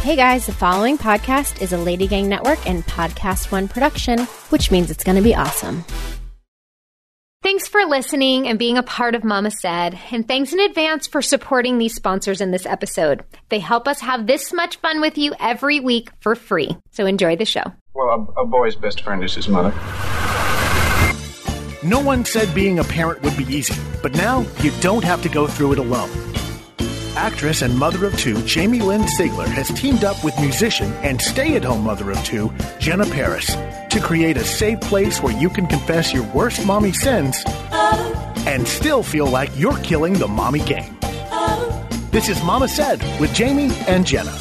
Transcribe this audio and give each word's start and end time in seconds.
Hey 0.00 0.16
guys, 0.16 0.46
the 0.46 0.52
following 0.52 0.96
podcast 0.96 1.60
is 1.60 1.74
a 1.74 1.76
Lady 1.76 2.06
Gang 2.06 2.26
Network 2.26 2.66
and 2.66 2.82
Podcast 2.86 3.52
One 3.52 3.68
production, 3.68 4.20
which 4.48 4.70
means 4.70 4.90
it's 4.90 5.04
going 5.04 5.16
to 5.16 5.22
be 5.22 5.34
awesome. 5.34 5.84
Thanks 7.42 7.68
for 7.68 7.84
listening 7.84 8.48
and 8.48 8.58
being 8.58 8.78
a 8.78 8.82
part 8.82 9.14
of 9.14 9.24
Mama 9.24 9.50
Said, 9.50 9.98
and 10.10 10.26
thanks 10.26 10.54
in 10.54 10.60
advance 10.60 11.06
for 11.06 11.20
supporting 11.20 11.76
these 11.76 11.94
sponsors 11.94 12.40
in 12.40 12.50
this 12.50 12.64
episode. 12.64 13.24
They 13.50 13.58
help 13.58 13.86
us 13.86 14.00
have 14.00 14.26
this 14.26 14.54
much 14.54 14.76
fun 14.76 15.02
with 15.02 15.18
you 15.18 15.34
every 15.38 15.80
week 15.80 16.08
for 16.20 16.34
free. 16.34 16.74
So 16.92 17.04
enjoy 17.04 17.36
the 17.36 17.44
show. 17.44 17.64
Well, 17.92 18.32
a, 18.36 18.40
a 18.40 18.46
boy's 18.46 18.76
best 18.76 19.02
friend 19.02 19.22
is 19.22 19.34
his 19.34 19.48
mother. 19.48 19.68
No 21.84 22.00
one 22.00 22.24
said 22.24 22.54
being 22.54 22.78
a 22.78 22.84
parent 22.84 23.20
would 23.22 23.36
be 23.36 23.44
easy, 23.54 23.78
but 24.02 24.14
now 24.14 24.46
you 24.62 24.70
don't 24.80 25.04
have 25.04 25.20
to 25.24 25.28
go 25.28 25.46
through 25.46 25.74
it 25.74 25.78
alone. 25.78 26.29
Actress 27.16 27.62
and 27.62 27.76
mother 27.76 28.06
of 28.06 28.16
two 28.16 28.40
Jamie 28.44 28.80
Lynn 28.80 29.02
Sigler 29.02 29.46
has 29.46 29.68
teamed 29.68 30.04
up 30.04 30.22
with 30.22 30.38
musician 30.38 30.92
and 31.02 31.20
stay 31.20 31.56
at 31.56 31.64
home 31.64 31.82
mother 31.82 32.10
of 32.10 32.22
two 32.24 32.52
Jenna 32.78 33.04
Paris 33.06 33.46
to 33.46 34.00
create 34.00 34.36
a 34.36 34.44
safe 34.44 34.80
place 34.80 35.20
where 35.20 35.36
you 35.36 35.50
can 35.50 35.66
confess 35.66 36.14
your 36.14 36.22
worst 36.32 36.64
mommy 36.64 36.92
sins 36.92 37.42
and 38.46 38.66
still 38.66 39.02
feel 39.02 39.26
like 39.26 39.50
you're 39.56 39.76
killing 39.78 40.14
the 40.14 40.28
mommy 40.28 40.60
game. 40.60 40.96
This 42.10 42.28
is 42.28 42.42
Mama 42.44 42.68
Said 42.68 43.00
with 43.20 43.34
Jamie 43.34 43.70
and 43.86 44.06
Jenna. 44.06 44.36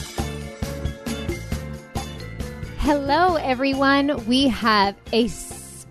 Hello, 2.79 3.35
everyone. 3.35 4.25
We 4.25 4.47
have 4.47 4.95
a 5.11 5.29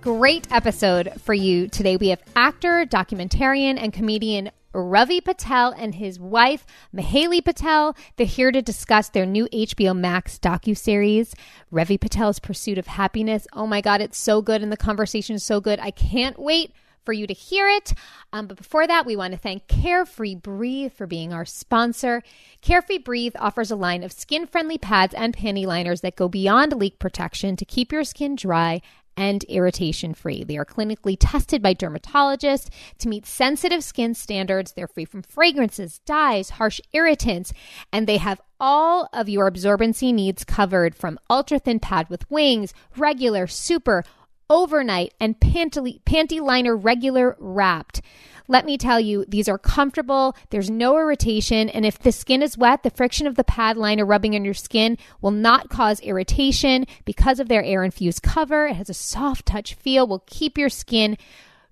great 0.01 0.47
episode 0.51 1.13
for 1.23 1.35
you 1.35 1.69
today. 1.69 1.97
We 1.97 2.09
have 2.09 2.23
actor, 2.35 2.87
documentarian, 2.87 3.79
and 3.79 3.93
comedian 3.93 4.51
Ravi 4.73 5.21
Patel 5.21 5.75
and 5.77 5.95
his 5.95 6.19
wife 6.19 6.67
Mahaley 6.95 7.45
Patel. 7.45 7.97
They're 8.17 8.27
here 8.27 8.53
to 8.53 8.63
discuss 8.63 9.09
their 9.09 9.27
new 9.27 9.47
HBO 9.53 9.97
Max 9.97 10.39
docu-series, 10.39 11.35
Ravi 11.71 11.99
Patel's 11.99 12.39
Pursuit 12.39 12.79
of 12.79 12.87
Happiness. 12.87 13.47
Oh 13.53 13.67
my 13.67 13.81
God, 13.81 14.01
it's 14.01 14.19
so 14.19 14.43
good, 14.43 14.63
and 14.63 14.71
the 14.71 14.77
conversation 14.77 15.37
is 15.37 15.45
so 15.45 15.61
good. 15.61 15.79
I 15.81 15.91
can't 15.91 16.39
wait 16.39 16.73
for 17.09 17.15
you 17.15 17.27
to 17.27 17.33
hear 17.33 17.67
it. 17.67 17.95
Um, 18.35 18.49
but 18.49 18.59
before 18.59 18.87
that, 18.87 19.07
we 19.07 19.17
want 19.17 19.33
to 19.33 19.39
thank 19.39 19.67
Carefree 19.67 20.35
Breathe 20.35 20.93
for 20.93 21.07
being 21.07 21.33
our 21.33 21.47
sponsor. 21.47 22.23
Carefree 22.61 22.99
Breathe 22.99 23.35
offers 23.39 23.71
a 23.71 23.77
line 23.77 24.03
of 24.03 24.13
skin 24.13 24.47
friendly 24.47 24.77
pads 24.77 25.15
and 25.15 25.35
panty 25.35 25.65
liners 25.65 26.03
that 26.03 26.17
go 26.17 26.29
beyond 26.29 26.75
leak 26.75 26.99
protection 26.99 27.57
to 27.57 27.65
keep 27.65 27.93
your 27.93 28.05
skin 28.05 28.37
dry 28.37 28.83
and 29.19 29.43
irritation 29.45 30.15
free. 30.15 30.45
They 30.45 30.57
are 30.57 30.65
clinically 30.65 31.17
tested 31.19 31.61
by 31.61 31.75
dermatologists 31.75 32.69
to 32.99 33.09
meet 33.09 33.27
sensitive 33.27 33.83
skin 33.83 34.15
standards. 34.15 34.73
They're 34.73 34.87
free 34.87 35.05
from 35.05 35.23
fragrances, 35.23 35.99
dyes, 36.07 36.51
harsh 36.51 36.81
irritants, 36.93 37.53
and 37.93 38.07
they 38.07 38.19
have 38.19 38.41
all 38.61 39.09
of 39.13 39.29
your 39.29 39.51
absorbency 39.51 40.15
needs 40.15 40.45
covered 40.45 40.95
from 40.95 41.19
ultra 41.29 41.59
thin 41.59 41.81
pad 41.81 42.09
with 42.09 42.31
wings, 42.31 42.73
regular, 42.97 43.49
super, 43.49 44.05
overnight, 44.49 45.13
and 45.21 45.41
panty, 45.41 46.01
panty 46.05 46.41
liner 46.41 46.77
regular 46.77 47.37
wrapped. 47.41 48.01
Let 48.49 48.65
me 48.65 48.79
tell 48.79 48.99
you, 48.99 49.25
these 49.29 49.49
are 49.49 49.59
comfortable. 49.59 50.35
There's 50.51 50.71
no 50.71 50.97
irritation. 50.97 51.69
And 51.69 51.85
if 51.85 51.99
the 51.99 52.13
skin 52.13 52.43
is 52.43 52.57
wet, 52.57 52.83
the 52.83 52.91
friction 52.91 53.27
of 53.27 53.37
the 53.37 53.45
pad 53.45 53.77
liner 53.77 54.07
rubbing 54.07 54.35
on 54.35 54.45
your 54.45 54.55
skin 54.55 54.97
will 55.21 55.31
not 55.31 55.69
cause 55.69 56.01
irritation 56.01 56.87
because 57.05 57.39
of 57.39 57.49
their 57.49 57.63
air 57.63 57.85
infused 57.85 58.23
cover. 58.23 58.67
It 58.67 58.77
has 58.77 58.89
a 58.89 58.95
soft 58.95 59.47
touch 59.47 59.75
feel, 59.75 60.07
will 60.07 60.25
keep 60.27 60.57
your 60.57 60.71
skin 60.71 61.19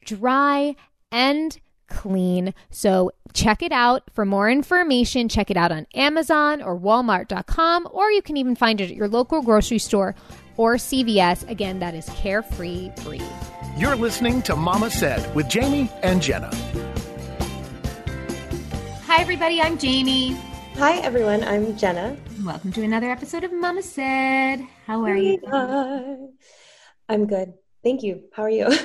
dry 0.04 0.76
and 1.10 1.58
clean. 1.88 2.52
So 2.70 3.10
check 3.32 3.62
it 3.62 3.72
out. 3.72 4.02
For 4.12 4.24
more 4.24 4.50
information, 4.50 5.28
check 5.28 5.50
it 5.50 5.56
out 5.56 5.72
on 5.72 5.86
Amazon 5.94 6.60
or 6.60 6.78
Walmart.com, 6.78 7.88
or 7.90 8.10
you 8.10 8.22
can 8.22 8.36
even 8.36 8.54
find 8.54 8.80
it 8.80 8.90
at 8.90 8.96
your 8.96 9.08
local 9.08 9.42
grocery 9.42 9.78
store 9.78 10.14
or 10.56 10.76
CVS. 10.76 11.48
Again, 11.48 11.78
that 11.80 11.94
is 11.94 12.08
Carefree 12.10 12.90
Breathe. 13.02 13.22
You're 13.76 13.96
listening 13.96 14.42
to 14.42 14.56
Mama 14.56 14.90
Said 14.90 15.34
with 15.34 15.48
Jamie 15.48 15.90
and 16.02 16.22
Jenna. 16.22 16.50
Hi, 19.06 19.20
everybody. 19.20 19.60
I'm 19.60 19.78
Jamie. 19.78 20.36
Hi, 20.76 20.98
everyone. 20.98 21.42
I'm 21.44 21.76
Jenna. 21.76 22.16
Welcome 22.44 22.72
to 22.72 22.82
another 22.82 23.10
episode 23.10 23.44
of 23.44 23.52
Mama 23.52 23.82
Said. 23.82 24.60
How 24.86 25.02
are 25.04 25.16
you? 25.16 25.40
Hi. 25.48 26.16
I'm 27.08 27.26
good. 27.26 27.54
Thank 27.82 28.02
you. 28.02 28.24
How 28.32 28.42
are 28.44 28.50
you? 28.50 28.66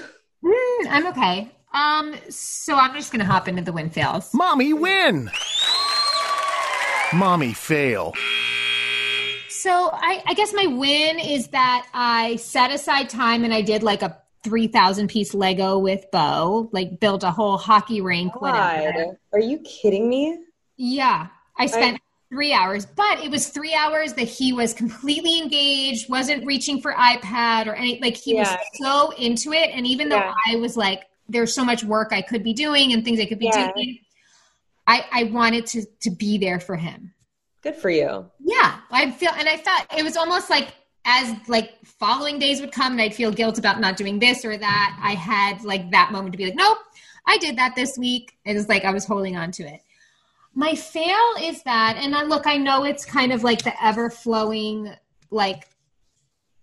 Mm, 0.43 0.87
I'm 0.89 1.05
okay. 1.09 1.51
Um, 1.71 2.15
so 2.29 2.73
I'm 2.73 2.95
just 2.95 3.11
gonna 3.11 3.25
hop 3.25 3.47
into 3.47 3.61
the 3.61 3.71
win 3.71 3.91
fails. 3.91 4.33
Mommy 4.33 4.73
win! 4.73 5.29
Mommy 7.13 7.53
fail. 7.53 8.15
So 9.61 9.91
I, 9.93 10.23
I 10.25 10.33
guess 10.33 10.53
my 10.53 10.65
win 10.65 11.19
is 11.19 11.49
that 11.49 11.87
I 11.93 12.37
set 12.37 12.71
aside 12.71 13.09
time 13.09 13.43
and 13.43 13.53
I 13.53 13.61
did 13.61 13.83
like 13.83 14.01
a 14.01 14.17
three 14.43 14.65
thousand 14.65 15.07
piece 15.07 15.35
Lego 15.35 15.77
with 15.77 16.03
Bo, 16.11 16.67
like 16.71 16.99
built 16.99 17.23
a 17.23 17.29
whole 17.29 17.57
hockey 17.57 18.01
rink. 18.01 18.41
Whatever. 18.41 18.91
God. 18.91 19.17
Are 19.33 19.39
you 19.39 19.59
kidding 19.59 20.09
me? 20.09 20.39
Yeah, 20.77 21.27
I 21.59 21.67
spent 21.67 22.01
three 22.29 22.53
hours, 22.53 22.87
but 22.87 23.23
it 23.23 23.29
was 23.29 23.49
three 23.49 23.75
hours 23.75 24.13
that 24.13 24.27
he 24.27 24.51
was 24.51 24.73
completely 24.73 25.37
engaged, 25.37 26.09
wasn't 26.09 26.43
reaching 26.43 26.81
for 26.81 26.93
iPad 26.93 27.67
or 27.67 27.75
any. 27.75 27.99
Like 28.01 28.17
he 28.17 28.33
Yeah. 28.33 28.39
was 28.41 28.57
so 28.81 29.11
into 29.11 29.53
it, 29.53 29.69
and 29.75 29.85
even 29.85 30.09
though 30.09 30.15
Yeah. 30.15 30.33
I 30.47 30.55
was 30.55 30.75
like, 30.75 31.03
"There's 31.29 31.53
so 31.53 31.63
much 31.63 31.83
work 31.83 32.11
I 32.11 32.23
could 32.23 32.43
be 32.43 32.53
doing 32.53 32.93
and 32.93 33.05
things 33.05 33.19
I 33.19 33.25
could 33.25 33.37
be 33.37 33.51
Yeah. 33.53 33.69
doing," 33.75 33.99
I 34.87 35.05
I 35.11 35.23
wanted 35.25 35.67
to 35.67 35.85
to 35.99 36.09
be 36.09 36.39
there 36.39 36.59
for 36.59 36.77
him. 36.77 37.13
Good 37.61 37.75
for 37.75 37.89
you. 37.89 38.29
Yeah, 38.39 38.79
I 38.89 39.11
feel, 39.11 39.31
and 39.37 39.47
I 39.47 39.57
felt 39.57 39.85
it 39.97 40.03
was 40.03 40.17
almost 40.17 40.49
like 40.49 40.73
as 41.05 41.35
like 41.47 41.73
following 41.85 42.39
days 42.39 42.61
would 42.61 42.71
come, 42.71 42.93
and 42.93 43.01
I'd 43.01 43.13
feel 43.13 43.31
guilt 43.31 43.57
about 43.57 43.79
not 43.79 43.97
doing 43.97 44.19
this 44.19 44.43
or 44.43 44.57
that. 44.57 44.99
I 45.01 45.13
had 45.13 45.63
like 45.63 45.91
that 45.91 46.11
moment 46.11 46.33
to 46.33 46.37
be 46.37 46.45
like, 46.45 46.55
nope, 46.55 46.79
I 47.27 47.37
did 47.37 47.57
that 47.57 47.75
this 47.75 47.97
week. 47.97 48.33
It 48.45 48.53
was 48.53 48.67
like 48.67 48.85
I 48.85 48.91
was 48.91 49.05
holding 49.05 49.37
on 49.37 49.51
to 49.53 49.63
it. 49.63 49.81
My 50.53 50.75
fail 50.75 51.35
is 51.41 51.63
that, 51.63 51.97
and 51.97 52.15
I 52.15 52.23
look, 52.23 52.45
I 52.45 52.57
know 52.57 52.83
it's 52.83 53.05
kind 53.05 53.31
of 53.31 53.43
like 53.43 53.63
the 53.63 53.73
ever 53.83 54.09
flowing, 54.09 54.93
like 55.29 55.67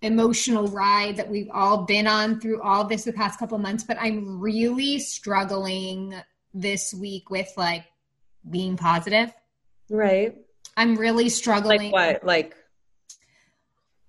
emotional 0.02 0.68
ride 0.68 1.16
that 1.16 1.28
we've 1.28 1.50
all 1.52 1.84
been 1.84 2.06
on 2.06 2.40
through 2.40 2.62
all 2.62 2.84
this 2.84 3.04
the 3.04 3.12
past 3.12 3.38
couple 3.38 3.58
months, 3.58 3.84
but 3.84 3.96
I'm 4.00 4.40
really 4.40 4.98
struggling 4.98 6.14
this 6.54 6.94
week 6.94 7.30
with 7.30 7.52
like 7.56 7.86
being 8.48 8.76
positive. 8.76 9.32
Right. 9.90 10.36
I'm 10.78 10.96
really 10.96 11.28
struggling. 11.28 11.90
Like 11.90 11.92
what? 11.92 12.24
Like, 12.24 12.54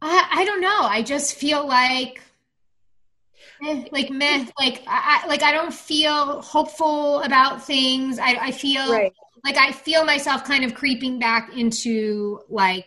I, 0.03 0.27
I 0.31 0.45
don't 0.45 0.61
know. 0.61 0.81
I 0.81 1.01
just 1.01 1.33
feel 1.33 1.67
like, 1.67 2.21
like 3.91 4.11
meh. 4.11 4.45
Like 4.59 4.83
I, 4.87 5.23
I 5.23 5.27
like 5.27 5.41
I 5.41 5.51
don't 5.51 5.73
feel 5.73 6.41
hopeful 6.41 7.21
about 7.23 7.65
things. 7.65 8.19
I, 8.19 8.37
I 8.39 8.51
feel 8.51 8.91
right. 8.91 9.11
like 9.43 9.57
I 9.57 9.71
feel 9.71 10.05
myself 10.05 10.43
kind 10.43 10.63
of 10.63 10.75
creeping 10.75 11.17
back 11.17 11.57
into 11.57 12.39
like 12.49 12.85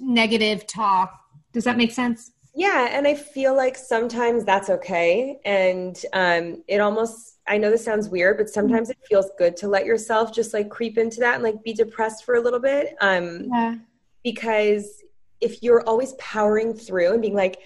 negative 0.00 0.66
talk. 0.66 1.20
Does 1.52 1.64
that 1.64 1.76
make 1.76 1.90
sense? 1.90 2.30
Yeah. 2.54 2.88
And 2.90 3.06
I 3.06 3.14
feel 3.14 3.56
like 3.56 3.76
sometimes 3.76 4.44
that's 4.44 4.70
okay. 4.70 5.38
And 5.44 6.00
um, 6.12 6.62
it 6.68 6.80
almost, 6.80 7.37
I 7.48 7.56
know 7.58 7.70
this 7.70 7.84
sounds 7.84 8.08
weird, 8.08 8.36
but 8.36 8.48
sometimes 8.50 8.90
it 8.90 8.98
feels 9.08 9.30
good 9.38 9.56
to 9.58 9.68
let 9.68 9.86
yourself 9.86 10.32
just 10.34 10.52
like 10.52 10.68
creep 10.68 10.98
into 10.98 11.20
that 11.20 11.34
and 11.36 11.42
like 11.42 11.62
be 11.62 11.72
depressed 11.72 12.24
for 12.24 12.34
a 12.34 12.40
little 12.40 12.60
bit. 12.60 12.94
Um, 13.00 13.48
Yeah. 13.52 13.74
because 14.22 15.02
if 15.40 15.62
you're 15.62 15.82
always 15.82 16.12
powering 16.14 16.74
through 16.74 17.12
and 17.12 17.22
being 17.22 17.34
like 17.34 17.58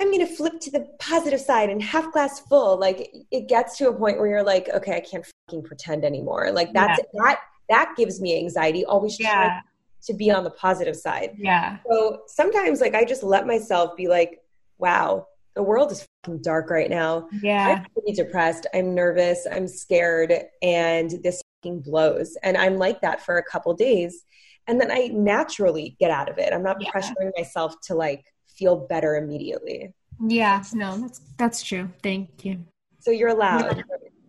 i'm 0.00 0.08
going 0.10 0.26
to 0.26 0.34
flip 0.34 0.58
to 0.58 0.70
the 0.70 0.88
positive 0.98 1.38
side 1.40 1.68
and 1.68 1.82
half 1.82 2.10
glass 2.10 2.40
full 2.40 2.78
like 2.78 3.14
it 3.30 3.46
gets 3.48 3.76
to 3.76 3.88
a 3.90 3.92
point 3.92 4.18
where 4.18 4.26
you're 4.26 4.42
like 4.42 4.66
okay 4.70 4.96
i 4.96 5.00
can't 5.00 5.26
fucking 5.46 5.62
pretend 5.62 6.04
anymore 6.06 6.50
like 6.50 6.72
that's 6.72 6.98
that 7.12 7.40
that 7.68 7.92
gives 7.98 8.18
me 8.22 8.38
anxiety 8.38 8.82
always 8.86 9.18
trying 9.18 9.60
to 10.06 10.14
be 10.14 10.30
on 10.30 10.42
the 10.42 10.50
positive 10.50 10.96
side 10.96 11.34
Yeah. 11.36 11.76
so 11.88 12.22
sometimes 12.26 12.80
like 12.80 12.94
i 12.94 13.04
just 13.04 13.22
let 13.22 13.46
myself 13.46 13.94
be 13.94 14.08
like 14.08 14.40
wow 14.78 15.26
the 15.54 15.62
world 15.62 15.92
is 15.92 16.06
fucking 16.24 16.40
dark 16.42 16.70
right 16.70 16.88
now 16.90 17.28
Yeah. 17.42 17.66
I'm 17.68 17.86
pretty 17.92 18.12
depressed. 18.12 18.66
I'm 18.74 18.94
nervous. 18.94 19.46
I'm 19.50 19.68
scared, 19.68 20.32
and 20.62 21.10
this 21.22 21.42
fucking 21.62 21.80
blows. 21.80 22.36
And 22.42 22.56
I'm 22.56 22.78
like 22.78 23.00
that 23.02 23.20
for 23.24 23.38
a 23.38 23.42
couple 23.42 23.74
days, 23.74 24.24
and 24.66 24.80
then 24.80 24.90
I 24.90 25.08
naturally 25.12 25.96
get 26.00 26.10
out 26.10 26.28
of 26.30 26.38
it. 26.38 26.52
I'm 26.52 26.62
not 26.62 26.76
Yeah. 26.80 26.90
pressuring 26.90 27.30
myself 27.36 27.74
to 27.88 27.94
like 27.94 28.24
feel 28.56 28.76
better 28.76 29.16
immediately. 29.16 29.92
Yeah. 30.26 30.62
No, 30.72 30.96
that's 30.98 31.20
that's 31.38 31.62
true. 31.62 31.90
Thank 32.02 32.44
you. 32.44 32.64
So 33.00 33.10
you're 33.10 33.30
allowed. 33.30 33.82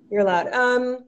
You're 0.10 0.22
allowed. 0.22 0.52
Um, 0.54 1.06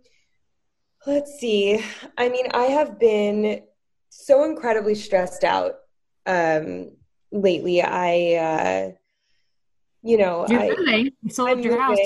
let's 1.07 1.39
see. 1.39 1.83
I 2.17 2.29
mean, 2.29 2.47
I 2.53 2.65
have 2.65 2.99
been 2.99 3.63
so 4.09 4.43
incredibly 4.43 4.95
stressed 4.95 5.43
out 5.43 5.75
um, 6.25 6.91
lately. 7.31 7.81
I, 7.81 8.35
uh, 8.35 8.91
you 10.05 10.17
know, 10.17 10.45
You're 10.47 10.61
I. 10.61 10.69
moving. 10.69 11.11
You 11.23 11.47
I'm 11.47 11.59
your 11.61 11.81
house. 11.81 11.97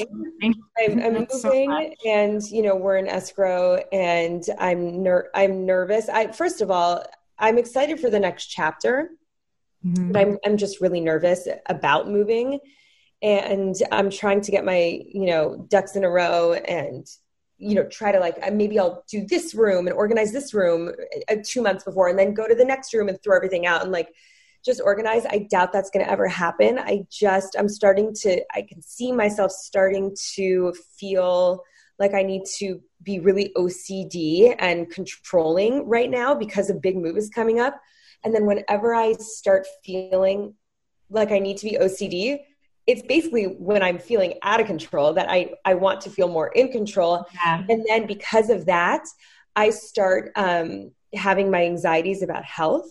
I'm, 0.42 0.56
I'm 1.00 1.13
That's 1.16 1.42
so 1.42 1.50
moving, 1.50 1.96
and 2.06 2.42
you 2.44 2.62
know 2.63 2.74
we're 2.74 2.96
in 2.96 3.10
escrow, 3.10 3.75
and 3.92 4.42
I'm 4.57 5.04
ner- 5.04 5.30
I'm 5.36 5.66
nervous. 5.66 6.07
I 6.07 6.31
first 6.31 6.62
of 6.62 6.72
all, 6.72 7.04
I'm 7.38 7.57
excited 7.57 8.00
for 8.00 8.10
the 8.10 8.19
next 8.19 8.46
chapter, 8.46 9.10
mm-hmm. 9.86 10.13
but 10.13 10.22
I'm 10.22 10.38
I'm 10.46 10.56
just 10.56 10.80
really 10.80 11.01
nervous 11.01 11.46
about 11.66 12.07
moving, 12.07 12.62
and 13.22 13.75
I'm 13.92 14.10
trying 14.10 14.40
to 14.42 14.51
get 14.51 14.63
my 14.63 15.01
you 15.06 15.25
know 15.25 15.68
ducks 15.69 15.98
in 15.98 16.06
a 16.06 16.10
row 16.10 16.54
and 16.54 17.06
you 17.57 17.75
know 17.75 17.84
try 17.90 18.13
to 18.13 18.19
like 18.22 18.38
maybe 18.54 18.80
i'll 18.80 19.04
do 19.10 19.25
this 19.25 19.54
room 19.54 19.86
and 19.86 19.94
organize 19.94 20.31
this 20.31 20.54
room 20.54 20.94
uh, 21.30 21.36
two 21.44 21.62
months 21.62 21.84
before 21.84 22.07
and 22.07 22.18
then 22.18 22.34
go 22.34 22.48
to 22.48 22.56
the 22.56 22.63
next 22.63 22.94
room 22.94 23.10
and 23.10 23.22
throw 23.22 23.36
everything 23.36 23.66
out 23.66 23.81
and 23.81 23.92
like 23.92 24.07
just 24.64 24.82
organize 24.84 25.26
i 25.30 25.48
doubt 25.50 25.72
that's 25.72 25.90
going 25.90 26.06
to 26.06 26.12
ever 26.12 26.28
happen 26.28 26.80
i 26.80 27.04
just 27.10 27.56
i'm 27.58 27.70
starting 27.70 28.14
to 28.14 28.42
i 28.54 28.62
can 28.62 28.82
see 28.82 29.12
myself 29.12 29.52
starting 29.52 30.16
to 30.34 30.74
feel 30.98 31.64
like 31.98 32.14
i 32.14 32.24
need 32.24 32.44
to 32.58 32.82
be 33.04 33.20
really 33.20 33.52
ocd 33.58 34.56
and 34.60 34.90
controlling 34.90 35.88
right 35.88 36.10
now 36.10 36.34
because 36.34 36.70
a 36.70 36.76
big 36.76 36.98
move 36.98 37.18
is 37.18 37.30
coming 37.30 37.60
up 37.60 37.80
and 38.24 38.34
then 38.34 38.46
whenever 38.46 38.94
i 38.94 39.14
start 39.14 39.66
feeling 39.84 40.54
like 41.10 41.32
i 41.32 41.40
need 41.40 41.58
to 41.58 41.66
be 41.66 41.78
ocd 41.78 42.40
it's 42.90 43.04
basically 43.04 43.44
when 43.44 43.84
I'm 43.84 44.00
feeling 44.00 44.40
out 44.42 44.60
of 44.60 44.66
control 44.66 45.14
that 45.14 45.30
I, 45.30 45.54
I 45.64 45.76
want 45.76 46.02
to 46.02 46.10
feel 46.10 46.28
more 46.28 46.48
in 46.48 46.72
control. 46.72 47.24
Yeah. 47.36 47.64
And 47.70 47.86
then 47.88 48.08
because 48.08 48.50
of 48.50 48.66
that, 48.66 49.06
I 49.56 49.70
start 49.70 50.32
um, 50.36 50.92
having 51.14 51.52
my 51.52 51.66
anxieties 51.66 52.24
about 52.24 52.44
health. 52.44 52.90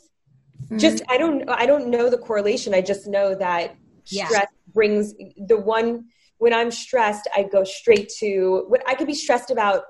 Mm-hmm. 0.64 0.78
Just 0.78 1.02
I 1.08 1.18
don't 1.18 1.48
I 1.48 1.66
don't 1.66 1.88
know 1.88 2.10
the 2.10 2.18
correlation. 2.18 2.74
I 2.74 2.80
just 2.80 3.06
know 3.06 3.34
that 3.34 3.76
yeah. 4.06 4.26
stress 4.26 4.48
brings 4.72 5.14
the 5.36 5.56
one 5.56 6.06
when 6.38 6.54
I'm 6.54 6.70
stressed, 6.70 7.28
I 7.34 7.42
go 7.42 7.64
straight 7.64 8.08
to 8.20 8.64
what 8.68 8.82
I 8.88 8.94
could 8.94 9.06
be 9.06 9.14
stressed 9.14 9.50
about, 9.50 9.82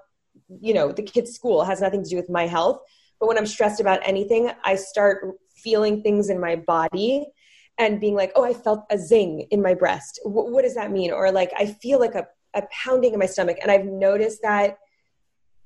you 0.61 0.75
know, 0.75 0.93
the 0.93 1.03
kid's 1.03 1.33
school 1.33 1.63
has 1.65 1.81
nothing 1.81 2.03
to 2.03 2.09
do 2.09 2.17
with 2.17 2.31
my 2.31 2.47
health. 2.47 2.81
But 3.21 3.29
when 3.29 3.39
I'm 3.39 3.47
stressed 3.47 3.81
about 3.81 4.01
anything, 4.03 4.51
I 4.65 4.77
start 4.77 5.37
feeling 5.57 6.03
things 6.03 6.31
in 6.31 6.41
my 6.41 6.57
body 6.57 7.27
and 7.77 8.01
being 8.01 8.15
like, 8.15 8.33
oh, 8.35 8.45
I 8.45 8.55
felt 8.55 8.85
a 8.91 8.99
zing 8.99 9.47
in 9.51 9.63
my 9.63 9.75
breast. 9.75 10.21
W- 10.25 10.53
what 10.53 10.63
does 10.63 10.75
that 10.75 10.91
mean? 10.91 11.13
Or 11.13 11.31
like, 11.31 11.53
I 11.57 11.67
feel 11.67 12.01
like 12.01 12.15
a, 12.15 12.27
a 12.55 12.63
pounding 12.71 13.13
in 13.13 13.19
my 13.19 13.27
stomach. 13.27 13.59
And 13.61 13.71
I've 13.71 13.85
noticed 13.85 14.41
that 14.43 14.79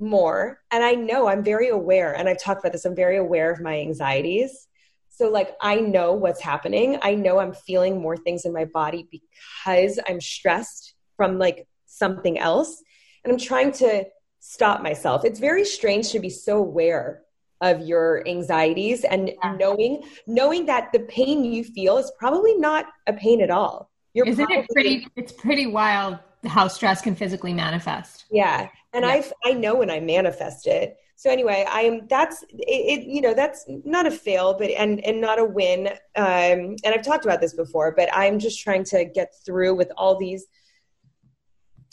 more. 0.00 0.60
And 0.72 0.82
I 0.82 0.92
know 0.92 1.28
I'm 1.28 1.44
very 1.44 1.68
aware, 1.68 2.12
and 2.12 2.28
I've 2.28 2.42
talked 2.42 2.60
about 2.60 2.72
this, 2.72 2.84
I'm 2.84 2.96
very 2.96 3.18
aware 3.18 3.52
of 3.52 3.60
my 3.60 3.78
anxieties. 3.78 4.66
So, 5.14 5.28
like, 5.28 5.54
I 5.60 5.76
know 5.76 6.14
what's 6.14 6.40
happening. 6.40 6.98
I 7.02 7.14
know 7.14 7.38
I'm 7.38 7.52
feeling 7.52 8.00
more 8.00 8.16
things 8.16 8.46
in 8.46 8.52
my 8.52 8.64
body 8.64 9.06
because 9.10 10.00
I'm 10.08 10.20
stressed 10.20 10.94
from 11.16 11.38
like 11.38 11.68
something 11.84 12.38
else. 12.38 12.82
And 13.22 13.32
I'm 13.32 13.38
trying 13.38 13.72
to 13.72 14.06
stop 14.40 14.82
myself. 14.82 15.24
It's 15.24 15.38
very 15.38 15.64
strange 15.64 16.10
to 16.12 16.18
be 16.18 16.30
so 16.30 16.58
aware 16.58 17.22
of 17.60 17.80
your 17.80 18.26
anxieties 18.26 19.04
and 19.04 19.28
yeah. 19.28 19.54
knowing 19.54 20.02
knowing 20.26 20.66
that 20.66 20.90
the 20.92 21.00
pain 21.00 21.44
you 21.44 21.62
feel 21.62 21.96
is 21.98 22.10
probably 22.18 22.56
not 22.56 22.86
a 23.06 23.12
pain 23.12 23.40
at 23.40 23.50
all. 23.50 23.90
You're 24.14 24.26
Isn't 24.26 24.46
probably, 24.46 24.64
it 24.64 24.70
pretty 24.72 25.06
it's 25.14 25.32
pretty 25.32 25.66
wild 25.66 26.18
how 26.44 26.66
stress 26.66 27.00
can 27.00 27.14
physically 27.14 27.52
manifest. 27.52 28.24
Yeah. 28.30 28.68
And 28.92 29.04
yeah. 29.04 29.22
I 29.44 29.50
I 29.50 29.52
know 29.52 29.76
when 29.76 29.90
I 29.90 30.00
manifest 30.00 30.66
it. 30.66 30.96
So 31.22 31.30
anyway, 31.30 31.64
I 31.70 31.82
am 31.82 32.08
that's 32.08 32.42
it, 32.48 32.58
it, 32.66 33.06
you 33.06 33.20
know 33.20 33.32
that's 33.32 33.64
not 33.68 34.06
a 34.06 34.10
fail 34.10 34.56
but 34.58 34.70
and 34.70 34.98
and 35.04 35.20
not 35.20 35.38
a 35.38 35.44
win. 35.44 35.86
Um 36.16 36.74
and 36.84 36.86
I've 36.86 37.04
talked 37.04 37.24
about 37.24 37.40
this 37.40 37.54
before, 37.54 37.94
but 37.96 38.08
I'm 38.12 38.40
just 38.40 38.60
trying 38.60 38.82
to 38.86 39.04
get 39.04 39.32
through 39.46 39.76
with 39.76 39.92
all 39.96 40.18
these 40.18 40.46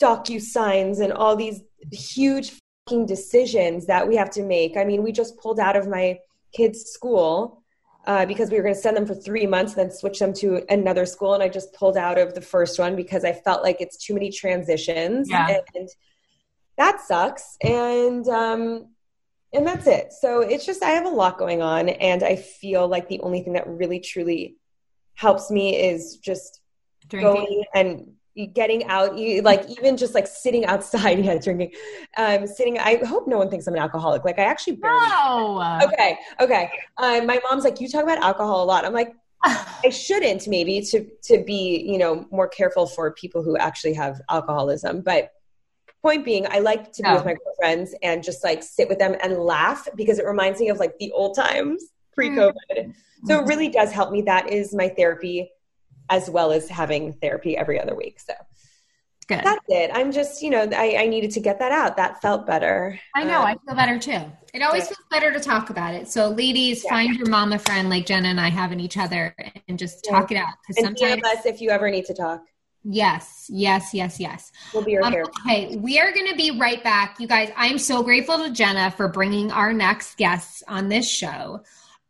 DocuSigns 0.02 0.98
and 0.98 1.12
all 1.12 1.36
these 1.36 1.60
huge 1.92 2.58
fucking 2.88 3.06
decisions 3.06 3.86
that 3.86 4.08
we 4.08 4.16
have 4.16 4.30
to 4.30 4.42
make. 4.42 4.76
I 4.76 4.82
mean, 4.82 5.04
we 5.04 5.12
just 5.12 5.38
pulled 5.38 5.60
out 5.60 5.76
of 5.76 5.86
my 5.86 6.18
kids' 6.52 6.86
school 6.86 7.62
uh, 8.08 8.26
because 8.26 8.50
we 8.50 8.56
were 8.56 8.64
going 8.64 8.74
to 8.74 8.80
send 8.80 8.96
them 8.96 9.06
for 9.06 9.14
three 9.14 9.46
months, 9.46 9.74
and 9.74 9.82
then 9.82 9.96
switch 9.96 10.18
them 10.18 10.32
to 10.32 10.64
another 10.70 11.06
school. 11.06 11.34
And 11.34 11.42
I 11.42 11.48
just 11.48 11.72
pulled 11.72 11.96
out 11.96 12.18
of 12.18 12.34
the 12.34 12.40
first 12.40 12.80
one 12.80 12.96
because 12.96 13.24
I 13.24 13.32
felt 13.32 13.62
like 13.62 13.80
it's 13.80 13.96
too 13.96 14.14
many 14.14 14.32
transitions. 14.32 15.30
Yeah. 15.30 15.58
And 15.76 15.88
that 16.78 17.00
sucks. 17.00 17.56
And, 17.62 18.26
um, 18.26 18.86
and 19.52 19.66
that's 19.66 19.86
it. 19.86 20.12
So 20.12 20.40
it's 20.40 20.64
just, 20.64 20.82
I 20.82 20.90
have 20.90 21.06
a 21.06 21.10
lot 21.10 21.38
going 21.38 21.60
on. 21.60 21.88
And 21.88 22.22
I 22.22 22.36
feel 22.36 22.86
like 22.86 23.08
the 23.08 23.20
only 23.20 23.42
thing 23.42 23.54
that 23.54 23.66
really 23.66 24.00
truly 24.00 24.56
helps 25.14 25.50
me 25.50 25.76
is 25.76 26.16
just 26.18 26.60
Drinking. 27.08 27.34
going 27.34 27.64
and 27.74 28.12
getting 28.54 28.84
out 28.84 29.18
you 29.18 29.42
like 29.42 29.68
even 29.68 29.96
just 29.96 30.14
like 30.14 30.26
sitting 30.26 30.64
outside 30.64 31.18
yeah 31.24 31.36
drinking 31.36 31.70
um 32.16 32.46
sitting 32.46 32.78
i 32.78 32.96
hope 33.04 33.26
no 33.26 33.36
one 33.36 33.50
thinks 33.50 33.66
i'm 33.66 33.74
an 33.74 33.80
alcoholic 33.80 34.24
like 34.24 34.38
i 34.38 34.44
actually 34.44 34.76
barely 34.76 35.08
no. 35.08 35.80
okay 35.82 36.16
okay 36.40 36.70
um, 36.98 37.26
my 37.26 37.40
mom's 37.50 37.64
like 37.64 37.80
you 37.80 37.88
talk 37.88 38.04
about 38.04 38.18
alcohol 38.18 38.62
a 38.62 38.64
lot 38.64 38.84
i'm 38.84 38.92
like 38.92 39.14
i 39.42 39.90
shouldn't 39.90 40.46
maybe 40.46 40.80
to 40.80 41.06
to 41.22 41.42
be 41.44 41.84
you 41.84 41.98
know 41.98 42.24
more 42.30 42.48
careful 42.48 42.86
for 42.86 43.12
people 43.12 43.42
who 43.42 43.56
actually 43.56 43.92
have 43.92 44.20
alcoholism 44.30 45.00
but 45.00 45.32
point 46.02 46.24
being 46.24 46.46
i 46.50 46.58
like 46.58 46.92
to 46.92 47.02
be 47.02 47.08
oh. 47.08 47.16
with 47.16 47.24
my 47.24 47.34
girlfriends 47.44 47.94
and 48.02 48.22
just 48.22 48.42
like 48.42 48.62
sit 48.62 48.88
with 48.88 48.98
them 48.98 49.14
and 49.22 49.38
laugh 49.38 49.86
because 49.96 50.18
it 50.18 50.24
reminds 50.24 50.60
me 50.60 50.68
of 50.68 50.78
like 50.78 50.96
the 50.98 51.12
old 51.12 51.36
times 51.36 51.84
pre-covid 52.14 52.54
mm. 52.72 52.94
so 53.26 53.38
it 53.38 53.46
really 53.46 53.68
does 53.68 53.92
help 53.92 54.10
me 54.10 54.22
that 54.22 54.50
is 54.50 54.74
my 54.74 54.88
therapy 54.88 55.50
as 56.10 56.28
well 56.28 56.52
as 56.52 56.68
having 56.68 57.12
therapy 57.14 57.56
every 57.56 57.80
other 57.80 57.94
week. 57.94 58.20
So 58.20 58.34
Good. 59.28 59.44
That's 59.44 59.64
it. 59.68 59.92
I'm 59.94 60.10
just, 60.10 60.42
you 60.42 60.50
know, 60.50 60.68
I, 60.74 60.96
I, 60.98 61.06
needed 61.06 61.30
to 61.32 61.40
get 61.40 61.60
that 61.60 61.70
out. 61.70 61.96
That 61.96 62.20
felt 62.20 62.48
better. 62.48 62.98
I 63.14 63.22
know. 63.22 63.38
Um, 63.38 63.44
I 63.44 63.56
feel 63.64 63.76
better 63.76 63.96
too. 63.96 64.24
It 64.52 64.60
always 64.60 64.88
feels 64.88 64.98
better 65.08 65.30
to 65.30 65.38
talk 65.38 65.70
about 65.70 65.94
it. 65.94 66.08
So, 66.08 66.30
ladies, 66.30 66.82
yeah. 66.82 66.90
find 66.90 67.14
your 67.14 67.28
mama 67.28 67.60
friend 67.60 67.88
like 67.88 68.06
Jenna 68.06 68.26
and 68.26 68.40
I 68.40 68.48
have 68.48 68.72
in 68.72 68.80
each 68.80 68.96
other 68.96 69.32
and 69.68 69.78
just 69.78 70.04
yeah. 70.04 70.18
talk 70.18 70.32
it 70.32 70.36
out. 70.36 70.48
Because 70.66 70.82
sometimes, 70.82 71.22
us 71.22 71.46
if 71.46 71.60
you 71.60 71.70
ever 71.70 71.88
need 71.92 72.06
to 72.06 72.14
talk. 72.14 72.42
Yes, 72.82 73.46
yes, 73.52 73.92
yes, 73.92 74.18
yes. 74.18 74.52
We'll 74.72 74.84
be 74.84 74.96
um, 74.96 75.12
here. 75.12 75.24
Okay, 75.46 75.76
we 75.76 75.98
are 75.98 76.12
going 76.12 76.28
to 76.28 76.36
be 76.36 76.52
right 76.52 76.82
back. 76.82 77.20
You 77.20 77.28
guys, 77.28 77.50
I'm 77.56 77.78
so 77.78 78.02
grateful 78.02 78.38
to 78.38 78.50
Jenna 78.50 78.90
for 78.90 79.08
bringing 79.08 79.52
our 79.52 79.72
next 79.72 80.16
guests 80.16 80.62
on 80.66 80.88
this 80.88 81.08
show. 81.08 81.62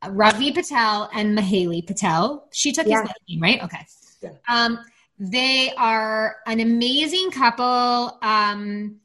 Ravi 0.09 0.53
Patel 0.53 1.11
and 1.13 1.37
Mahaley 1.37 1.87
Patel. 1.87 2.49
She 2.53 2.73
took 2.73 2.87
yeah. 2.87 3.03
his 3.03 3.11
name, 3.29 3.41
right? 3.41 3.63
Okay. 3.63 3.87
Yeah. 4.23 4.31
Um, 4.49 4.79
they 5.19 5.73
are 5.77 6.37
an 6.47 6.61
amazing 6.61 7.31
couple. 7.31 8.19
Um, 8.23 9.01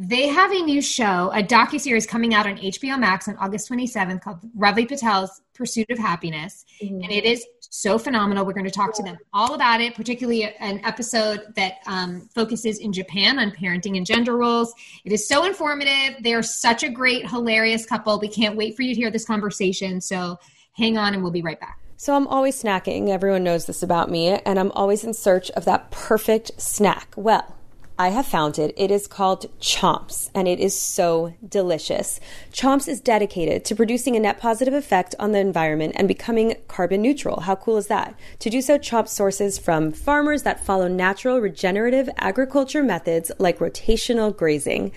they 0.00 0.28
have 0.28 0.52
a 0.52 0.60
new 0.60 0.80
show, 0.80 1.32
a 1.34 1.42
docu 1.42 1.80
series 1.80 2.06
coming 2.06 2.32
out 2.32 2.46
on 2.46 2.56
HBO 2.58 2.96
Max 2.98 3.26
on 3.26 3.36
August 3.38 3.68
27th 3.68 4.22
called 4.22 4.38
Ravi 4.54 4.86
Patel's 4.86 5.42
Pursuit 5.54 5.90
of 5.90 5.98
Happiness, 5.98 6.64
mm-hmm. 6.80 7.02
and 7.02 7.10
it 7.10 7.24
is 7.24 7.44
so 7.58 7.98
phenomenal. 7.98 8.46
We're 8.46 8.52
going 8.52 8.64
to 8.64 8.70
talk 8.70 8.94
to 8.94 9.02
them 9.02 9.18
all 9.32 9.54
about 9.54 9.80
it, 9.80 9.96
particularly 9.96 10.44
an 10.44 10.80
episode 10.84 11.52
that 11.56 11.78
um, 11.86 12.28
focuses 12.32 12.78
in 12.78 12.92
Japan 12.92 13.40
on 13.40 13.50
parenting 13.50 13.96
and 13.96 14.06
gender 14.06 14.36
roles. 14.36 14.72
It 15.04 15.12
is 15.12 15.26
so 15.26 15.44
informative. 15.44 16.22
They 16.22 16.32
are 16.32 16.44
such 16.44 16.84
a 16.84 16.88
great, 16.88 17.28
hilarious 17.28 17.84
couple. 17.84 18.20
We 18.20 18.28
can't 18.28 18.56
wait 18.56 18.76
for 18.76 18.82
you 18.82 18.94
to 18.94 19.00
hear 19.00 19.10
this 19.10 19.24
conversation. 19.24 20.00
So 20.00 20.38
hang 20.74 20.96
on, 20.96 21.12
and 21.12 21.24
we'll 21.24 21.32
be 21.32 21.42
right 21.42 21.58
back. 21.58 21.80
So 21.96 22.14
I'm 22.14 22.28
always 22.28 22.62
snacking. 22.62 23.08
Everyone 23.08 23.42
knows 23.42 23.66
this 23.66 23.82
about 23.82 24.12
me, 24.12 24.28
and 24.28 24.60
I'm 24.60 24.70
always 24.72 25.02
in 25.02 25.12
search 25.12 25.50
of 25.50 25.64
that 25.64 25.90
perfect 25.90 26.52
snack. 26.60 27.12
Well, 27.16 27.57
I 28.00 28.10
have 28.10 28.26
found 28.26 28.60
it. 28.60 28.72
It 28.76 28.92
is 28.92 29.08
called 29.08 29.46
Chomps, 29.58 30.30
and 30.32 30.46
it 30.46 30.60
is 30.60 30.80
so 30.80 31.34
delicious. 31.46 32.20
Chomps 32.52 32.86
is 32.86 33.00
dedicated 33.00 33.64
to 33.64 33.74
producing 33.74 34.14
a 34.14 34.20
net 34.20 34.38
positive 34.38 34.72
effect 34.72 35.16
on 35.18 35.32
the 35.32 35.40
environment 35.40 35.94
and 35.96 36.06
becoming 36.06 36.54
carbon 36.68 37.02
neutral. 37.02 37.40
How 37.40 37.56
cool 37.56 37.76
is 37.76 37.88
that? 37.88 38.14
To 38.38 38.50
do 38.50 38.62
so, 38.62 38.78
Chomps 38.78 39.08
sources 39.08 39.58
from 39.58 39.90
farmers 39.90 40.44
that 40.44 40.64
follow 40.64 40.86
natural 40.86 41.40
regenerative 41.40 42.08
agriculture 42.18 42.84
methods 42.84 43.32
like 43.40 43.58
rotational 43.58 44.36
grazing. 44.36 44.92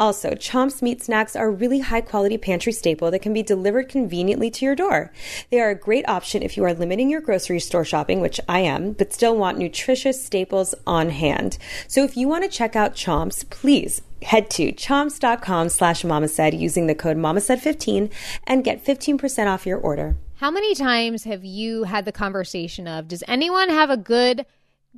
Also, 0.00 0.30
Chomps 0.30 0.80
meat 0.80 1.02
snacks 1.02 1.36
are 1.36 1.48
a 1.48 1.50
really 1.50 1.80
high 1.80 2.00
quality 2.00 2.38
pantry 2.38 2.72
staple 2.72 3.10
that 3.10 3.20
can 3.20 3.34
be 3.34 3.42
delivered 3.42 3.90
conveniently 3.90 4.50
to 4.50 4.64
your 4.64 4.74
door. 4.74 5.12
They 5.50 5.60
are 5.60 5.68
a 5.68 5.74
great 5.74 6.08
option 6.08 6.42
if 6.42 6.56
you 6.56 6.64
are 6.64 6.72
limiting 6.72 7.10
your 7.10 7.20
grocery 7.20 7.60
store 7.60 7.84
shopping, 7.84 8.22
which 8.22 8.40
I 8.48 8.60
am, 8.60 8.92
but 8.92 9.12
still 9.12 9.36
want 9.36 9.58
nutritious 9.58 10.24
staples 10.24 10.74
on 10.86 11.10
hand. 11.10 11.58
So 11.86 12.02
if 12.02 12.16
you 12.16 12.28
want 12.28 12.44
to 12.44 12.50
check 12.50 12.74
out 12.74 12.94
Chomps, 12.94 13.48
please 13.50 14.00
head 14.22 14.48
to 14.52 14.72
chomps.com 14.72 15.68
slash 15.68 16.02
mama 16.02 16.28
said 16.28 16.54
using 16.54 16.86
the 16.86 16.94
code 16.94 17.18
mama 17.18 17.42
said 17.42 17.60
15 17.60 18.08
and 18.46 18.64
get 18.64 18.82
15% 18.82 19.46
off 19.48 19.66
your 19.66 19.78
order. 19.78 20.16
How 20.36 20.50
many 20.50 20.74
times 20.74 21.24
have 21.24 21.44
you 21.44 21.84
had 21.84 22.06
the 22.06 22.12
conversation 22.12 22.88
of, 22.88 23.06
does 23.06 23.22
anyone 23.28 23.68
have 23.68 23.90
a 23.90 23.98
good 23.98 24.46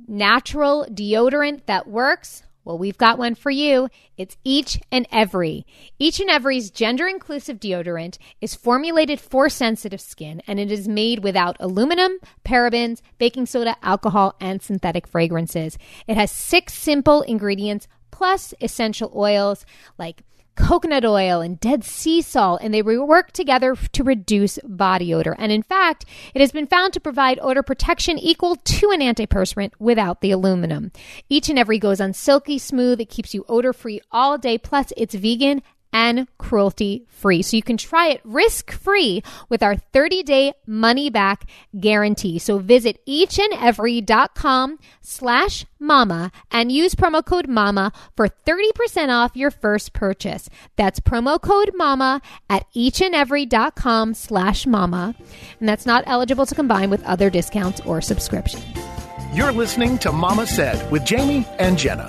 natural 0.07 0.87
deodorant 0.89 1.65
that 1.65 1.89
works? 1.89 2.43
Well, 2.65 2.77
we've 2.77 2.97
got 2.97 3.17
one 3.17 3.35
for 3.35 3.49
you. 3.49 3.89
It's 4.17 4.37
Each 4.43 4.79
and 4.91 5.05
Every. 5.11 5.65
Each 5.99 6.19
and 6.19 6.29
Every's 6.29 6.71
gender 6.71 7.07
inclusive 7.07 7.59
deodorant 7.59 8.17
is 8.39 8.55
formulated 8.55 9.19
for 9.19 9.49
sensitive 9.49 9.99
skin 9.99 10.41
and 10.47 10.59
it 10.59 10.71
is 10.71 10.87
made 10.87 11.23
without 11.23 11.57
aluminum, 11.59 12.19
parabens, 12.45 13.01
baking 13.17 13.47
soda, 13.47 13.75
alcohol, 13.83 14.35
and 14.39 14.61
synthetic 14.61 15.07
fragrances. 15.07 15.77
It 16.07 16.15
has 16.15 16.31
six 16.31 16.73
simple 16.73 17.21
ingredients 17.23 17.87
plus 18.11 18.53
essential 18.61 19.11
oils 19.15 19.65
like 19.97 20.23
coconut 20.55 21.05
oil 21.05 21.41
and 21.41 21.59
dead 21.59 21.83
sea 21.83 22.21
salt, 22.21 22.61
and 22.61 22.73
they 22.73 22.81
work 22.81 23.31
together 23.31 23.75
to 23.75 24.03
reduce 24.03 24.59
body 24.63 25.13
odor. 25.13 25.35
And 25.37 25.51
in 25.51 25.63
fact, 25.63 26.05
it 26.33 26.41
has 26.41 26.51
been 26.51 26.67
found 26.67 26.93
to 26.93 26.99
provide 26.99 27.39
odor 27.41 27.63
protection 27.63 28.17
equal 28.17 28.55
to 28.55 28.91
an 28.91 28.99
antiperspirant 28.99 29.71
without 29.79 30.21
the 30.21 30.31
aluminum. 30.31 30.91
Each 31.29 31.49
and 31.49 31.59
every 31.59 31.79
goes 31.79 31.99
on 31.99 32.13
silky 32.13 32.57
smooth. 32.57 33.01
It 33.01 33.09
keeps 33.09 33.33
you 33.33 33.45
odor 33.47 33.73
free 33.73 34.01
all 34.11 34.37
day. 34.37 34.57
Plus, 34.57 34.93
it's 34.95 35.15
vegan 35.15 35.61
and 35.93 36.27
cruelty 36.37 37.05
free. 37.07 37.41
So 37.41 37.55
you 37.55 37.63
can 37.63 37.77
try 37.77 38.09
it 38.09 38.21
risk 38.25 38.71
free 38.71 39.23
with 39.47 39.63
our 39.63 39.77
30 39.77 40.23
day 40.23 40.53
money 40.65 41.09
back 41.09 41.49
guarantee. 41.79 42.39
So 42.39 42.57
visit 42.57 42.99
eachandevery.com 43.05 44.79
slash 45.01 45.65
mama 45.79 46.31
and 46.51 46.71
use 46.71 46.95
promo 46.95 47.23
code 47.23 47.47
mama 47.47 47.91
for 48.17 48.27
30% 48.27 49.09
off 49.09 49.35
your 49.35 49.51
first 49.51 49.93
purchase. 49.93 50.49
That's 50.75 50.99
promo 50.99 51.39
code 51.41 51.71
mama 51.75 52.21
at 52.49 52.65
eachandevery.com 52.73 54.15
slash 54.15 54.65
mama. 54.65 55.15
And 55.59 55.69
that's 55.69 55.85
not 55.85 56.03
eligible 56.07 56.45
to 56.47 56.55
combine 56.55 56.89
with 56.89 57.03
other 57.05 57.29
discounts 57.29 57.79
or 57.81 58.01
subscriptions. 58.01 58.65
You're 59.33 59.51
listening 59.51 59.97
to 59.99 60.11
Mama 60.11 60.45
Said 60.45 60.91
with 60.91 61.05
Jamie 61.05 61.47
and 61.57 61.77
Jenna. 61.77 62.05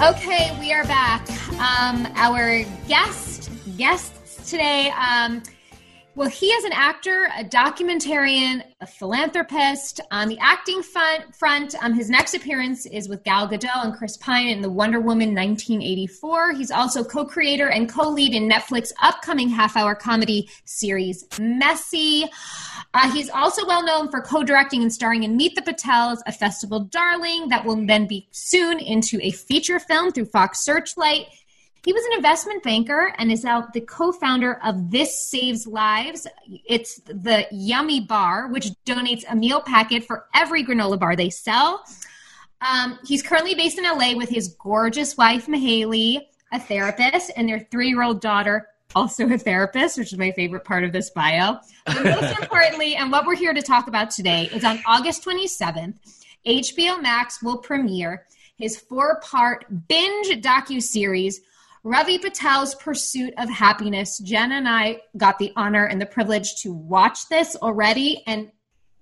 Okay, 0.00 0.56
we 0.60 0.72
are 0.72 0.84
back. 0.84 1.26
Um, 1.58 2.06
our 2.14 2.62
guest 2.86 3.50
guests 3.76 4.48
today. 4.48 4.90
Um, 4.90 5.42
well, 6.14 6.28
he 6.28 6.46
is 6.46 6.64
an 6.64 6.72
actor, 6.72 7.28
a 7.36 7.42
documentarian, 7.42 8.62
a 8.80 8.86
philanthropist. 8.86 10.00
On 10.12 10.28
the 10.28 10.38
acting 10.40 10.82
front, 10.82 11.74
um, 11.80 11.94
his 11.94 12.10
next 12.10 12.34
appearance 12.34 12.86
is 12.86 13.08
with 13.08 13.24
Gal 13.24 13.48
Gadot 13.48 13.84
and 13.84 13.92
Chris 13.92 14.16
Pine 14.16 14.48
in 14.48 14.62
the 14.62 14.70
Wonder 14.70 15.00
Woman 15.00 15.34
1984. 15.34 16.54
He's 16.54 16.70
also 16.70 17.02
co-creator 17.02 17.68
and 17.70 17.88
co-lead 17.88 18.34
in 18.34 18.48
Netflix' 18.48 18.92
upcoming 19.02 19.48
half-hour 19.48 19.96
comedy 19.96 20.48
series 20.64 21.24
Messy. 21.40 22.24
Uh, 22.94 23.12
he's 23.12 23.30
also 23.30 23.66
well 23.66 23.84
known 23.84 24.10
for 24.10 24.20
co-directing 24.20 24.82
and 24.82 24.92
starring 24.92 25.24
in 25.24 25.36
Meet 25.36 25.56
the 25.56 25.62
Patels, 25.62 26.18
a 26.26 26.32
festival 26.32 26.80
darling 26.80 27.48
that 27.48 27.64
will 27.64 27.84
then 27.86 28.06
be 28.06 28.28
soon 28.30 28.78
into 28.78 29.18
a 29.22 29.32
feature 29.32 29.80
film 29.80 30.12
through 30.12 30.26
Fox 30.26 30.60
Searchlight. 30.60 31.26
He 31.84 31.92
was 31.92 32.04
an 32.06 32.12
investment 32.14 32.62
banker 32.62 33.14
and 33.18 33.30
is 33.30 33.44
now 33.44 33.68
the 33.72 33.80
co-founder 33.80 34.60
of 34.64 34.90
This 34.90 35.28
Saves 35.28 35.66
Lives. 35.66 36.26
It's 36.66 37.00
the 37.06 37.46
Yummy 37.52 38.00
Bar, 38.00 38.48
which 38.48 38.68
donates 38.84 39.24
a 39.28 39.36
meal 39.36 39.60
packet 39.60 40.04
for 40.04 40.26
every 40.34 40.64
granola 40.64 40.98
bar 40.98 41.14
they 41.14 41.30
sell. 41.30 41.84
Um, 42.60 42.98
he's 43.04 43.22
currently 43.22 43.54
based 43.54 43.78
in 43.78 43.84
LA 43.84 44.14
with 44.16 44.28
his 44.28 44.56
gorgeous 44.58 45.16
wife, 45.16 45.46
Mahaley, 45.46 46.20
a 46.52 46.58
therapist, 46.58 47.30
and 47.36 47.48
their 47.48 47.60
three-year-old 47.70 48.20
daughter, 48.20 48.68
also 48.96 49.28
a 49.32 49.38
therapist, 49.38 49.98
which 49.98 50.12
is 50.12 50.18
my 50.18 50.32
favorite 50.32 50.64
part 50.64 50.82
of 50.82 50.92
this 50.92 51.10
bio. 51.10 51.58
But 51.86 52.02
most 52.02 52.38
importantly, 52.42 52.96
and 52.96 53.12
what 53.12 53.26
we're 53.26 53.36
here 53.36 53.54
to 53.54 53.62
talk 53.62 53.86
about 53.86 54.10
today, 54.10 54.48
is 54.52 54.64
on 54.64 54.80
August 54.84 55.24
27th, 55.24 55.94
HBO 56.44 57.00
Max 57.00 57.40
will 57.42 57.58
premiere 57.58 58.26
his 58.56 58.76
four-part 58.76 59.86
binge 59.86 60.42
docu-series 60.42 61.40
Ravi 61.88 62.18
Patel's 62.18 62.74
Pursuit 62.74 63.32
of 63.38 63.48
Happiness. 63.48 64.18
Jen 64.18 64.52
and 64.52 64.68
I 64.68 65.00
got 65.16 65.38
the 65.38 65.54
honor 65.56 65.86
and 65.86 65.98
the 65.98 66.04
privilege 66.04 66.56
to 66.56 66.70
watch 66.70 67.26
this 67.30 67.56
already, 67.56 68.22
and 68.26 68.52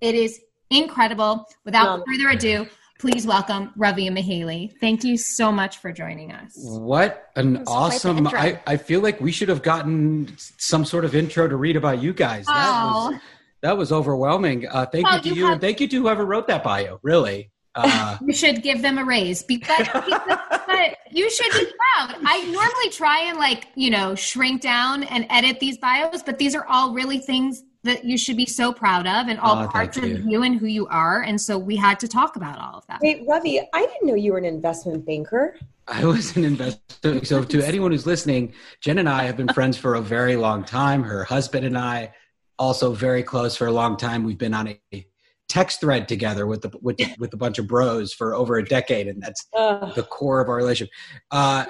it 0.01 0.15
is 0.15 0.41
incredible. 0.71 1.49
Without 1.65 1.89
um, 1.89 2.05
further 2.07 2.29
ado, 2.31 2.69
please 3.01 3.27
welcome 3.27 3.73
Ravi 3.77 4.07
and 4.07 4.17
Mahaley. 4.17 4.73
Thank 4.79 5.03
you 5.03 5.17
so 5.17 5.51
much 5.51 5.79
for 5.79 5.91
joining 5.91 6.31
us. 6.31 6.53
What 6.55 7.29
an 7.35 7.65
awesome! 7.67 8.29
I, 8.29 8.61
I 8.69 8.77
feel 8.77 9.01
like 9.01 9.21
we 9.21 9.33
should 9.33 9.49
have 9.49 9.65
gotten 9.65 10.37
some 10.39 10.85
sort 10.85 11.05
of 11.05 11.17
intro 11.17 11.49
to 11.49 11.57
read 11.57 11.75
about 11.75 12.01
you 12.01 12.13
guys. 12.13 12.47
That 12.47 12.83
oh. 12.85 13.11
was 13.11 13.21
that 13.63 13.77
was 13.77 13.91
overwhelming. 13.91 14.69
Uh, 14.69 14.87
thank 14.87 15.07
well, 15.07 15.17
you 15.17 15.23
to 15.23 15.29
you, 15.31 15.35
you 15.35 15.45
have- 15.47 15.53
and 15.55 15.61
thank 15.61 15.81
you 15.81 15.89
to 15.89 16.03
whoever 16.03 16.25
wrote 16.25 16.47
that 16.47 16.63
bio. 16.63 17.01
Really. 17.03 17.51
Uh, 17.77 18.19
you 18.27 18.33
should 18.33 18.63
give 18.63 18.83
them 18.83 18.99
a 18.99 19.05
raise 19.05 19.43
because, 19.43 19.87
but 19.93 20.97
you 21.11 21.31
should 21.31 21.53
be 21.53 21.67
proud. 21.67 22.17
I 22.25 22.43
normally 22.51 22.91
try 22.91 23.21
and 23.29 23.39
like, 23.39 23.69
you 23.75 23.91
know, 23.91 24.15
shrink 24.15 24.63
down 24.63 25.05
and 25.05 25.27
edit 25.31 25.61
these 25.61 25.79
bios, 25.79 26.23
but 26.23 26.39
these 26.39 26.55
are 26.55 26.65
all 26.67 26.93
really 26.93 27.19
things 27.19 27.63
that 27.87 28.05
you 28.05 28.19
should 28.19 28.37
be 28.37 28.47
so 28.47 28.73
proud 28.73 29.07
of 29.07 29.29
and 29.29 29.39
all 29.41 29.63
oh, 29.63 29.69
parts 29.69 29.97
of 29.97 30.05
you. 30.05 30.43
and 30.43 30.59
who 30.59 30.67
you 30.67 30.87
are. 30.89 31.23
And 31.23 31.41
so 31.41 31.57
we 31.57 31.77
had 31.77 31.99
to 32.01 32.09
talk 32.09 32.37
about 32.37 32.59
all 32.59 32.79
of 32.79 32.87
that. 32.89 33.01
Wait, 33.01 33.25
Ravi, 33.27 33.61
I 33.73 33.87
didn't 33.87 34.07
know 34.07 34.15
you 34.15 34.33
were 34.33 34.39
an 34.39 34.45
investment 34.45 35.07
banker. 35.07 35.57
I 35.89 36.05
was 36.05 36.37
an 36.37 36.45
investor. 36.45 37.25
So 37.25 37.45
to 37.45 37.63
anyone 37.63 37.93
who's 37.93 38.07
listening, 38.07 38.53
Jen 38.81 38.99
and 38.99 39.09
I 39.09 39.23
have 39.25 39.37
been 39.37 39.49
friends 39.49 39.79
for 39.79 39.95
a 39.95 40.01
very 40.01 40.37
long 40.37 40.65
time. 40.65 41.03
Her 41.05 41.25
husband 41.25 41.65
and 41.65 41.79
I 41.79 42.13
also 42.59 42.93
very 42.93 43.23
close 43.23 43.57
for 43.57 43.67
a 43.67 43.73
long 43.73 43.97
time. 43.97 44.25
We've 44.25 44.39
been 44.39 44.55
on 44.55 44.77
a 44.93 45.07
text 45.49 45.81
thread 45.81 46.09
together 46.09 46.47
with 46.47 46.63
the 46.63 46.71
with, 46.81 46.97
with 47.19 47.33
a 47.33 47.37
bunch 47.37 47.59
of 47.59 47.67
bros 47.67 48.13
for 48.13 48.35
over 48.35 48.57
a 48.57 48.65
decade, 48.65 49.09
and 49.09 49.23
that's 49.23 49.47
uh. 49.57 49.93
the 49.93 50.03
core 50.03 50.41
of 50.41 50.49
our 50.49 50.57
relationship. 50.57 50.93
Uh, 51.31 51.67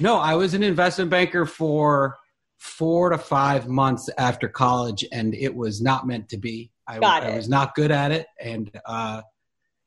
no, 0.00 0.16
I 0.18 0.34
was 0.34 0.54
an 0.54 0.62
investment 0.62 1.10
banker 1.10 1.46
for 1.46 2.16
four 2.58 3.10
to 3.10 3.18
five 3.18 3.68
months 3.68 4.08
after 4.18 4.48
college, 4.48 5.04
and 5.12 5.34
it 5.34 5.54
was 5.54 5.80
not 5.80 6.06
meant 6.06 6.28
to 6.30 6.36
be. 6.36 6.70
I, 6.88 6.98
I 6.98 7.34
was 7.34 7.48
not 7.48 7.74
good 7.74 7.90
at 7.90 8.12
it, 8.12 8.26
and 8.40 8.70
uh, 8.84 9.22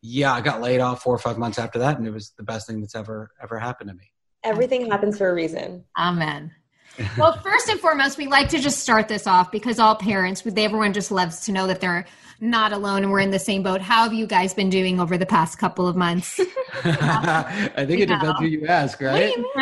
yeah, 0.02 0.34
I 0.34 0.42
got 0.42 0.62
laid 0.62 0.80
off 0.80 1.02
four 1.02 1.16
or 1.16 1.20
five 1.20 1.38
months 1.38 1.58
after 1.58 1.80
that, 1.80 1.98
and 1.98 2.08
it 2.08 2.12
was 2.12 2.32
the 2.38 2.44
best 2.44 2.68
thing 2.68 2.82
that's 2.82 2.96
ever 2.96 3.32
ever 3.42 3.58
happened 3.58 3.90
to 3.90 3.96
me. 3.96 4.12
Everything 4.44 4.90
happens 4.90 5.18
for 5.18 5.30
a 5.30 5.34
reason. 5.34 5.84
Amen. 5.98 6.52
well, 7.18 7.38
first 7.42 7.70
and 7.70 7.80
foremost, 7.80 8.18
we 8.18 8.28
like 8.28 8.50
to 8.50 8.60
just 8.60 8.80
start 8.80 9.08
this 9.08 9.28
off 9.28 9.52
because 9.52 9.80
all 9.80 9.96
parents, 9.96 10.44
everyone 10.46 10.94
just 10.94 11.12
loves 11.12 11.46
to 11.46 11.52
know 11.52 11.68
that 11.68 11.80
they're 11.80 12.06
not 12.42 12.72
alone 12.72 13.04
and 13.04 13.12
we're 13.12 13.20
in 13.20 13.32
the 13.32 13.40
same 13.40 13.64
boat. 13.64 13.82
How 13.82 14.04
have 14.04 14.14
you 14.14 14.26
guys 14.26 14.54
been 14.54 14.70
doing 14.70 15.00
over 15.00 15.18
the 15.18 15.26
past 15.26 15.58
couple 15.58 15.88
of 15.88 15.96
months? 15.96 16.40
I 16.84 17.86
think 17.86 18.02
it 18.02 18.08
depends 18.08 18.40
who 18.40 18.46
you 18.46 18.66
ask, 18.68 19.02
right? 19.02 19.34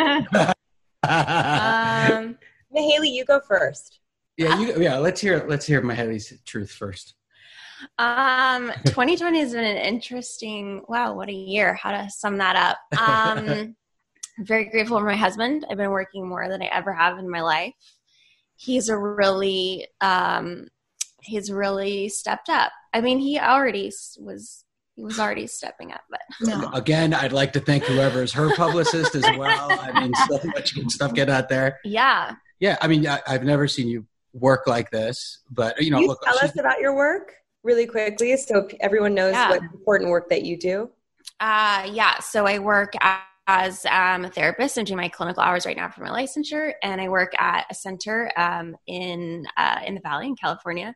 um, 1.02 2.38
Mahaley, 2.74 3.10
you 3.12 3.24
go 3.24 3.40
first. 3.40 4.00
Yeah, 4.36 4.60
you, 4.60 4.80
yeah. 4.80 4.98
Let's 4.98 5.20
hear 5.20 5.44
let's 5.48 5.66
hear 5.66 5.82
Mahaley's 5.82 6.32
truth 6.44 6.70
first. 6.70 7.14
Um, 7.98 8.72
2020 8.86 9.40
has 9.40 9.52
been 9.52 9.64
an 9.64 9.76
interesting. 9.76 10.82
Wow, 10.88 11.14
what 11.14 11.28
a 11.28 11.32
year! 11.32 11.74
How 11.74 11.90
to 11.90 12.08
sum 12.08 12.38
that 12.38 12.54
up? 12.54 13.00
Um, 13.00 13.76
very 14.38 14.66
grateful 14.66 14.98
for 14.98 15.04
my 15.04 15.16
husband. 15.16 15.66
I've 15.68 15.76
been 15.76 15.90
working 15.90 16.28
more 16.28 16.48
than 16.48 16.62
I 16.62 16.66
ever 16.66 16.92
have 16.92 17.18
in 17.18 17.28
my 17.28 17.40
life. 17.40 17.74
He's 18.54 18.88
a 18.88 18.96
really 18.96 19.88
um, 20.00 20.68
he's 21.22 21.50
really 21.50 22.08
stepped 22.08 22.48
up. 22.48 22.72
I 22.92 23.00
mean, 23.00 23.18
he 23.18 23.38
already 23.38 23.92
was 24.18 24.64
he 24.96 25.04
was 25.04 25.18
already 25.18 25.46
stepping 25.46 25.92
up, 25.92 26.00
but 26.10 26.20
no. 26.40 26.70
again, 26.72 27.14
I'd 27.14 27.32
like 27.32 27.52
to 27.52 27.60
thank 27.60 27.84
whoever 27.84 28.22
is 28.22 28.32
her 28.32 28.54
publicist 28.56 29.14
as 29.14 29.22
well. 29.36 29.68
I 29.70 30.00
mean, 30.00 30.12
so 30.28 30.40
much 30.44 30.74
good 30.74 30.90
stuff 30.90 31.14
get 31.14 31.30
out 31.30 31.48
there. 31.48 31.78
Yeah, 31.84 32.34
yeah. 32.58 32.76
I 32.80 32.88
mean, 32.88 33.06
I, 33.06 33.20
have 33.26 33.44
never 33.44 33.68
seen 33.68 33.88
you 33.88 34.06
work 34.32 34.66
like 34.66 34.90
this, 34.90 35.40
but 35.50 35.80
you 35.80 35.90
know, 35.90 36.00
you 36.00 36.08
look, 36.08 36.20
tell 36.22 36.38
us 36.38 36.58
about 36.58 36.80
your 36.80 36.96
work 36.96 37.32
really 37.62 37.86
quickly, 37.86 38.36
so 38.36 38.68
everyone 38.80 39.14
knows 39.14 39.34
yeah. 39.34 39.50
what 39.50 39.62
important 39.62 40.10
work 40.10 40.28
that 40.30 40.42
you 40.42 40.58
do. 40.58 40.90
Uh, 41.38 41.88
yeah. 41.92 42.18
So 42.18 42.46
I 42.46 42.58
work 42.58 42.92
at 43.00 43.22
as 43.48 43.86
um, 43.86 44.26
a 44.26 44.28
therapist. 44.28 44.76
I'm 44.76 44.84
doing 44.84 44.98
my 44.98 45.08
clinical 45.08 45.42
hours 45.42 45.64
right 45.64 45.76
now 45.76 45.88
for 45.88 46.02
my 46.02 46.10
licensure, 46.10 46.74
and 46.82 47.00
I 47.00 47.08
work 47.08 47.32
at 47.40 47.64
a 47.70 47.74
center 47.74 48.30
um, 48.36 48.76
in 48.86 49.46
uh, 49.56 49.80
in 49.84 49.94
the 49.94 50.02
Valley 50.02 50.26
in 50.26 50.36
California. 50.36 50.94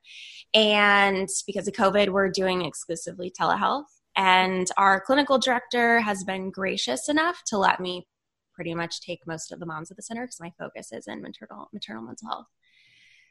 And 0.53 1.29
because 1.47 1.67
of 1.67 1.73
COVID, 1.73 2.11
we're 2.11 2.29
doing 2.29 2.63
exclusively 2.63 3.33
telehealth. 3.33 3.87
And 4.17 4.69
our 4.77 5.01
clinical 5.01 5.39
director 5.39 6.01
has 6.01 6.23
been 6.25 6.51
gracious 6.51 7.09
enough 7.09 7.43
to 7.47 7.57
let 7.57 7.81
me 7.81 8.07
pretty 8.55 8.75
much 8.75 9.01
take 9.01 9.27
most 9.27 9.51
of 9.51 9.59
the 9.59 9.65
moms 9.65 9.91
at 9.91 9.97
the 9.97 10.03
center 10.03 10.25
because 10.25 10.39
my 10.39 10.53
focus 10.59 10.93
is 10.93 11.09
in 11.09 11.23
maternal 11.23 11.71
maternal 11.73 12.03
mental 12.03 12.29
health. 12.29 12.47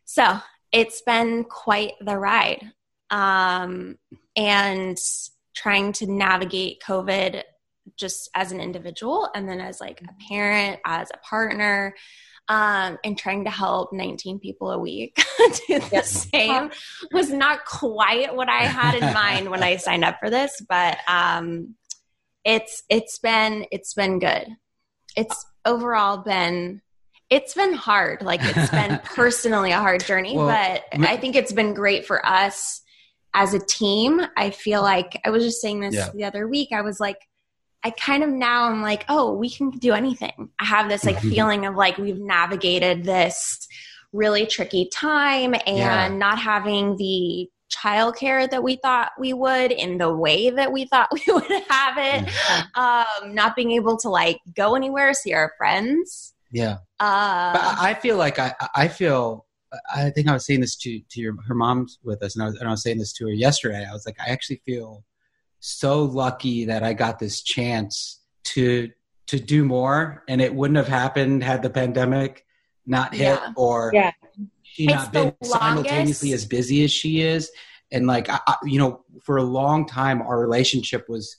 So 0.05 0.39
it's 0.71 1.03
been 1.03 1.43
quite 1.43 1.93
the 2.01 2.17
ride, 2.17 2.71
um, 3.11 3.99
and 4.35 4.97
trying 5.53 5.93
to 5.93 6.07
navigate 6.07 6.81
COVID 6.81 7.43
just 7.95 8.29
as 8.35 8.51
an 8.51 8.59
individual 8.59 9.29
and 9.35 9.47
then 9.47 9.59
as 9.59 9.79
like 9.81 10.01
a 10.01 10.27
parent 10.29 10.79
as 10.85 11.09
a 11.13 11.17
partner 11.17 11.95
um, 12.47 12.97
and 13.03 13.17
trying 13.17 13.45
to 13.45 13.49
help 13.49 13.93
19 13.93 14.39
people 14.39 14.71
a 14.71 14.79
week 14.79 15.15
do 15.37 15.79
the 15.79 15.89
yes. 15.91 16.27
same 16.29 16.69
was 17.11 17.31
not 17.31 17.65
quite 17.65 18.35
what 18.35 18.49
i 18.49 18.63
had 18.63 18.95
in 18.95 19.13
mind 19.13 19.49
when 19.49 19.63
i 19.63 19.75
signed 19.77 20.03
up 20.03 20.17
for 20.19 20.29
this 20.29 20.61
but 20.67 20.97
um, 21.07 21.75
it's 22.43 22.83
it's 22.89 23.19
been 23.19 23.65
it's 23.71 23.93
been 23.93 24.19
good 24.19 24.47
it's 25.15 25.45
overall 25.65 26.17
been 26.17 26.81
it's 27.29 27.53
been 27.53 27.73
hard 27.73 28.21
like 28.21 28.41
it's 28.43 28.71
been 28.71 28.99
personally 29.03 29.71
a 29.71 29.79
hard 29.79 30.03
journey 30.03 30.35
well, 30.35 30.47
but 30.47 30.83
i 31.07 31.15
think 31.17 31.35
it's 31.35 31.53
been 31.53 31.73
great 31.73 32.05
for 32.05 32.25
us 32.25 32.81
as 33.33 33.53
a 33.53 33.59
team 33.59 34.21
i 34.35 34.49
feel 34.49 34.81
like 34.81 35.19
i 35.23 35.29
was 35.29 35.43
just 35.43 35.61
saying 35.61 35.79
this 35.79 35.95
yeah. 35.95 36.09
the 36.13 36.23
other 36.23 36.47
week 36.47 36.69
i 36.73 36.81
was 36.81 36.99
like 36.99 37.17
I 37.83 37.89
kind 37.91 38.23
of 38.23 38.29
now 38.29 38.65
I'm 38.65 38.81
like, 38.81 39.05
oh, 39.09 39.33
we 39.33 39.49
can 39.49 39.71
do 39.71 39.93
anything. 39.93 40.49
I 40.59 40.65
have 40.65 40.87
this 40.89 41.03
like 41.03 41.17
Mhm. 41.17 41.29
feeling 41.33 41.65
of 41.65 41.75
like 41.75 41.97
we've 41.97 42.19
navigated 42.19 43.03
this 43.03 43.67
really 44.13 44.45
tricky 44.45 44.87
time 44.93 45.53
and 45.65 45.77
Yeah. 45.77 46.07
not 46.09 46.37
having 46.37 46.97
the 46.97 47.49
childcare 47.73 48.49
that 48.49 48.61
we 48.63 48.75
thought 48.75 49.11
we 49.17 49.31
would 49.33 49.71
in 49.71 49.97
the 49.97 50.13
way 50.13 50.49
that 50.49 50.71
we 50.73 50.85
thought 50.85 51.09
we 51.13 51.33
would 51.33 51.49
have 51.69 51.97
it. 51.97 52.29
Um, 52.75 53.33
not 53.33 53.55
being 53.55 53.71
able 53.71 53.97
to 53.99 54.09
like 54.09 54.39
go 54.55 54.75
anywhere, 54.75 55.13
see 55.13 55.33
our 55.33 55.53
friends. 55.57 56.33
Yeah. 56.51 56.77
Uh, 56.99 57.53
But 57.53 57.61
I 57.61 57.89
I 57.91 57.93
feel 57.95 58.17
like 58.17 58.37
I, 58.39 58.53
I 58.75 58.87
feel, 58.89 59.45
I 59.95 60.09
think 60.09 60.27
I 60.27 60.33
was 60.33 60.45
saying 60.45 60.59
this 60.59 60.75
to, 60.79 60.99
to 61.11 61.21
your, 61.21 61.33
her 61.47 61.55
mom's 61.55 61.97
with 62.03 62.21
us 62.21 62.35
and 62.35 62.43
I, 62.43 62.47
was, 62.47 62.59
and 62.59 62.67
I 62.67 62.71
was 62.71 62.83
saying 62.83 62.97
this 62.99 63.13
to 63.13 63.25
her 63.27 63.31
yesterday. 63.31 63.85
I 63.89 63.93
was 63.93 64.05
like, 64.05 64.17
I 64.19 64.29
actually 64.29 64.61
feel 64.65 65.05
so 65.61 66.03
lucky 66.03 66.65
that 66.65 66.83
I 66.83 66.93
got 66.93 67.19
this 67.19 67.41
chance 67.41 68.19
to, 68.45 68.89
to 69.27 69.39
do 69.39 69.63
more 69.63 70.23
and 70.27 70.41
it 70.41 70.53
wouldn't 70.53 70.77
have 70.77 70.87
happened 70.87 71.43
had 71.43 71.61
the 71.61 71.69
pandemic 71.69 72.45
not 72.85 73.13
hit 73.13 73.39
Yeah. 73.41 73.53
or 73.55 73.91
Yeah. 73.93 74.11
she 74.63 74.85
It's 74.85 74.93
not 74.93 75.13
been 75.13 75.33
the 75.39 75.47
simultaneously 75.47 76.33
as 76.33 76.45
busy 76.45 76.83
as 76.83 76.91
she 76.91 77.21
is. 77.21 77.51
And 77.91 78.07
like, 78.07 78.27
I, 78.27 78.39
I, 78.47 78.55
you 78.65 78.79
know, 78.79 79.05
for 79.21 79.37
a 79.37 79.43
long 79.43 79.85
time, 79.85 80.21
our 80.21 80.39
relationship 80.39 81.07
was 81.07 81.37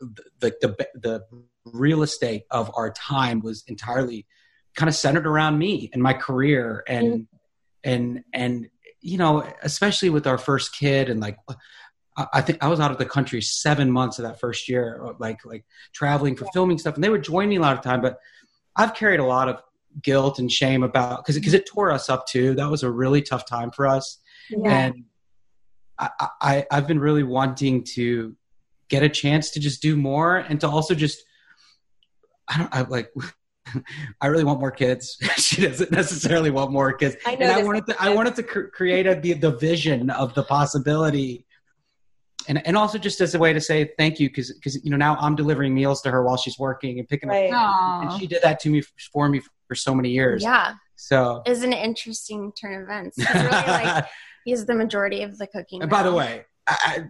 the, 0.00 0.54
the, 0.60 0.88
the 0.94 1.24
real 1.66 2.02
estate 2.02 2.44
of 2.50 2.70
our 2.74 2.90
time 2.90 3.40
was 3.40 3.62
entirely 3.66 4.26
kind 4.74 4.88
of 4.88 4.94
centered 4.94 5.26
around 5.26 5.58
me 5.58 5.90
and 5.92 6.02
my 6.02 6.14
career 6.14 6.82
and, 6.88 7.06
mm-hmm. 7.06 7.24
and, 7.84 8.24
and, 8.32 8.68
you 9.02 9.18
know, 9.18 9.46
especially 9.62 10.08
with 10.08 10.26
our 10.26 10.38
first 10.38 10.74
kid 10.74 11.10
and 11.10 11.20
like, 11.20 11.36
I 12.16 12.26
I 12.34 12.40
think 12.40 12.62
I 12.62 12.68
was 12.68 12.80
out 12.80 12.90
of 12.90 12.98
the 12.98 13.06
country 13.06 13.42
seven 13.42 13.90
months 13.90 14.18
of 14.18 14.24
that 14.24 14.40
first 14.40 14.68
year, 14.68 15.00
uh, 15.04 15.12
like 15.18 15.44
like 15.44 15.64
traveling 15.92 16.36
for 16.36 16.46
filming 16.52 16.78
stuff, 16.78 16.94
and 16.94 17.04
they 17.04 17.10
would 17.10 17.24
join 17.24 17.48
me 17.48 17.56
a 17.56 17.60
lot 17.60 17.76
of 17.76 17.82
time. 17.82 18.00
But 18.00 18.18
I've 18.76 18.94
carried 18.94 19.20
a 19.20 19.24
lot 19.24 19.48
of 19.48 19.62
guilt 20.02 20.38
and 20.38 20.50
shame 20.50 20.82
about 20.82 21.24
because 21.24 21.36
because 21.36 21.54
it 21.54 21.66
tore 21.66 21.90
us 21.90 22.08
up 22.08 22.26
too. 22.26 22.54
That 22.54 22.70
was 22.70 22.82
a 22.82 22.90
really 22.90 23.22
tough 23.22 23.46
time 23.46 23.70
for 23.70 23.86
us, 23.86 24.18
and 24.64 25.04
I, 25.98 26.10
I 26.40 26.66
I've 26.70 26.86
been 26.86 27.00
really 27.00 27.22
wanting 27.22 27.84
to 27.94 28.36
get 28.88 29.02
a 29.02 29.08
chance 29.08 29.50
to 29.52 29.60
just 29.60 29.82
do 29.82 29.96
more 29.96 30.36
and 30.36 30.60
to 30.60 30.68
also 30.68 30.94
just 30.94 31.22
I 32.48 32.58
don't 32.58 32.74
I 32.74 32.82
like. 32.82 33.12
I 34.20 34.26
really 34.26 34.42
want 34.42 34.58
more 34.58 34.72
kids. 34.72 35.16
she 35.36 35.62
doesn't 35.62 35.92
necessarily 35.92 36.50
want 36.50 36.72
more 36.72 36.92
kids. 36.92 37.14
I 37.24 37.36
know 37.36 37.46
and 37.46 37.52
I 37.52 37.62
wanted 37.62 37.86
to. 37.86 38.02
I 38.02 38.08
wanted 38.14 38.34
to 38.36 38.42
cr- 38.42 38.60
create 38.62 39.06
a, 39.06 39.14
the 39.14 39.34
the 39.34 39.52
vision 39.52 40.10
of 40.10 40.34
the 40.34 40.42
possibility, 40.42 41.46
and 42.50 42.66
and 42.66 42.76
also 42.76 42.98
just 42.98 43.20
as 43.22 43.34
a 43.34 43.38
way 43.38 43.52
to 43.54 43.60
say 43.60 43.90
thank 43.96 44.18
you 44.20 44.28
because 44.28 44.52
because 44.52 44.84
you 44.84 44.90
know 44.90 44.96
now 44.96 45.16
I'm 45.20 45.34
delivering 45.36 45.72
meals 45.74 46.02
to 46.02 46.10
her 46.10 46.22
while 46.24 46.36
she's 46.36 46.58
working 46.58 46.98
and 46.98 47.08
picking 47.08 47.28
Right. 47.30 47.50
up, 47.50 47.56
Aw. 47.56 48.00
and 48.10 48.20
she 48.20 48.26
did 48.26 48.42
that 48.42 48.58
to 48.60 48.68
me 48.68 48.82
for 49.12 49.28
me 49.28 49.40
for 49.68 49.74
so 49.76 49.94
many 49.94 50.10
years. 50.10 50.42
yeah, 50.42 50.74
So. 50.96 51.42
is 51.46 51.62
an 51.62 51.72
interesting 51.72 52.52
turn 52.60 52.74
of 52.74 52.82
events. 52.82 53.16
He's 53.16 53.32
really 53.32 53.48
like 53.48 54.04
he's 54.44 54.66
the 54.66 54.74
majority 54.74 55.22
of 55.22 55.38
the 55.38 55.46
cooking. 55.46 55.80
and 55.80 55.88
by 55.90 56.02
the 56.02 56.10
now. 56.10 56.16
way, 56.16 56.44
I, 56.68 57.04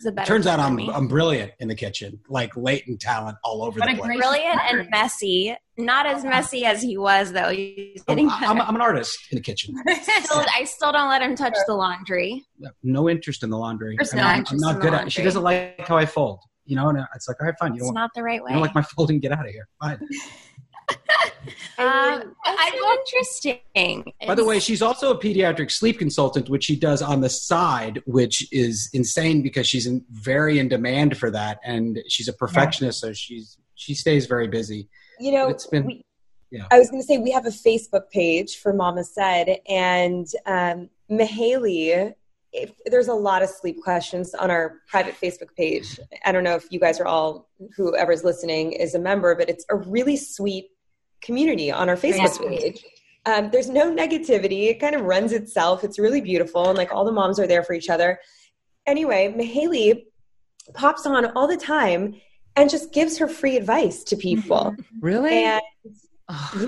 He's 0.00 0.10
better 0.12 0.26
turns 0.26 0.46
out 0.46 0.58
I'm. 0.60 0.78
I'm 0.90 1.08
brilliant 1.08 1.52
in 1.60 1.68
the 1.68 1.74
kitchen, 1.74 2.20
like 2.28 2.56
latent 2.56 3.00
talent 3.00 3.38
all 3.44 3.62
over 3.62 3.78
What 3.78 3.86
the 3.86 3.92
a 3.92 3.96
place. 3.96 4.06
great- 4.06 4.18
brilliant 4.18 4.60
and 4.68 4.90
messy. 4.90 5.56
Not 5.76 6.06
as 6.06 6.24
messy 6.24 6.64
as 6.64 6.82
he 6.82 6.96
was 6.98 7.32
though. 7.32 7.48
He's 7.50 8.02
oh, 8.08 8.12
I'm, 8.12 8.28
I'm. 8.30 8.60
I'm 8.60 8.74
an 8.74 8.80
artist 8.80 9.18
in 9.30 9.36
the 9.36 9.42
kitchen. 9.42 9.74
Still- 10.02 10.44
I 10.54 10.64
still 10.64 10.92
don't 10.92 11.08
let 11.08 11.22
him 11.22 11.34
touch 11.36 11.56
the 11.66 11.74
laundry. 11.74 12.44
No 12.82 13.08
interest 13.08 13.42
in 13.42 13.50
the 13.50 13.58
laundry. 13.58 13.96
There's 13.96 14.12
I 14.14 14.16
no 14.16 14.22
mean, 14.22 14.30
I'm- 14.30 14.38
interest 14.40 14.52
I'm 14.64 14.72
not 14.72 14.74
the 14.82 14.90
good 14.90 14.94
at. 14.94 15.12
She 15.12 15.22
doesn't 15.22 15.42
like 15.42 15.80
how 15.86 15.96
I 15.96 16.06
fold. 16.06 16.40
You 16.66 16.76
know, 16.76 16.88
and 16.88 16.98
it's 17.14 17.28
like, 17.28 17.36
all 17.40 17.46
right, 17.46 17.54
fine. 17.58 17.72
You 17.74 17.76
It's 17.76 17.82
don't, 17.88 17.94
want, 17.94 17.96
not 17.96 18.10
the 18.14 18.22
right 18.22 18.42
way. 18.42 18.48
you 18.50 18.54
don't 18.54 18.62
like 18.62 18.74
my 18.74 18.80
folding? 18.82 19.20
Get 19.20 19.32
out 19.32 19.44
of 19.46 19.52
here. 19.52 19.68
Fine. 19.82 20.00
Um, 21.78 22.36
that's 22.44 22.74
interesting. 23.12 24.12
By 24.26 24.34
the 24.34 24.44
way, 24.44 24.60
she's 24.60 24.80
also 24.80 25.12
a 25.12 25.18
pediatric 25.18 25.70
sleep 25.70 25.98
consultant, 25.98 26.48
which 26.48 26.64
she 26.64 26.76
does 26.76 27.02
on 27.02 27.20
the 27.20 27.28
side, 27.28 28.00
which 28.06 28.46
is 28.52 28.88
insane 28.92 29.42
because 29.42 29.66
she's 29.66 29.86
in, 29.86 30.04
very 30.10 30.58
in 30.58 30.68
demand 30.68 31.16
for 31.18 31.30
that, 31.32 31.58
and 31.64 32.00
she's 32.08 32.28
a 32.28 32.32
perfectionist, 32.32 33.00
so 33.00 33.12
she's 33.12 33.58
she 33.74 33.94
stays 33.94 34.26
very 34.26 34.46
busy. 34.46 34.88
You 35.18 35.32
know, 35.32 35.48
It's 35.48 35.66
been- 35.66 35.86
we, 35.86 36.04
yeah. 36.50 36.66
I 36.70 36.78
was 36.78 36.90
going 36.90 37.02
to 37.02 37.06
say 37.06 37.18
we 37.18 37.32
have 37.32 37.46
a 37.46 37.50
Facebook 37.50 38.10
page 38.10 38.58
for 38.58 38.72
Mama 38.72 39.04
Said, 39.04 39.58
and 39.68 40.26
um, 40.46 40.88
Mahaley. 41.10 42.14
If, 42.52 42.70
there's 42.86 43.08
a 43.08 43.14
lot 43.14 43.42
of 43.42 43.48
sleep 43.48 43.82
questions 43.82 44.32
on 44.32 44.48
our 44.48 44.76
private 44.88 45.16
Facebook 45.20 45.52
page. 45.56 45.98
I 46.24 46.30
don't 46.30 46.44
know 46.44 46.54
if 46.54 46.70
you 46.70 46.78
guys 46.78 47.00
are 47.00 47.06
all, 47.06 47.48
whoever's 47.76 48.22
listening 48.22 48.70
is 48.70 48.94
a 48.94 49.00
member, 49.00 49.34
but 49.34 49.48
it's 49.48 49.66
a 49.70 49.74
really 49.74 50.16
sweet 50.16 50.68
community 51.24 51.72
on 51.72 51.88
our 51.88 51.96
Facebook 51.96 52.34
sweet. 52.34 52.60
page. 52.60 52.84
Um, 53.26 53.50
there's 53.50 53.70
no 53.70 53.90
negativity. 53.90 54.68
It 54.68 54.80
kind 54.80 54.94
of 54.94 55.02
runs 55.02 55.32
itself. 55.32 55.82
It's 55.82 55.98
really 55.98 56.20
beautiful, 56.20 56.68
and 56.68 56.76
like 56.76 56.92
all 56.92 57.04
the 57.04 57.12
moms 57.12 57.40
are 57.40 57.46
there 57.46 57.62
for 57.62 57.72
each 57.72 57.88
other. 57.88 58.20
Anyway, 58.86 59.34
Mahaley 59.36 60.04
pops 60.74 61.06
on 61.06 61.26
all 61.32 61.46
the 61.46 61.56
time 61.56 62.14
and 62.56 62.70
just 62.70 62.92
gives 62.92 63.18
her 63.18 63.26
free 63.26 63.56
advice 63.56 64.04
to 64.04 64.16
people. 64.16 64.74
Really? 65.00 65.44
And 65.44 65.62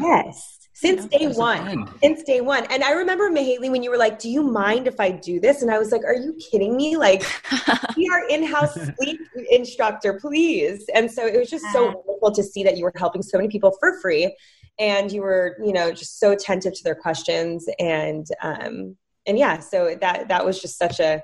yes, 0.00 0.55
since 0.76 1.06
day 1.06 1.26
one. 1.28 1.88
Since 2.02 2.22
day 2.24 2.42
one. 2.42 2.66
And 2.66 2.84
I 2.84 2.92
remember, 2.92 3.30
Mahaley, 3.30 3.70
when 3.70 3.82
you 3.82 3.90
were 3.90 3.96
like, 3.96 4.18
Do 4.18 4.28
you 4.28 4.42
mind 4.42 4.86
if 4.86 5.00
I 5.00 5.10
do 5.10 5.40
this? 5.40 5.62
And 5.62 5.70
I 5.70 5.78
was 5.78 5.90
like, 5.90 6.04
Are 6.04 6.14
you 6.14 6.34
kidding 6.50 6.76
me? 6.76 6.98
Like, 6.98 7.24
we 7.96 8.06
are 8.12 8.28
in 8.28 8.44
house 8.44 8.74
sleep 8.74 9.20
instructor, 9.50 10.18
please. 10.20 10.84
And 10.94 11.10
so 11.10 11.26
it 11.26 11.38
was 11.38 11.48
just 11.48 11.64
so 11.72 12.02
wonderful 12.06 12.32
to 12.32 12.42
see 12.42 12.62
that 12.62 12.76
you 12.76 12.84
were 12.84 12.92
helping 12.94 13.22
so 13.22 13.38
many 13.38 13.48
people 13.48 13.74
for 13.80 13.98
free. 14.02 14.36
And 14.78 15.10
you 15.10 15.22
were, 15.22 15.56
you 15.64 15.72
know, 15.72 15.92
just 15.92 16.20
so 16.20 16.32
attentive 16.32 16.74
to 16.74 16.84
their 16.84 16.94
questions. 16.94 17.66
And, 17.78 18.26
um, 18.42 18.96
and 19.26 19.38
yeah, 19.38 19.60
so 19.60 19.96
that, 20.02 20.28
that 20.28 20.44
was 20.44 20.60
just 20.60 20.76
such 20.76 21.00
a 21.00 21.22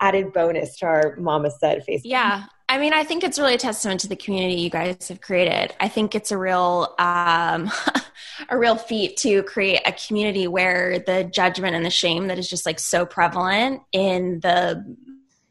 added 0.00 0.32
bonus 0.34 0.76
to 0.78 0.86
our 0.86 1.16
Mama 1.16 1.50
Said 1.50 1.84
Facebook. 1.88 2.02
Yeah. 2.04 2.44
I 2.70 2.78
mean, 2.78 2.92
I 2.92 3.02
think 3.02 3.24
it's 3.24 3.36
really 3.36 3.54
a 3.54 3.58
testament 3.58 3.98
to 4.02 4.08
the 4.08 4.14
community 4.14 4.54
you 4.60 4.70
guys 4.70 5.08
have 5.08 5.20
created. 5.20 5.74
I 5.80 5.88
think 5.88 6.14
it's 6.14 6.30
a 6.30 6.38
real, 6.38 6.94
um, 7.00 7.68
a 8.48 8.56
real 8.56 8.76
feat 8.76 9.16
to 9.18 9.42
create 9.42 9.80
a 9.84 9.90
community 9.90 10.46
where 10.46 11.00
the 11.00 11.24
judgment 11.24 11.74
and 11.74 11.84
the 11.84 11.90
shame 11.90 12.28
that 12.28 12.38
is 12.38 12.48
just 12.48 12.64
like 12.66 12.78
so 12.78 13.04
prevalent 13.04 13.82
in 13.92 14.38
the 14.38 14.96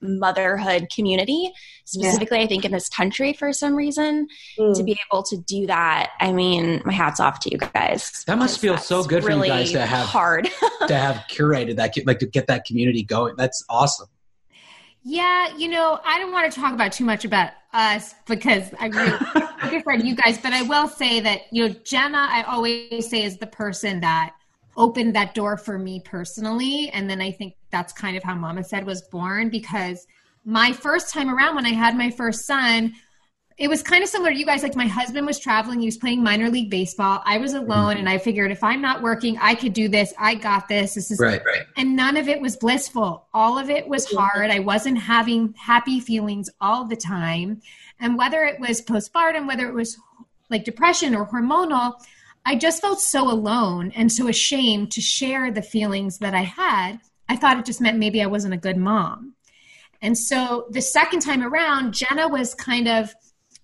motherhood 0.02 0.88
community, 0.96 1.52
specifically, 1.84 2.40
I 2.40 2.48
think 2.48 2.64
in 2.64 2.72
this 2.72 2.88
country 2.88 3.34
for 3.34 3.52
some 3.52 3.76
reason, 3.76 4.30
Mm. 4.58 4.78
to 4.78 4.84
be 4.84 4.98
able 5.12 5.24
to 5.24 5.36
do 5.36 5.68
that. 5.68 6.12
I 6.22 6.32
mean, 6.32 6.82
my 6.86 6.94
hat's 6.94 7.20
off 7.20 7.42
to 7.42 7.52
you 7.52 7.58
guys. 7.58 8.24
That 8.28 8.38
must 8.38 8.62
feel 8.62 8.78
so 8.78 9.04
good 9.04 9.26
for 9.26 9.32
you 9.32 9.46
guys 9.46 9.74
to 9.74 9.86
have- 9.86 10.08
hard. 10.08 10.48
to 10.88 10.96
have 10.96 11.26
curated 11.30 11.76
that, 11.76 11.98
like 12.06 12.20
to 12.20 12.28
get 12.28 12.48
that 12.48 12.64
community 12.64 13.04
going. 13.04 13.36
That's 13.36 13.62
awesome. 13.70 14.08
Yeah, 15.04 15.56
you 15.56 15.70
know, 15.70 16.00
I 16.04 16.20
don't 16.20 16.32
want 16.32 16.52
to 16.52 16.60
talk 16.60 16.74
about 16.74 16.92
too 16.92 17.06
much 17.06 17.24
about 17.26 17.52
us 17.74 18.16
because 18.26 18.74
I 18.80 18.88
really 18.88 19.18
different 19.70 20.06
you 20.06 20.16
guys, 20.16 20.38
but 20.38 20.54
I 20.54 20.64
will 20.64 20.88
say 20.88 21.20
that 21.22 21.42
you 21.52 21.68
know 21.68 21.76
Jenna, 21.84 22.28
I 22.30 22.44
always 22.44 23.10
say 23.10 23.24
is 23.24 23.38
the 23.38 23.48
person 23.48 24.00
that 24.02 24.34
opened 24.76 25.16
that 25.16 25.34
door 25.34 25.58
for 25.58 25.78
me 25.78 26.02
personally, 26.04 26.90
and 26.94 27.10
then 27.10 27.22
I 27.22 27.32
think 27.32 27.56
that's 27.72 27.94
kind 27.94 28.18
of 28.18 28.24
how 28.24 28.36
Mama 28.36 28.64
said 28.64 28.86
was 28.86 29.02
born 29.04 29.50
because 29.50 30.06
my 30.46 30.74
first 30.74 31.14
time 31.14 31.30
around 31.30 31.56
when 31.56 31.66
I 31.66 31.74
had 31.74 31.98
my 31.98 32.10
first 32.10 32.46
son. 32.46 32.94
It 33.60 33.68
was 33.68 33.84
kind 33.84 34.02
of 34.02 34.10
similar 34.10 34.32
to 34.32 34.38
you 34.38 34.46
guys. 34.46 34.64
Like 34.64 34.78
my 34.78 34.88
husband 34.88 35.28
was 35.28 35.38
traveling, 35.38 35.82
he 35.82 35.86
was 35.86 35.98
playing 35.98 36.24
minor 36.24 36.50
league 36.50 36.70
baseball. 36.70 37.22
I 37.26 37.38
was 37.40 37.54
alone, 37.54 37.68
mm-hmm. 37.68 38.00
and 38.00 38.10
I 38.10 38.18
figured 38.18 38.52
if 38.52 38.64
I'm 38.64 38.82
not 38.82 39.02
working, 39.02 39.38
I 39.42 39.54
could 39.54 39.74
do 39.74 39.90
this. 39.90 40.14
I 40.18 40.36
got 40.36 40.70
this. 40.70 40.94
This 40.94 41.12
is 41.12 41.20
Right, 41.20 41.42
right. 41.46 41.66
and 41.76 41.94
none 41.94 42.16
of 42.16 42.30
it 42.30 42.40
was 42.40 42.56
blissful. 42.56 43.28
All 43.34 43.60
of 43.60 43.70
it 43.70 43.86
was 43.88 44.10
hard. 44.12 44.50
I 44.50 44.60
wasn't 44.60 44.98
having 44.98 45.54
happy 45.58 46.00
feelings 46.00 46.50
all 46.62 46.86
the 46.86 46.96
time. 46.96 47.62
And 48.00 48.18
whether 48.18 48.44
it 48.44 48.62
was 48.62 48.82
postpartum, 48.82 49.46
whether 49.46 49.68
it 49.68 49.74
was 49.74 49.98
like 50.50 50.64
depression 50.64 51.14
or 51.14 51.28
hormonal, 51.28 51.96
I 52.46 52.56
just 52.56 52.82
felt 52.82 53.02
so 53.02 53.30
alone 53.30 53.92
and 53.94 54.10
so 54.10 54.30
ashamed 54.30 54.92
to 54.94 55.02
share 55.02 55.52
the 55.52 55.62
feelings 55.62 56.20
that 56.20 56.34
I 56.34 56.44
had. 56.44 57.00
I 57.28 57.36
thought 57.36 57.60
it 57.60 57.66
just 57.66 57.82
meant 57.82 58.00
maybe 58.00 58.24
I 58.24 58.28
wasn't 58.28 58.54
a 58.54 58.58
good 58.58 58.78
mom. 58.78 59.34
And 60.02 60.18
so 60.18 60.68
the 60.72 60.82
second 60.82 61.20
time 61.20 61.44
around, 61.44 61.94
Jenna 61.94 62.30
was 62.30 62.56
kind 62.56 62.88
of 62.88 63.14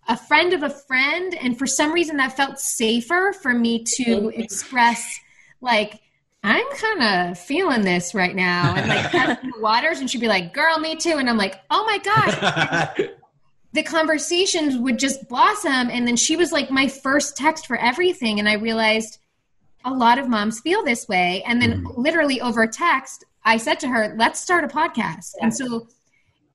a 0.07 0.17
friend 0.17 0.53
of 0.53 0.63
a 0.63 0.69
friend. 0.69 1.35
And 1.35 1.57
for 1.57 1.67
some 1.67 1.91
reason, 1.91 2.17
that 2.17 2.35
felt 2.35 2.59
safer 2.59 3.33
for 3.33 3.53
me 3.53 3.83
to 3.95 4.29
express, 4.29 5.19
like, 5.61 6.01
I'm 6.43 6.65
kind 6.73 7.31
of 7.31 7.39
feeling 7.39 7.81
this 7.81 8.13
right 8.13 8.35
now. 8.35 8.75
And 8.77 8.87
like 8.87 9.41
the 9.41 9.53
waters. 9.59 9.99
And 9.99 10.09
she'd 10.09 10.21
be 10.21 10.27
like, 10.27 10.53
girl, 10.53 10.77
me 10.77 10.95
too. 10.95 11.17
And 11.17 11.29
I'm 11.29 11.37
like, 11.37 11.59
oh 11.71 11.85
my 11.85 11.97
gosh. 11.97 12.99
the 13.73 13.83
conversations 13.83 14.77
would 14.77 14.99
just 14.99 15.27
blossom. 15.27 15.89
And 15.89 16.07
then 16.07 16.15
she 16.15 16.35
was 16.35 16.51
like 16.51 16.69
my 16.69 16.87
first 16.87 17.35
text 17.35 17.65
for 17.65 17.77
everything. 17.77 18.39
And 18.39 18.47
I 18.47 18.53
realized 18.53 19.17
a 19.85 19.91
lot 19.91 20.19
of 20.19 20.29
moms 20.29 20.59
feel 20.59 20.83
this 20.83 21.07
way. 21.07 21.43
And 21.47 21.61
then 21.61 21.83
mm-hmm. 21.83 22.01
literally 22.01 22.39
over 22.41 22.67
text, 22.67 23.25
I 23.43 23.57
said 23.57 23.79
to 23.81 23.87
her, 23.87 24.15
let's 24.17 24.39
start 24.39 24.63
a 24.63 24.67
podcast. 24.67 25.33
And 25.41 25.55
so 25.55 25.87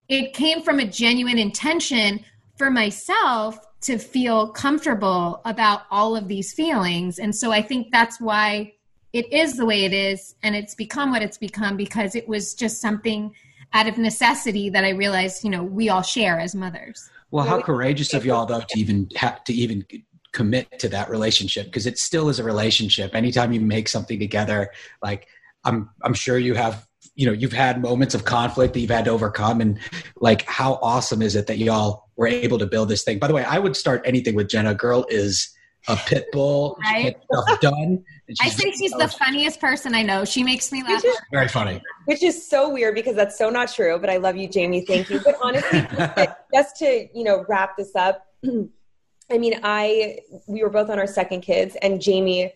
it 0.09 0.35
came 0.35 0.63
from 0.63 0.79
a 0.79 0.85
genuine 0.85 1.39
intention 1.39 2.25
for 2.61 2.71
myself 2.71 3.59
to 3.81 3.97
feel 3.97 4.49
comfortable 4.49 5.41
about 5.47 5.85
all 5.91 6.15
of 6.15 6.29
these 6.29 6.53
feelings. 6.53 7.19
And 7.19 7.35
so 7.35 7.53
I 7.53 7.63
think 7.63 7.91
that's 7.91 8.21
why 8.21 8.75
it 9.15 9.33
is 9.33 9.57
the 9.57 9.65
way 9.65 9.87
it 9.87 9.95
is 9.95 10.35
and 10.43 10.55
it's 10.55 10.75
become 10.75 11.11
what 11.11 11.23
it's 11.23 11.39
become 11.39 11.79
because 11.79 12.15
it 12.15 12.29
was 12.29 12.53
just 12.53 12.79
something 12.79 13.35
out 13.73 13.87
of 13.87 13.97
necessity 13.97 14.69
that 14.69 14.85
I 14.85 14.91
realized, 14.91 15.43
you 15.43 15.49
know, 15.49 15.63
we 15.63 15.89
all 15.89 16.03
share 16.03 16.39
as 16.39 16.55
mothers. 16.55 17.09
Well, 17.31 17.47
how 17.47 17.63
courageous 17.63 18.13
of 18.13 18.27
y'all 18.27 18.45
though 18.45 18.61
to 18.61 18.79
even 18.79 19.09
have 19.17 19.43
to 19.45 19.55
even 19.55 19.87
commit 20.33 20.79
to 20.81 20.91
that 20.91 21.09
relationship 21.09 21.65
because 21.65 21.87
it 21.87 21.97
still 21.97 22.29
is 22.29 22.41
a 22.41 22.45
relationship. 22.45 23.15
Anytime 23.15 23.55
you 23.55 23.63
make 23.63 23.89
something 23.89 24.19
together, 24.19 24.71
like 25.03 25.29
I'm 25.65 25.89
I'm 26.03 26.13
sure 26.13 26.37
you 26.37 26.53
have 26.57 26.87
you 27.21 27.27
know 27.27 27.33
you've 27.33 27.53
had 27.53 27.83
moments 27.83 28.15
of 28.15 28.25
conflict 28.25 28.73
that 28.73 28.81
you've 28.81 28.91
had 28.91 29.05
to 29.05 29.11
overcome 29.11 29.61
and 29.61 29.79
like 30.17 30.43
how 30.47 30.79
awesome 30.81 31.21
is 31.21 31.37
it 31.37 31.47
that 31.49 31.59
y'all 31.59 32.09
were 32.17 32.27
able 32.27 32.59
to 32.59 32.67
build 32.67 32.89
this 32.89 33.05
thing? 33.05 33.19
By 33.19 33.27
the 33.27 33.35
way 33.35 33.45
i 33.45 33.59
would 33.59 33.77
start 33.77 34.01
anything 34.07 34.35
with 34.35 34.49
jenna. 34.49 34.75
Girl 34.75 35.05
is 35.11 35.55
a 35.87 35.97
pit 35.97 36.27
bull. 36.33 36.79
Right? 36.83 37.15
stuff 37.31 37.61
done 37.61 38.03
i 38.41 38.49
think 38.49 38.75
she's 38.77 38.93
the 38.93 39.09
funniest 39.09 39.61
person 39.61 39.95
i 39.95 40.03
know. 40.03 40.25
She 40.25 40.43
makes 40.43 40.73
me 40.73 40.83
laugh. 40.83 41.05
very 41.31 41.49
funny. 41.49 41.83
Which 42.07 42.23
is 42.23 42.49
so 42.49 42.71
weird 42.71 42.95
because 42.95 43.17
that's 43.17 43.37
so 43.37 43.51
not 43.51 43.71
true 43.71 43.99
but 43.99 44.09
i 44.09 44.17
love 44.17 44.37
you 44.37 44.49
jamie. 44.49 44.87
Thank 44.87 45.11
you. 45.11 45.21
But 45.23 45.37
honestly 45.43 45.87
just 46.55 46.77
to 46.77 47.07
you 47.15 47.25
know 47.25 47.45
wrap 47.51 47.77
this 47.77 47.95
up 47.95 48.25
i 49.31 49.37
mean 49.37 49.61
i 49.63 50.21
we 50.47 50.63
were 50.63 50.71
both 50.71 50.89
on 50.89 50.99
our 50.99 51.07
second 51.07 51.43
kids 51.43 51.77
and 51.83 52.01
jamie 52.01 52.51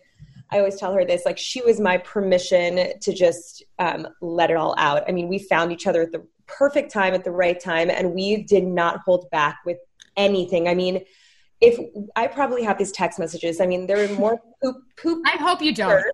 I 0.55 0.59
always 0.59 0.77
tell 0.77 0.93
her 0.93 1.03
this 1.03 1.25
like 1.25 1.37
she 1.37 1.61
was 1.61 1.81
my 1.81 1.97
permission 1.97 2.97
to 3.01 3.13
just 3.13 3.61
um, 3.77 4.07
let 4.21 4.49
it 4.49 4.55
all 4.55 4.73
out. 4.77 5.03
I 5.05 5.11
mean, 5.11 5.27
we 5.27 5.37
found 5.37 5.73
each 5.73 5.85
other 5.85 6.03
at 6.03 6.13
the 6.13 6.25
perfect 6.47 6.93
time 6.93 7.13
at 7.13 7.25
the 7.25 7.31
right 7.31 7.59
time, 7.59 7.89
and 7.89 8.13
we 8.13 8.43
did 8.43 8.63
not 8.63 8.99
hold 8.99 9.29
back 9.31 9.59
with 9.65 9.77
anything. 10.15 10.69
I 10.69 10.73
mean, 10.73 11.03
if 11.59 11.77
I 12.15 12.27
probably 12.27 12.63
have 12.63 12.77
these 12.77 12.93
text 12.93 13.19
messages, 13.19 13.59
I 13.59 13.65
mean, 13.65 13.85
there 13.85 13.97
were 13.97 14.15
more 14.15 14.39
poop. 14.63 14.77
poop 14.95 15.23
I 15.25 15.31
hope 15.31 15.61
you 15.61 15.73
don't. 15.73 16.05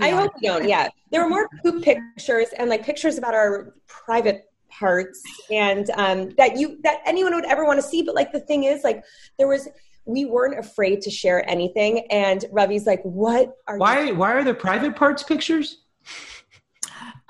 I 0.00 0.10
hope 0.10 0.30
you 0.40 0.48
don't. 0.48 0.68
Yeah, 0.68 0.88
there 1.10 1.24
were 1.24 1.28
more 1.28 1.48
poop 1.60 1.82
pictures 1.82 2.48
and 2.56 2.70
like 2.70 2.84
pictures 2.84 3.18
about 3.18 3.34
our 3.34 3.74
private 3.88 4.44
parts 4.68 5.20
and 5.50 5.90
um, 5.96 6.30
that 6.36 6.56
you 6.56 6.78
that 6.84 7.00
anyone 7.04 7.34
would 7.34 7.46
ever 7.46 7.64
want 7.64 7.80
to 7.80 7.82
see. 7.82 8.02
But 8.02 8.14
like 8.14 8.30
the 8.30 8.38
thing 8.38 8.64
is, 8.64 8.84
like 8.84 9.02
there 9.36 9.48
was 9.48 9.68
we 10.10 10.24
weren't 10.24 10.58
afraid 10.58 11.00
to 11.02 11.10
share 11.10 11.48
anything. 11.48 12.06
And 12.10 12.44
Ravi's 12.52 12.86
like, 12.86 13.02
"What 13.02 13.56
are 13.66 13.78
why? 13.78 14.04
You- 14.04 14.14
why 14.16 14.32
are 14.32 14.44
there 14.44 14.54
private 14.54 14.96
parts 14.96 15.22
pictures?" 15.22 15.78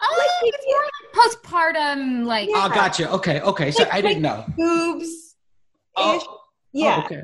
Oh, 0.03 0.17
like, 0.19 0.55
it's 0.55 0.67
more 0.67 0.83
like 0.83 1.75
postpartum, 1.75 2.25
like. 2.25 2.49
Yeah. 2.49 2.65
Oh, 2.65 2.69
gotcha. 2.71 3.11
Okay, 3.13 3.41
okay. 3.41 3.71
So 3.71 3.83
like, 3.83 3.93
I 3.93 4.01
didn't 4.01 4.23
know 4.23 4.45
boobs. 4.57 5.37
Oh, 5.97 6.41
yeah. 6.73 7.01
Oh, 7.03 7.05
okay. 7.05 7.23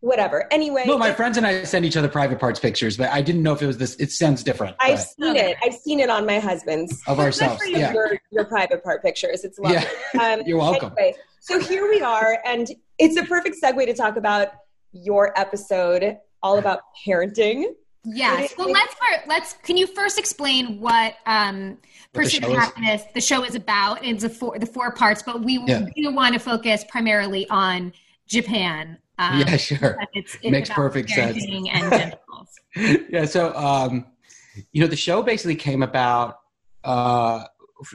Whatever. 0.00 0.46
Anyway. 0.52 0.84
No, 0.86 0.96
my 0.96 1.12
friends 1.12 1.36
and 1.38 1.44
I 1.44 1.64
send 1.64 1.84
each 1.84 1.96
other 1.96 2.08
private 2.08 2.38
parts 2.38 2.60
pictures, 2.60 2.96
but 2.96 3.10
I 3.10 3.20
didn't 3.20 3.42
know 3.42 3.52
if 3.52 3.62
it 3.62 3.66
was 3.66 3.78
this. 3.78 3.96
It 3.96 4.12
sounds 4.12 4.44
different. 4.44 4.76
I've 4.78 4.98
but. 4.98 5.08
seen 5.08 5.36
it. 5.36 5.56
I've 5.60 5.74
seen 5.74 5.98
it 5.98 6.08
on 6.08 6.24
my 6.24 6.38
husband's 6.38 7.02
of 7.08 7.18
ourselves. 7.18 7.60
Yeah. 7.66 7.92
Your, 7.92 8.16
your, 8.30 8.44
private 8.44 8.84
part 8.84 9.02
pictures. 9.02 9.42
It's 9.42 9.58
lovely. 9.58 9.78
Yeah. 9.78 9.88
Um, 10.34 10.42
You're 10.46 10.58
welcome. 10.58 10.92
Anyway, 10.96 11.16
so 11.40 11.58
here 11.58 11.88
we 11.88 12.00
are, 12.00 12.38
and 12.44 12.68
it's 12.98 13.16
a 13.16 13.24
perfect 13.24 13.56
segue 13.62 13.84
to 13.86 13.94
talk 13.94 14.16
about 14.16 14.48
your 14.92 15.38
episode 15.38 16.18
all 16.42 16.58
about 16.58 16.80
parenting. 17.06 17.64
Yes. 18.04 18.54
Well, 18.56 18.70
let's 18.70 18.94
let's. 19.26 19.54
Can 19.64 19.76
you 19.76 19.86
first 19.86 20.18
explain 20.18 20.80
what 20.80 21.14
um, 21.26 21.78
Pursuit 22.12 22.44
of 22.44 22.52
Happiness 22.52 23.02
the 23.14 23.20
show 23.20 23.44
is 23.44 23.54
about? 23.54 24.04
It's 24.04 24.22
the 24.22 24.30
four 24.30 24.58
the 24.58 24.66
four 24.66 24.92
parts, 24.92 25.22
but 25.22 25.42
we 25.42 25.62
yeah. 25.66 25.86
do 25.94 26.14
want 26.14 26.34
to 26.34 26.40
focus 26.40 26.84
primarily 26.88 27.48
on 27.50 27.92
Japan. 28.26 28.98
Um, 29.18 29.40
yeah, 29.40 29.56
sure. 29.56 29.98
It's, 30.14 30.36
it's 30.36 30.50
makes 30.50 30.70
perfect 30.70 31.10
sense. 31.10 31.44
And 31.44 32.16
yeah. 33.10 33.24
So, 33.24 33.54
um, 33.56 34.06
you 34.72 34.80
know, 34.80 34.86
the 34.86 34.96
show 34.96 35.22
basically 35.22 35.56
came 35.56 35.82
about 35.82 36.38
uh, 36.84 37.44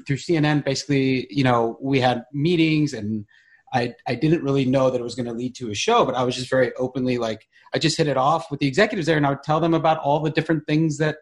through 0.06 0.18
CNN. 0.18 0.66
Basically, 0.66 1.28
you 1.30 1.46
know, 1.46 1.78
we 1.82 2.00
had 2.00 2.26
meetings 2.34 2.94
and 2.94 3.26
I, 3.74 3.96
I 4.08 4.16
didn't 4.16 4.44
really 4.44 4.66
know 4.66 4.92
that 4.92 5.02
it 5.02 5.04
was 5.04 5.16
going 5.16 5.26
to 5.26 5.34
lead 5.34 5.56
to 5.56 5.72
a 5.72 5.76
show, 5.76 6.06
but 6.06 6.16
I 6.16 6.24
was 6.24 6.36
just 6.36 6.50
very 6.50 6.74
openly 6.76 7.18
like, 7.18 7.48
I 7.74 7.80
just 7.80 7.98
hit 7.98 8.08
it 8.08 8.18
off 8.18 8.52
with 8.52 8.60
the 8.60 8.68
executives 8.68 9.08
there 9.08 9.18
and 9.18 9.26
I 9.26 9.32
would 9.32 9.44
tell 9.44 9.60
them 9.60 9.74
about 9.74 9.98
all 9.98 10.20
the 10.20 10.30
different 10.30 10.68
things 10.68 11.00
that 11.00 11.18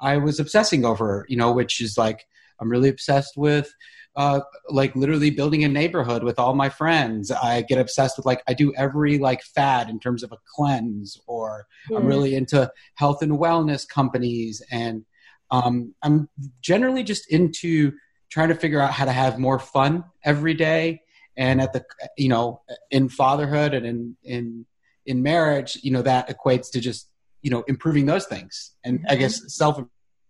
I 0.00 0.16
was 0.16 0.40
obsessing 0.40 0.86
over, 0.86 1.26
you 1.28 1.36
know, 1.36 1.52
which 1.52 1.80
is 1.82 1.98
like, 1.98 2.26
I'm 2.58 2.70
really 2.70 2.88
obsessed 2.88 3.36
with, 3.36 3.72
uh, 4.16 4.40
like 4.70 4.96
literally 4.96 5.30
building 5.30 5.64
a 5.64 5.68
neighborhood 5.68 6.22
with 6.22 6.38
all 6.38 6.54
my 6.54 6.70
friends. 6.70 7.30
I 7.30 7.60
get 7.62 7.78
obsessed 7.78 8.16
with 8.16 8.24
like, 8.24 8.42
I 8.48 8.54
do 8.54 8.72
every 8.74 9.18
like 9.18 9.42
fad 9.42 9.90
in 9.90 10.00
terms 10.00 10.22
of 10.22 10.32
a 10.32 10.38
cleanse 10.54 11.20
or. 11.26 11.66
I'm 11.96 12.06
really 12.06 12.34
into 12.34 12.72
health 12.94 13.22
and 13.22 13.32
wellness 13.32 13.86
companies. 13.86 14.62
And, 14.70 15.04
um, 15.50 15.94
I'm 16.02 16.30
generally 16.62 17.02
just 17.02 17.30
into 17.30 17.92
trying 18.30 18.48
to 18.48 18.54
figure 18.54 18.80
out 18.80 18.92
how 18.92 19.04
to 19.04 19.12
have 19.12 19.38
more 19.38 19.58
fun 19.58 20.04
every 20.24 20.54
day 20.54 21.02
and 21.36 21.60
at 21.60 21.72
the 21.72 21.84
you 22.16 22.28
know 22.28 22.60
in 22.90 23.08
fatherhood 23.08 23.74
and 23.74 23.86
in 23.86 24.16
in 24.22 24.66
in 25.06 25.22
marriage 25.22 25.78
you 25.82 25.90
know 25.90 26.02
that 26.02 26.28
equates 26.28 26.70
to 26.70 26.80
just 26.80 27.08
you 27.42 27.50
know 27.50 27.62
improving 27.68 28.06
those 28.06 28.26
things. 28.26 28.72
And 28.84 28.98
mm-hmm. 28.98 29.12
i 29.12 29.16
guess 29.16 29.54
self 29.54 29.78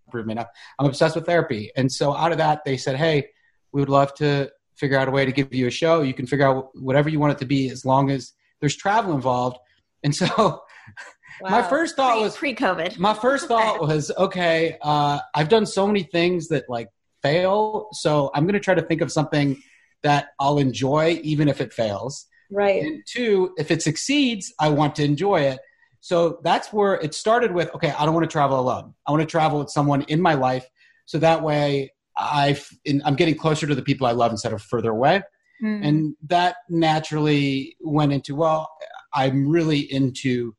improvement 0.07 0.41
i'm 0.79 0.87
obsessed 0.87 1.15
with 1.15 1.27
therapy. 1.27 1.71
And 1.77 1.91
so 1.91 2.15
out 2.15 2.33
of 2.33 2.39
that 2.39 2.65
they 2.65 2.77
said 2.77 2.97
hey 2.97 3.29
we 3.73 3.81
would 3.81 3.89
love 3.89 4.15
to 4.15 4.51
figure 4.77 4.99
out 4.99 5.09
a 5.09 5.11
way 5.11 5.25
to 5.25 5.33
give 5.33 5.53
you 5.55 5.67
a 5.67 5.71
show. 5.71 6.03
You 6.03 6.15
can 6.15 6.27
figure 6.27 6.47
out 6.47 6.71
whatever 6.75 7.09
you 7.09 7.19
want 7.19 7.33
it 7.33 7.39
to 7.39 7.47
be 7.47 7.71
as 7.71 7.85
long 7.85 8.11
as 8.11 8.33
there's 8.61 8.77
travel 8.77 9.15
involved. 9.15 9.59
And 10.03 10.15
so 10.15 10.27
wow. 11.41 11.51
my 11.51 11.63
first 11.63 11.97
thought 11.97 12.15
pre, 12.15 12.23
was 12.23 12.37
pre-covid. 12.37 12.99
my 12.99 13.15
first 13.15 13.49
thought 13.49 13.81
was 13.89 14.11
okay 14.17 14.77
uh, 14.83 15.19
i've 15.35 15.49
done 15.49 15.67
so 15.67 15.87
many 15.87 16.03
things 16.03 16.49
that 16.49 16.69
like 16.69 16.89
fail. 17.23 17.89
So 17.93 18.31
i'm 18.35 18.45
going 18.45 18.55
to 18.55 18.61
try 18.61 18.75
to 18.75 18.83
think 18.83 19.01
of 19.01 19.13
something 19.13 19.63
that 20.03 20.29
I'll 20.39 20.59
enjoy 20.59 21.21
even 21.23 21.49
if 21.49 21.61
it 21.61 21.73
fails. 21.73 22.27
Right. 22.51 22.83
And 22.83 23.03
two, 23.07 23.55
if 23.57 23.71
it 23.71 23.83
succeeds, 23.83 24.53
I 24.59 24.69
want 24.69 24.95
to 24.97 25.05
enjoy 25.05 25.43
it. 25.43 25.61
So 26.01 26.41
that's 26.43 26.73
where 26.73 26.95
it 26.95 27.15
started 27.15 27.53
with 27.53 27.73
okay, 27.75 27.91
I 27.91 28.05
don't 28.05 28.15
want 28.15 28.25
to 28.25 28.33
travel 28.33 28.59
alone. 28.59 28.95
I 29.07 29.13
want 29.13 29.23
to 29.23 29.27
travel 29.27 29.61
with 29.61 29.71
someone 29.71 30.03
in 30.03 30.21
my 30.21 30.35
life 30.35 30.69
so 31.07 31.19
that 31.19 31.43
way 31.43 31.93
i 32.17 32.59
am 32.87 33.17
getting 33.17 33.35
closer 33.35 33.67
to 33.67 33.75
the 33.75 33.83
people 33.83 34.07
I 34.07 34.13
love 34.13 34.33
instead 34.33 34.53
of 34.53 34.63
further 34.63 34.91
away. 34.91 35.23
Mm. 35.63 35.87
And 35.87 36.17
that 36.27 36.57
naturally 36.69 37.77
went 37.81 38.13
into 38.13 38.35
well, 38.35 38.69
I'm 39.15 39.49
really 39.49 39.81
into 39.81 40.55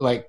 like 0.00 0.28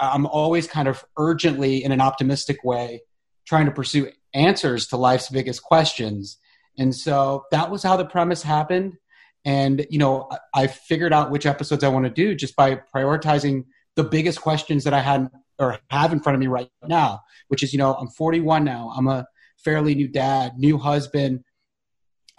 I'm 0.00 0.26
always 0.26 0.66
kind 0.66 0.88
of 0.88 1.04
urgently 1.18 1.84
in 1.84 1.92
an 1.92 2.00
optimistic 2.00 2.64
way 2.64 3.02
trying 3.46 3.66
to 3.66 3.72
pursue 3.72 4.10
answers 4.34 4.86
to 4.88 4.96
life's 4.96 5.28
biggest 5.28 5.62
questions 5.62 6.38
and 6.78 6.94
so 6.94 7.44
that 7.50 7.70
was 7.70 7.82
how 7.82 7.96
the 7.96 8.04
premise 8.04 8.42
happened. 8.42 8.96
And, 9.44 9.86
you 9.90 9.98
know, 9.98 10.30
I 10.54 10.68
figured 10.68 11.12
out 11.12 11.30
which 11.30 11.46
episodes 11.46 11.82
I 11.82 11.88
want 11.88 12.04
to 12.04 12.10
do 12.10 12.34
just 12.34 12.54
by 12.56 12.80
prioritizing 12.94 13.64
the 13.96 14.04
biggest 14.04 14.40
questions 14.40 14.84
that 14.84 14.94
I 14.94 15.00
had 15.00 15.28
or 15.58 15.78
have 15.90 16.12
in 16.12 16.20
front 16.20 16.34
of 16.34 16.40
me 16.40 16.46
right 16.46 16.68
now, 16.86 17.20
which 17.48 17.62
is, 17.62 17.72
you 17.72 17.78
know, 17.78 17.94
I'm 17.94 18.08
41 18.08 18.64
now. 18.64 18.92
I'm 18.96 19.08
a 19.08 19.26
fairly 19.58 19.94
new 19.94 20.08
dad, 20.08 20.58
new 20.58 20.78
husband. 20.78 21.44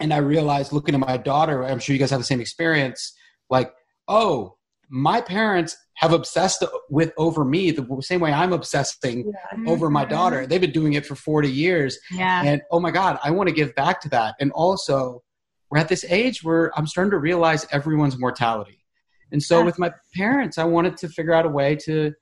And 0.00 0.12
I 0.12 0.18
realized 0.18 0.72
looking 0.72 0.94
at 0.94 1.00
my 1.00 1.16
daughter, 1.16 1.64
I'm 1.64 1.78
sure 1.78 1.92
you 1.92 2.00
guys 2.00 2.10
have 2.10 2.20
the 2.20 2.24
same 2.24 2.40
experience, 2.40 3.14
like, 3.48 3.72
oh, 4.08 4.56
my 4.88 5.20
parents 5.20 5.76
have 6.04 6.12
obsessed 6.12 6.62
with 6.88 7.12
over 7.16 7.44
me 7.44 7.70
the 7.70 7.86
same 8.00 8.20
way 8.20 8.32
I'm 8.32 8.52
obsessing 8.52 9.32
yeah. 9.32 9.70
over 9.70 9.90
my 9.90 10.04
daughter. 10.04 10.40
Mm-hmm. 10.40 10.48
They've 10.48 10.60
been 10.60 10.72
doing 10.72 10.92
it 10.94 11.04
for 11.04 11.14
40 11.14 11.50
years. 11.50 11.98
Yeah. 12.10 12.42
And 12.44 12.62
oh 12.70 12.80
my 12.80 12.90
God, 12.90 13.18
I 13.22 13.30
want 13.30 13.48
to 13.48 13.54
give 13.54 13.74
back 13.74 14.00
to 14.02 14.08
that. 14.10 14.36
And 14.40 14.52
also, 14.52 15.22
we're 15.70 15.78
at 15.78 15.88
this 15.88 16.04
age 16.08 16.44
where 16.44 16.76
I'm 16.78 16.86
starting 16.86 17.10
to 17.10 17.18
realize 17.18 17.66
everyone's 17.72 18.18
mortality. 18.18 18.84
And 19.32 19.42
so 19.42 19.58
yeah. 19.58 19.64
with 19.64 19.78
my 19.78 19.92
parents, 20.14 20.58
I 20.58 20.64
wanted 20.64 20.96
to 20.98 21.08
figure 21.08 21.32
out 21.32 21.46
a 21.46 21.48
way 21.48 21.76
to 21.84 22.12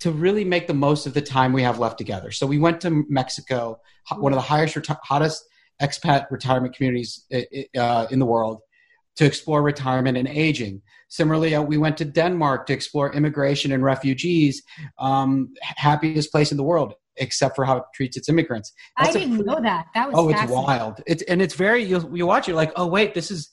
to 0.00 0.10
really 0.10 0.44
make 0.44 0.66
the 0.66 0.74
most 0.74 1.06
of 1.06 1.14
the 1.14 1.22
time 1.22 1.52
we 1.52 1.62
have 1.62 1.78
left 1.78 1.96
together. 1.96 2.30
So 2.30 2.46
we 2.46 2.58
went 2.58 2.80
to 2.82 3.04
Mexico, 3.08 3.80
one 4.16 4.32
of 4.32 4.36
the 4.36 4.42
highest, 4.42 4.76
hottest 5.02 5.44
expat 5.80 6.30
retirement 6.30 6.74
communities 6.74 7.24
uh, 7.76 8.06
in 8.10 8.18
the 8.18 8.26
world, 8.26 8.60
to 9.16 9.24
explore 9.24 9.62
retirement 9.62 10.16
and 10.18 10.28
aging. 10.28 10.82
Similarly, 11.08 11.54
uh, 11.54 11.62
we 11.62 11.78
went 11.78 11.96
to 11.98 12.04
Denmark 12.04 12.66
to 12.66 12.72
explore 12.72 13.12
immigration 13.12 13.72
and 13.72 13.82
refugees, 13.82 14.62
um, 14.98 15.52
happiest 15.62 16.32
place 16.32 16.50
in 16.50 16.56
the 16.56 16.64
world, 16.64 16.94
except 17.16 17.54
for 17.54 17.64
how 17.64 17.76
it 17.78 17.84
treats 17.94 18.16
its 18.16 18.28
immigrants. 18.28 18.72
That's 18.98 19.14
I 19.14 19.20
didn't 19.20 19.46
know 19.46 19.60
that. 19.62 19.86
That 19.94 20.10
was 20.10 20.18
oh, 20.18 20.28
it's 20.30 20.50
wild. 20.50 21.00
It's 21.06 21.22
and 21.24 21.40
it's 21.40 21.54
very 21.54 21.84
you 21.84 22.10
you 22.12 22.26
watch 22.26 22.48
it 22.48 22.54
like 22.54 22.72
oh 22.76 22.86
wait 22.86 23.14
this 23.14 23.30
is 23.30 23.50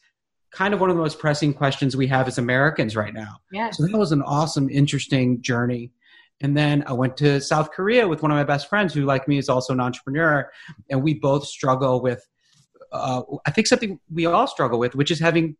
kind 0.52 0.74
of 0.74 0.82
one 0.82 0.90
of 0.90 0.96
the 0.96 1.02
most 1.02 1.20
pressing 1.20 1.54
questions 1.54 1.96
we 1.96 2.08
have 2.08 2.28
as 2.28 2.38
Americans 2.38 2.96
right 2.96 3.14
now. 3.14 3.38
Yeah. 3.52 3.72
So 3.72 3.84
that 3.84 3.98
was 3.98 4.12
an 4.12 4.22
awesome, 4.22 4.70
interesting 4.70 5.42
journey. 5.42 5.92
And 6.42 6.58
then 6.58 6.84
I 6.88 6.94
went 6.94 7.18
to 7.18 7.40
South 7.40 7.72
Korea 7.72 8.08
with 8.08 8.22
one 8.22 8.32
of 8.32 8.36
my 8.36 8.44
best 8.44 8.68
friends 8.68 8.94
who, 8.94 9.06
like 9.06 9.28
me, 9.28 9.38
is 9.38 9.48
also 9.48 9.74
an 9.74 9.80
entrepreneur. 9.80 10.50
And 10.90 11.04
we 11.04 11.14
both 11.14 11.46
struggle 11.46 12.02
with, 12.02 12.26
uh, 12.92 13.22
I 13.46 13.52
think, 13.52 13.68
something 13.68 14.00
we 14.12 14.26
all 14.26 14.48
struggle 14.48 14.80
with, 14.80 14.96
which 14.96 15.12
is 15.12 15.20
having 15.20 15.58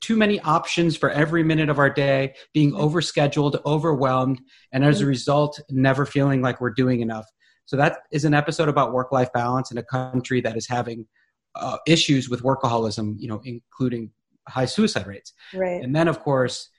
too 0.00 0.16
many 0.16 0.38
options 0.40 0.96
for 0.96 1.10
every 1.10 1.42
minute 1.42 1.68
of 1.68 1.78
our 1.78 1.90
day, 1.90 2.34
being 2.54 2.72
overscheduled, 2.72 3.60
overwhelmed, 3.66 4.40
and 4.70 4.84
as 4.84 5.00
a 5.00 5.06
result, 5.06 5.60
never 5.70 6.06
feeling 6.06 6.40
like 6.40 6.60
we're 6.60 6.70
doing 6.70 7.00
enough. 7.00 7.26
So 7.66 7.76
that 7.76 7.98
is 8.12 8.24
an 8.24 8.32
episode 8.32 8.68
about 8.68 8.92
work-life 8.92 9.32
balance 9.32 9.70
in 9.70 9.78
a 9.78 9.82
country 9.82 10.40
that 10.42 10.56
is 10.56 10.68
having 10.68 11.06
uh, 11.54 11.78
issues 11.86 12.30
with 12.30 12.42
workaholism, 12.42 13.16
you 13.18 13.28
know, 13.28 13.42
including 13.44 14.10
high 14.48 14.66
suicide 14.66 15.06
rates. 15.06 15.32
Right. 15.52 15.82
And 15.82 15.94
then, 15.94 16.08
of 16.08 16.20
course, 16.20 16.70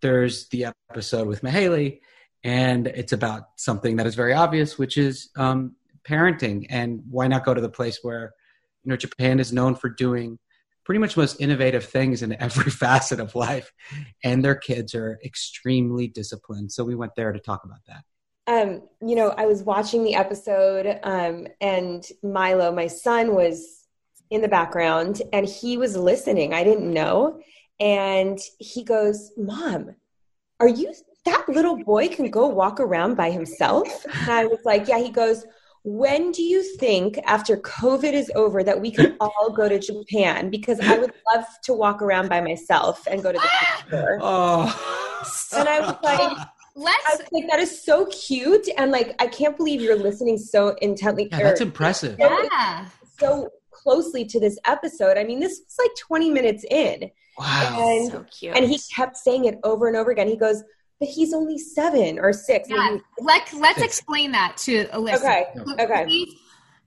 there's 0.00 0.48
the 0.48 0.66
episode 0.90 1.26
with 1.26 1.42
Mahaley, 1.42 2.00
and 2.44 2.86
it's 2.86 3.12
about 3.12 3.42
something 3.56 3.96
that 3.96 4.06
is 4.06 4.14
very 4.14 4.32
obvious, 4.32 4.78
which 4.78 4.96
is 4.96 5.30
um, 5.36 5.74
parenting. 6.08 6.66
And 6.70 7.02
why 7.10 7.26
not 7.26 7.44
go 7.44 7.54
to 7.54 7.60
the 7.60 7.68
place 7.68 7.98
where, 8.02 8.34
you 8.84 8.90
know, 8.90 8.96
Japan 8.96 9.40
is 9.40 9.52
known 9.52 9.74
for 9.74 9.88
doing 9.88 10.38
pretty 10.84 10.98
much 10.98 11.16
most 11.16 11.40
innovative 11.40 11.84
things 11.84 12.22
in 12.22 12.40
every 12.40 12.70
facet 12.70 13.20
of 13.20 13.34
life, 13.34 13.72
and 14.24 14.44
their 14.44 14.54
kids 14.54 14.94
are 14.94 15.18
extremely 15.24 16.08
disciplined. 16.08 16.72
So 16.72 16.84
we 16.84 16.94
went 16.94 17.12
there 17.16 17.32
to 17.32 17.38
talk 17.38 17.64
about 17.64 17.80
that. 17.86 18.04
Um, 18.48 18.82
you 19.00 19.14
know, 19.14 19.30
I 19.30 19.46
was 19.46 19.62
watching 19.62 20.02
the 20.02 20.16
episode, 20.16 20.98
um, 21.04 21.46
and 21.60 22.04
Milo, 22.22 22.72
my 22.72 22.88
son, 22.88 23.34
was 23.34 23.86
in 24.30 24.42
the 24.42 24.48
background, 24.48 25.22
and 25.32 25.46
he 25.46 25.76
was 25.76 25.96
listening. 25.96 26.52
I 26.52 26.64
didn't 26.64 26.92
know, 26.92 27.40
and 27.78 28.38
he 28.58 28.82
goes, 28.82 29.30
"Mom, 29.36 29.94
are 30.58 30.68
you 30.68 30.92
that 31.24 31.48
little 31.48 31.76
boy 31.84 32.08
can 32.08 32.30
go 32.30 32.48
walk 32.48 32.80
around 32.80 33.14
by 33.16 33.30
himself?" 33.30 34.04
And 34.22 34.30
I 34.30 34.46
was 34.46 34.60
like, 34.64 34.88
"Yeah." 34.88 34.98
He 34.98 35.10
goes 35.10 35.44
when 35.84 36.30
do 36.30 36.42
you 36.42 36.62
think 36.76 37.18
after 37.24 37.56
covid 37.56 38.12
is 38.12 38.30
over 38.36 38.62
that 38.62 38.80
we 38.80 38.90
can 38.90 39.16
all 39.20 39.50
go 39.50 39.68
to 39.68 39.78
japan 39.78 40.48
because 40.48 40.78
i 40.80 40.96
would 40.96 41.12
love 41.34 41.44
to 41.64 41.72
walk 41.72 42.00
around 42.00 42.28
by 42.28 42.40
myself 42.40 43.04
and 43.10 43.22
go 43.22 43.32
to 43.32 43.38
the 43.38 43.86
store 43.88 44.18
Oh, 44.22 45.18
and 45.56 45.68
i 45.68 45.80
was 45.80 45.96
like 46.02 46.46
Let's 46.74 47.18
was 47.18 47.28
like 47.32 47.44
that 47.50 47.58
is 47.60 47.82
so 47.84 48.06
cute 48.06 48.66
and 48.78 48.90
like 48.90 49.14
i 49.20 49.26
can't 49.26 49.56
believe 49.58 49.82
you're 49.82 49.94
listening 49.96 50.38
so 50.38 50.68
intently 50.80 51.28
yeah, 51.30 51.42
that's 51.42 51.60
or 51.60 51.64
impressive. 51.64 52.16
yeah. 52.18 52.86
so 53.18 53.50
closely 53.72 54.24
to 54.24 54.40
this 54.40 54.58
episode 54.64 55.18
i 55.18 55.24
mean 55.24 55.38
this 55.40 55.60
was 55.66 55.76
like 55.78 55.90
20 56.06 56.30
minutes 56.30 56.64
in 56.70 57.10
Wow. 57.38 57.76
and 57.80 58.10
So 58.12 58.24
cute. 58.30 58.56
and 58.56 58.64
he 58.66 58.78
kept 58.94 59.16
saying 59.16 59.44
it 59.46 59.58
over 59.64 59.86
and 59.88 59.96
over 59.96 60.10
again 60.12 60.28
he 60.28 60.36
goes 60.36 60.62
but 61.02 61.08
he's 61.08 61.32
only 61.34 61.58
seven 61.58 62.18
or 62.20 62.32
six 62.32 62.68
Yeah. 62.70 62.92
he- 62.92 63.00
Let, 63.24 63.52
let's 63.54 63.82
explain 63.82 64.30
that 64.32 64.56
to 64.58 64.86
a 64.92 65.00
listener. 65.00 65.28
okay 65.30 65.44
Pl- 65.56 65.80
okay 65.80 66.04
Please, 66.04 66.34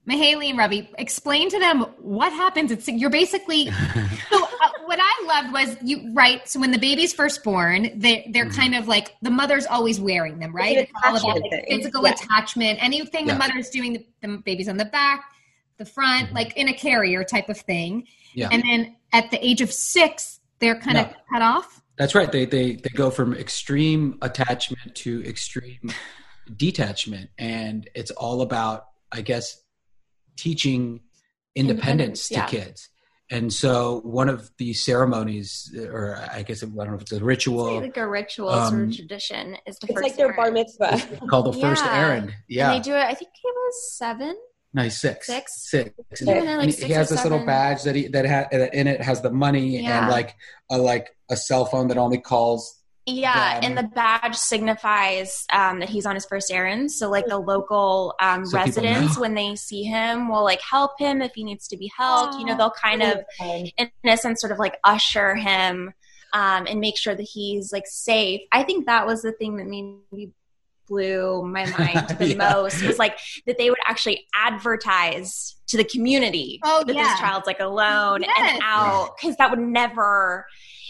Mahaley 0.08 0.50
and 0.50 0.56
Ravi, 0.58 0.88
explain 0.98 1.50
to 1.50 1.58
them 1.58 1.80
what 1.98 2.32
happens. 2.32 2.70
It's 2.70 2.86
you're 2.88 3.10
basically. 3.10 3.66
so 4.30 4.44
uh, 4.44 4.68
what 4.84 5.00
I 5.02 5.24
loved 5.26 5.52
was 5.52 5.76
you 5.82 6.12
right. 6.14 6.48
So 6.48 6.60
when 6.60 6.70
the 6.70 6.78
baby's 6.78 7.12
first 7.12 7.42
born, 7.42 7.90
they 7.96 8.30
they're 8.32 8.44
Mm-hmm. 8.46 8.60
kind 8.60 8.74
of 8.76 8.86
like 8.86 9.16
the 9.20 9.30
mother's 9.32 9.66
always 9.66 9.98
wearing 9.98 10.38
them, 10.38 10.54
right? 10.54 10.76
an 10.78 10.84
It's 10.84 10.92
all 11.04 11.16
about 11.16 11.42
like, 11.50 11.66
physical 11.68 12.04
Yeah. 12.06 12.12
attachment. 12.12 12.78
Anything 12.82 13.26
Yeah. 13.26 13.32
the 13.34 13.38
mother's 13.40 13.68
doing, 13.68 13.94
the, 13.94 14.06
the 14.22 14.38
baby's 14.38 14.68
on 14.68 14.76
the 14.76 14.84
back, 14.84 15.24
the 15.76 15.84
front, 15.84 16.26
Mm-hmm. 16.28 16.36
like 16.36 16.56
in 16.56 16.68
a 16.68 16.74
carrier 16.74 17.24
type 17.24 17.48
of 17.48 17.58
thing. 17.58 18.06
Yeah. 18.32 18.48
And 18.52 18.62
then 18.62 18.94
at 19.12 19.30
the 19.32 19.44
age 19.44 19.60
of 19.60 19.72
six, 19.72 20.38
they're 20.60 20.78
kind 20.78 20.98
of 20.98 21.12
cut 21.32 21.42
off. 21.42 21.82
That's 21.98 22.14
right. 22.14 22.30
They 22.30 22.44
they 22.44 22.76
they 22.76 22.90
go 22.90 23.10
from 23.10 23.34
extreme 23.34 24.18
attachment 24.22 24.94
to 24.96 25.24
extreme 25.24 25.90
detachment, 26.54 27.30
and 27.38 27.88
it's 27.94 28.10
all 28.10 28.42
about, 28.42 28.86
I 29.10 29.22
guess, 29.22 29.60
teaching 30.36 31.00
independence, 31.54 32.30
Independence, 32.30 32.30
yeah. 32.30 32.46
to 32.46 32.50
kids. 32.66 32.88
And 33.28 33.52
so, 33.52 34.00
one 34.04 34.28
of 34.28 34.50
the 34.58 34.72
ceremonies, 34.72 35.74
or 35.76 36.16
I 36.32 36.42
guess 36.42 36.62
I 36.62 36.66
don't 36.66 36.76
know 36.76 36.94
if 36.94 37.00
it's 37.02 37.12
a 37.12 37.16
It's 37.16 37.22
ritual 37.24 37.80
like 37.80 37.96
a 37.96 38.06
ritual 38.08 38.50
sort 38.52 38.74
um, 38.74 38.82
of 38.84 38.94
tradition 38.94 39.56
is 39.66 39.78
the 39.78 39.86
it's 39.88 39.94
first 39.94 40.02
like 40.04 40.16
their 40.16 40.28
bar 40.34 40.46
errand. 40.46 40.54
mitzvah 40.54 41.26
called 41.28 41.46
the 41.46 41.60
first 41.60 41.84
Yeah. 41.84 41.96
errand. 41.98 42.34
Yeah, 42.46 42.72
And 42.72 42.84
they 42.84 42.88
do 42.88 42.94
it. 42.94 43.00
I 43.02 43.14
think 43.14 43.30
it 43.42 43.54
was 43.54 43.96
seven. 43.96 44.36
No, 44.76 44.82
he's 44.84 45.00
six, 45.00 45.26
Six? 45.26 45.70
six. 45.70 45.90
Yeah, 46.20 46.34
And 46.34 46.58
like 46.58 46.66
he- 46.66 46.72
six 46.72 46.86
he 46.86 46.92
has 46.92 47.10
or 47.10 47.14
this 47.16 47.24
little 47.24 47.44
badge 47.44 47.82
that 47.82 47.96
he 47.96 48.06
that 48.08 48.26
ha, 48.26 48.46
that 48.52 48.72
in 48.74 48.86
it 48.86 49.00
has 49.00 49.22
the 49.22 49.30
money 49.32 49.80
Yeah. 49.82 50.02
and 50.02 50.10
like 50.10 50.36
a 50.70 50.78
like 50.78 51.08
a 51.30 51.36
cell 51.36 51.64
phone 51.64 51.88
that 51.88 51.96
only 51.98 52.18
calls 52.18 52.78
Yeah, 53.06 53.60
Them. 53.60 53.64
and 53.64 53.78
the 53.78 53.88
badge 53.94 54.34
signifies 54.36 55.44
um, 55.52 55.78
that 55.80 55.88
he's 55.88 56.06
on 56.06 56.14
his 56.14 56.26
first 56.26 56.50
errand. 56.52 56.90
So, 56.92 57.08
like 57.08 57.26
the 57.26 57.38
local 57.38 58.14
um, 58.20 58.44
So 58.46 58.58
residents, 58.58 59.16
when 59.18 59.34
they 59.34 59.54
see 59.56 59.84
him, 59.84 60.28
will 60.28 60.42
like 60.44 60.60
help 60.60 60.98
him 60.98 61.22
if 61.22 61.32
he 61.34 61.44
needs 61.44 61.68
to 61.68 61.76
be 61.76 61.90
helped. 61.96 62.34
You 62.38 62.44
know, 62.46 62.56
they'll 62.56 62.70
kind 62.72 63.02
of, 63.02 63.20
in 63.40 63.90
a 64.04 64.16
sense, 64.16 64.40
sort 64.40 64.52
of 64.52 64.58
like 64.58 64.76
usher 64.84 65.34
him 65.36 65.94
um, 66.32 66.66
and 66.68 66.80
make 66.80 66.96
sure 66.98 67.14
that 67.14 67.22
he's 67.22 67.72
like 67.72 67.86
safe. 67.86 68.40
I 68.52 68.62
think 68.64 68.86
that 68.86 69.06
was 69.06 69.22
the 69.22 69.32
thing 69.32 69.56
that 69.58 69.66
made 69.66 69.98
me 70.12 70.30
blew 70.86 71.42
my 71.46 71.64
mind 71.78 72.08
the 72.18 72.28
Yeah. 72.34 72.50
most 72.52 72.82
was 72.82 72.98
like 72.98 73.18
that 73.46 73.58
they 73.58 73.70
would 73.70 73.78
actually 73.86 74.24
advertise 74.34 75.56
to 75.68 75.76
the 75.76 75.84
community 75.84 76.60
Oh, 76.64 76.84
that 76.84 76.94
yeah. 76.94 77.02
this 77.04 77.18
child's 77.18 77.46
like 77.46 77.60
alone 77.60 78.22
Yes. 78.22 78.52
and 78.54 78.60
out 78.62 79.10
because 79.20 79.36
that 79.36 79.50
would 79.50 79.58
never 79.60 80.46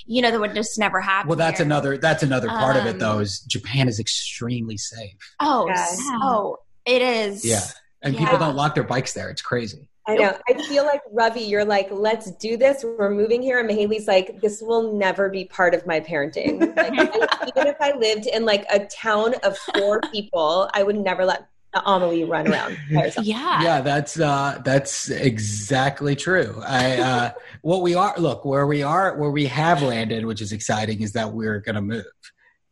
you 0.06 0.22
know 0.22 0.30
that 0.30 0.40
would 0.40 0.54
just 0.54 0.78
never 0.78 1.00
happen 1.00 1.28
Well, 1.28 1.36
that's 1.38 1.58
here. 1.58 1.66
another 1.66 1.98
that's 1.98 2.22
another 2.22 2.48
part 2.48 2.76
of 2.76 2.86
it 2.86 2.90
Um, 2.94 2.98
though. 2.98 3.18
Is 3.20 3.40
Japan 3.40 3.88
is 3.88 3.98
extremely 3.98 4.76
safe. 4.76 5.16
oh 5.40 5.66
Yeah. 5.68 5.86
so 5.86 6.60
it 6.84 7.02
is 7.02 7.44
Yeah, 7.44 7.62
and 8.02 8.14
Yeah. 8.14 8.20
people 8.20 8.38
don't 8.38 8.54
lock 8.54 8.74
their 8.74 8.84
bikes 8.84 9.12
there. 9.14 9.28
It's 9.30 9.42
crazy. 9.42 9.88
I 10.08 10.14
know. 10.14 10.38
I 10.48 10.62
feel 10.68 10.84
like 10.84 11.02
Ravi, 11.10 11.40
you're 11.40 11.64
like, 11.64 11.88
let's 11.90 12.30
do 12.32 12.56
this. 12.56 12.84
We're 12.84 13.10
moving 13.10 13.42
here, 13.42 13.58
and 13.58 13.68
Mahaley's 13.68 14.06
like, 14.06 14.40
this 14.40 14.62
will 14.62 14.92
never 14.92 15.28
be 15.28 15.46
part 15.46 15.74
of 15.74 15.84
my 15.86 16.00
parenting. 16.00 16.60
Like, 16.76 16.92
I, 16.96 17.46
even 17.48 17.66
if 17.66 17.76
I 17.80 17.92
lived 17.96 18.26
in 18.26 18.44
like 18.44 18.66
a 18.70 18.86
town 18.86 19.34
of 19.42 19.58
four 19.58 20.00
people, 20.12 20.70
I 20.74 20.84
would 20.84 20.96
never 20.96 21.24
let 21.24 21.48
Amelie 21.84 22.24
run 22.24 22.48
around 22.48 22.78
yeah 22.90 23.62
Yeah, 23.62 23.80
that's 23.80 24.18
uh, 24.18 24.62
that's 24.64 25.10
exactly 25.10 26.16
true. 26.16 26.62
I 26.66 26.96
uh, 26.98 27.30
what 27.62 27.82
we 27.82 27.94
are 27.94 28.14
look 28.18 28.44
where 28.44 28.66
we 28.66 28.82
are 28.82 29.16
where 29.16 29.30
we 29.30 29.46
have 29.46 29.82
landed, 29.82 30.24
which 30.24 30.40
is 30.40 30.52
exciting, 30.52 31.02
is 31.02 31.12
that 31.12 31.32
we're 31.32 31.60
going 31.60 31.74
to 31.74 31.82
move, 31.82 32.04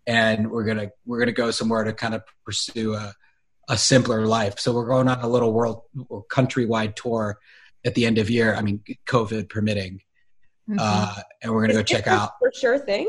and 0.06 0.50
we're 0.50 0.64
gonna 0.64 0.90
we're 1.04 1.18
gonna 1.18 1.32
go 1.32 1.50
somewhere 1.50 1.84
to 1.84 1.92
kind 1.92 2.14
of 2.14 2.22
pursue 2.44 2.94
a 2.94 3.12
a 3.68 3.76
simpler 3.78 4.26
life. 4.26 4.58
So 4.58 4.72
we're 4.74 4.86
going 4.86 5.08
on 5.08 5.20
a 5.20 5.28
little 5.28 5.52
world 5.52 5.82
or 6.08 6.24
countrywide 6.26 6.94
tour 6.96 7.38
at 7.84 7.94
the 7.94 8.06
end 8.06 8.18
of 8.18 8.30
year. 8.30 8.54
I 8.54 8.62
mean, 8.62 8.82
COVID 9.06 9.48
permitting, 9.48 10.00
Mm-hmm. 10.68 10.78
uh, 10.80 11.14
and 11.42 11.52
we're 11.52 11.60
gonna 11.60 11.74
go 11.74 11.82
check 11.82 12.06
out 12.06 12.30
for 12.38 12.50
sure 12.54 12.78
thing. 12.78 13.06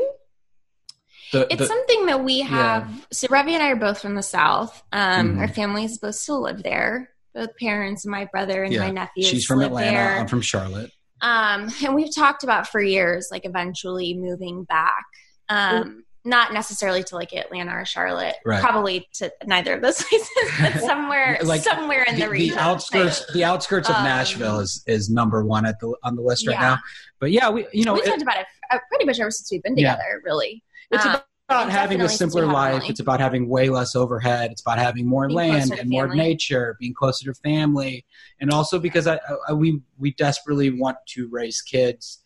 the, 1.32 1.46
it's 1.50 1.56
the 1.62 1.66
something 1.66 2.04
that 2.06 2.22
we 2.22 2.40
have 2.40 3.06
so 3.10 3.26
ravi 3.30 3.54
and 3.54 3.62
i 3.62 3.70
are 3.70 3.76
both 3.76 3.98
from 4.00 4.14
the 4.14 4.22
south 4.22 4.82
um, 4.92 5.36
Mhm. 5.36 5.38
our 5.40 5.48
families 5.48 5.96
both 5.96 6.14
still 6.16 6.42
live 6.42 6.62
there 6.62 7.10
both 7.34 7.48
parents 7.58 8.04
and 8.04 8.12
my 8.12 8.26
brother 8.26 8.62
and 8.62 8.72
Yeah. 8.74 8.80
my 8.80 8.90
nephew. 8.90 9.24
she's 9.24 9.44
from 9.46 9.62
Atlanta. 9.62 9.90
there. 9.90 10.18
I'm 10.18 10.26
from 10.28 10.40
Charlotte. 10.42 10.90
Um, 11.22 11.68
and 11.84 11.94
we've 11.94 12.14
talked 12.14 12.44
about 12.44 12.66
for 12.68 12.80
years, 12.80 13.28
like 13.30 13.44
eventually 13.46 14.12
moving 14.14 14.64
back. 14.64 15.04
Um, 15.48 16.04
not 16.26 16.52
necessarily 16.52 17.02
to 17.04 17.14
like 17.14 17.32
Atlanta 17.32 17.72
or 17.74 17.84
Charlotte, 17.84 18.34
Right. 18.44 18.60
probably 18.60 19.08
to 19.14 19.32
neither 19.46 19.74
of 19.74 19.80
those 19.82 20.02
places, 20.02 20.28
but 20.60 20.80
somewhere, 20.80 21.38
Like, 21.44 21.62
somewhere 21.62 22.02
in 22.02 22.16
the, 22.16 22.22
the, 22.24 22.30
region. 22.30 22.56
the 22.56 22.62
outskirts 22.62 23.32
the 23.32 23.44
outskirts 23.44 23.88
of 23.88 23.96
Um, 23.96 24.04
Nashville 24.04 24.58
is 24.60 24.82
is 24.86 25.08
number 25.08 25.44
one 25.44 25.64
at 25.64 25.78
the 25.80 25.94
on 26.02 26.16
the 26.16 26.22
list 26.22 26.46
right 26.46 26.54
Yeah. 26.54 26.60
now. 26.60 26.78
But 27.20 27.30
yeah, 27.30 27.48
we 27.48 27.66
you 27.72 27.84
know 27.84 27.94
we 27.94 28.00
it- 28.00 28.06
talked 28.06 28.22
about 28.22 28.38
it 28.38 28.46
uh, 28.70 28.78
pretty 28.90 29.04
much 29.06 29.18
ever 29.20 29.30
since 29.30 29.50
we've 29.50 29.62
been 29.62 29.76
Yeah. 29.78 29.92
together. 29.92 30.20
Really, 30.24 30.62
it's 30.90 31.06
Uh, 31.06 31.20
about 31.48 31.70
having 31.70 32.00
a 32.00 32.02
definitely 32.02 32.08
since 32.08 32.34
we 32.34 32.40
simpler 32.40 32.52
life. 32.52 32.82
It's 32.90 32.98
about 32.98 33.20
having 33.20 33.48
way 33.48 33.68
less 33.68 33.94
overhead. 33.94 34.50
It's 34.50 34.62
about 34.62 34.78
having 34.78 35.06
more 35.06 35.28
Being 35.28 35.36
land 35.36 35.70
and 35.78 35.88
more 35.88 36.12
nature, 36.12 36.76
being 36.80 36.92
closer 36.92 37.32
to 37.32 37.34
family, 37.40 38.04
and 38.40 38.50
also 38.50 38.80
because 38.80 39.06
I, 39.06 39.20
I 39.48 39.52
we 39.52 39.80
we 39.96 40.10
desperately 40.14 40.70
want 40.70 40.96
to 41.14 41.28
raise 41.28 41.62
kids 41.62 42.18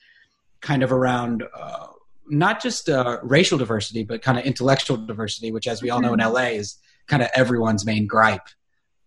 kind 0.62 0.82
of 0.82 0.90
around. 0.90 1.44
Uh, 1.54 1.88
not 2.30 2.62
just 2.62 2.88
uh, 2.88 3.18
racial 3.22 3.58
diversity, 3.58 4.04
but 4.04 4.22
kind 4.22 4.38
of 4.38 4.44
intellectual 4.44 4.96
diversity, 4.96 5.52
which, 5.52 5.66
as 5.66 5.82
we 5.82 5.90
all 5.90 6.00
know 6.00 6.14
in 6.14 6.20
LA, 6.20 6.50
is 6.52 6.78
kind 7.06 7.22
of 7.22 7.28
everyone's 7.34 7.84
main 7.84 8.06
gripe. 8.06 8.48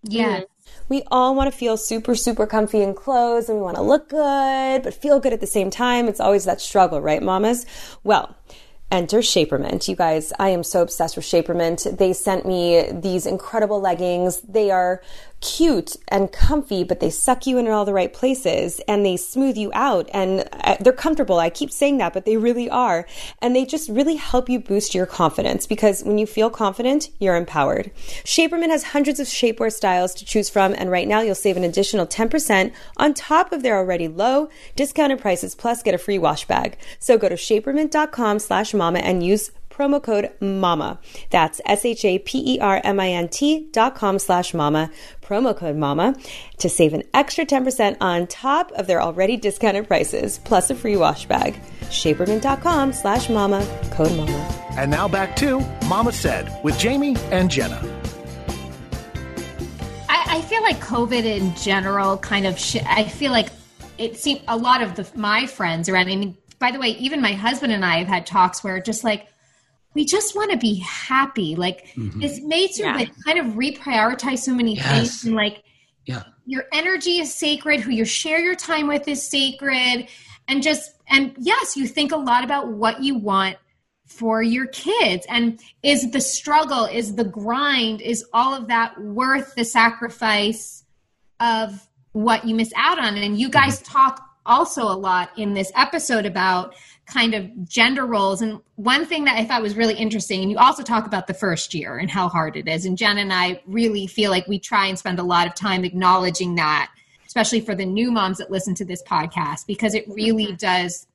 Yeah. 0.04 0.42
We 0.90 1.04
all 1.10 1.34
want 1.34 1.52
to 1.52 1.58
feel 1.58 1.78
super, 1.78 2.14
super 2.16 2.46
comfy 2.46 2.82
in 2.82 2.94
clothes 2.94 3.48
and 3.48 3.58
we 3.58 3.64
want 3.64 3.78
to 3.78 3.82
look 3.82 4.10
good, 4.10 4.84
but 4.84 4.94
feel 4.94 5.20
good 5.20 5.34
at 5.34 5.40
the 5.40 5.48
same 5.48 5.70
time. 5.70 6.08
It's 6.08 6.20
always 6.20 6.46
that 6.46 6.62
struggle, 6.62 7.02
right, 7.02 7.24
mamas? 7.24 7.66
Well, 8.04 8.36
enter 8.92 9.20
Shapermint. 9.20 9.88
You 9.88 9.96
guys, 9.96 10.34
I 10.38 10.50
am 10.50 10.64
so 10.64 10.82
obsessed 10.82 11.16
with 11.16 11.26
Shapermint. 11.26 11.98
They 11.98 12.14
sent 12.14 12.46
me 12.46 12.86
these 12.92 13.26
incredible 13.26 13.80
leggings. 13.80 14.42
They 14.42 14.72
are 14.72 15.02
cute 15.44 15.98
and 16.08 16.32
comfy, 16.32 16.84
but 16.84 17.02
they 17.02 17.10
suck 17.10 17.46
you 17.46 17.58
in 17.58 17.68
all 17.68 17.84
the 17.84 17.94
right 17.94 18.14
places 18.14 18.80
and 18.88 19.06
they 19.06 19.18
smooth 19.18 19.58
you 19.58 19.72
out 19.74 20.10
and 20.14 20.48
uh, 20.54 20.78
they're 20.80 20.94
comfortable. 20.94 21.38
I 21.38 21.50
keep 21.50 21.70
saying 21.70 21.98
that, 21.98 22.14
but 22.14 22.26
they 22.26 22.38
really 22.38 22.70
are. 22.70 23.06
And 23.42 23.54
they 23.54 23.66
just 23.66 23.90
really 23.90 24.16
help 24.16 24.48
you 24.50 24.60
boost 24.60 24.96
your 24.96 25.06
confidence 25.06 25.68
because 25.68 26.02
when 26.04 26.18
you 26.18 26.26
feel 26.26 26.50
confident, 26.50 27.10
you're 27.20 27.36
empowered. 27.36 27.92
Shapermint 28.24 28.70
has 28.70 28.84
hundreds 28.84 29.20
of 29.20 29.28
shapewear 29.28 29.72
styles 29.72 30.14
to 30.16 30.26
choose 30.26 30.50
from. 30.50 30.74
And 30.78 30.90
right 30.90 31.08
now 31.08 31.20
you'll 31.20 31.36
save 31.36 31.58
an 31.58 31.66
additional 31.66 32.08
10% 32.08 32.72
on 32.98 33.14
top 33.14 33.52
of 33.52 33.64
their 33.64 33.78
already 33.78 34.08
low 34.08 34.50
discounted 34.78 35.20
prices, 35.20 35.56
plus 35.56 35.84
get 35.84 35.94
a 35.94 35.98
free 35.98 36.18
wash 36.18 36.48
bag. 36.48 36.78
So 37.00 37.18
go 37.18 37.28
to 37.28 37.36
shapermint.com 37.36 38.40
slash 38.40 38.74
mama 38.74 39.00
and 39.00 39.26
use 39.26 39.52
promo 39.74 40.02
code 40.02 40.32
MAMA. 40.40 41.00
That's 41.32 41.60
S-H-A-P-E-R-M-I-N-T 41.66 42.20
dot 43.72 43.96
com 43.96 44.20
slash 44.20 44.54
MAMA, 44.54 44.92
promo 45.22 45.58
code 45.58 45.76
MAMA, 45.76 46.16
to 46.60 46.70
save 46.70 46.94
an 46.94 47.04
extra 47.14 47.46
10% 47.46 47.98
on 48.00 48.28
top 48.28 48.72
of 48.74 48.88
their 48.88 49.02
already 49.02 49.36
discounted 49.36 49.88
prices, 49.88 50.40
plus 50.44 50.70
a 50.70 50.76
free 50.76 50.96
wash 50.96 51.26
bag. 51.26 51.60
Shapermint.com 51.84 52.94
slash 52.94 53.30
MAMA, 53.30 53.66
code 53.92 54.12
MAMA. 54.12 54.60
And 54.78 54.92
now 54.92 55.08
back 55.08 55.36
to 55.38 55.60
Mama 55.88 56.12
Said 56.12 56.52
with 56.64 56.78
Jamie 56.78 57.16
and 57.32 57.50
Jenna. 57.50 57.82
I, 60.10 60.38
I 60.38 60.42
feel 60.42 60.62
like 60.62 60.80
COVID 60.80 61.24
in 61.24 61.56
general 61.56 62.18
kind 62.18 62.46
of, 62.46 62.60
sh- 62.60 62.78
I 62.86 63.06
feel 63.06 63.32
like 63.32 63.50
it 63.98 64.18
seemed 64.18 64.42
a 64.48 64.58
lot 64.58 64.82
of 64.82 64.96
the, 64.96 65.08
my 65.16 65.48
friends 65.48 65.90
around, 65.90 66.08
I 66.08 66.16
mean, 66.16 66.38
by 66.60 66.72
the 66.72 66.80
way, 66.80 66.90
even 66.90 67.22
my 67.22 67.34
husband 67.34 67.74
and 67.74 67.84
I 67.84 67.98
have 67.98 68.08
had 68.08 68.26
talks 68.26 68.64
where 68.64 68.80
just 68.80 69.04
like, 69.04 69.28
we 69.94 70.06
just 70.06 70.36
want 70.36 70.52
to 70.52 70.58
be 70.58 70.76
happy. 70.80 71.56
Like 71.56 71.88
mm-hmm. 71.96 72.22
it's 72.22 72.42
made 72.42 72.76
you 72.78 72.86
yeah. 72.86 72.96
like 72.96 73.12
kind 73.24 73.40
of 73.40 73.48
reprioritize 73.54 74.40
so 74.40 74.54
many 74.54 74.76
yes. 74.76 74.90
things 74.90 75.26
and 75.26 75.36
like 75.36 75.64
yeah. 76.06 76.24
your 76.46 76.66
energy 76.74 77.20
is 77.20 77.34
sacred, 77.34 77.80
who 77.80 77.92
you 77.92 78.06
share 78.06 78.40
your 78.40 78.56
time 78.56 78.88
with 78.88 79.08
is 79.08 79.28
sacred. 79.28 80.08
And 80.48 80.62
just 80.62 80.92
and 81.08 81.36
yes, 81.38 81.78
you 81.78 81.88
think 81.88 82.12
a 82.12 82.18
lot 82.18 82.44
about 82.44 82.70
what 82.70 83.02
you 83.02 83.16
want 83.16 83.58
for 84.06 84.42
your 84.42 84.68
kids. 84.68 85.26
And 85.30 85.60
is 85.82 86.12
the 86.12 86.22
struggle, 86.22 86.86
is 86.86 87.16
the 87.16 87.24
grind, 87.24 88.02
is 88.02 88.26
all 88.34 88.54
of 88.54 88.68
that 88.68 89.00
worth 89.02 89.56
the 89.56 89.66
sacrifice 89.66 90.84
of 91.40 91.88
what 92.12 92.46
you 92.46 92.56
miss 92.56 92.72
out 92.76 93.00
on? 93.00 93.18
And 93.18 93.40
you 93.40 93.50
guys 93.50 93.82
mm-hmm. 93.82 93.94
talk 93.94 94.30
also 94.46 94.84
a 94.84 94.96
lot 94.96 95.32
in 95.38 95.54
this 95.54 95.72
episode 95.76 96.26
about 96.26 96.76
kind 97.06 97.34
of 97.34 97.68
gender 97.68 98.06
roles. 98.06 98.42
And 98.42 98.62
one 98.76 99.06
thing 99.06 99.26
that 99.26 99.36
I 99.36 99.46
thought 99.46 99.62
was 99.62 99.76
really 99.76 99.96
interesting, 99.96 100.42
and 100.42 100.52
you 100.52 100.58
also 100.58 100.84
talk 100.84 101.06
about 101.06 101.28
the 101.28 101.34
first 101.34 101.74
year 101.74 101.98
and 101.98 102.10
how 102.10 102.30
hard 102.30 102.56
it 102.56 102.68
is. 102.68 102.86
And 102.86 102.98
Jen 102.98 103.18
and 103.18 103.34
I 103.34 103.62
really 103.66 104.08
feel 104.08 104.32
like 104.32 104.48
we 104.48 104.60
try 104.60 104.88
and 104.88 104.98
spend 104.98 105.20
a 105.20 105.24
lot 105.24 105.48
of 105.48 105.54
time 105.54 105.84
acknowledging 105.84 106.56
that, 106.56 106.92
especially 107.26 107.60
for 107.60 107.76
the 107.76 107.86
new 107.86 108.12
moms 108.12 108.38
that 108.38 108.52
listen 108.52 108.74
to 108.76 108.86
this 108.86 109.04
podcast, 109.04 109.68
because 109.68 109.94
it 109.94 110.06
really 110.08 110.48
mm-hmm. 110.48 110.56
does 110.56 111.08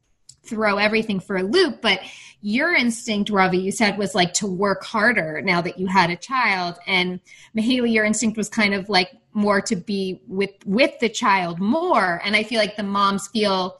throw 0.45 0.79
everything 0.79 1.21
for 1.21 1.37
a 1.37 1.43
loop. 1.43 1.81
But 1.83 2.01
your 2.41 2.75
instinct, 2.75 3.31
Ravi, 3.31 3.59
you 3.59 3.73
said 3.73 3.99
was 3.99 4.15
like 4.15 4.33
to 4.35 4.47
work 4.47 4.85
harder 4.85 5.43
now 5.43 5.61
that 5.61 5.79
you 5.79 5.87
had 5.87 6.11
a 6.11 6.17
child. 6.17 6.77
And 6.87 7.21
Mahaley, 7.57 7.93
your 7.93 8.05
instinct 8.05 8.37
was 8.37 8.49
kind 8.49 8.75
of 8.75 8.89
like 8.89 9.11
more 9.33 9.61
to 9.63 9.77
be 9.77 10.21
with 10.27 10.51
with 10.65 10.99
the 11.01 11.09
child 11.09 11.61
more. 11.61 12.21
And 12.25 12.37
I 12.37 12.43
feel 12.43 12.59
like 12.59 12.77
the 12.77 12.83
moms 12.83 13.29
feel 13.29 13.79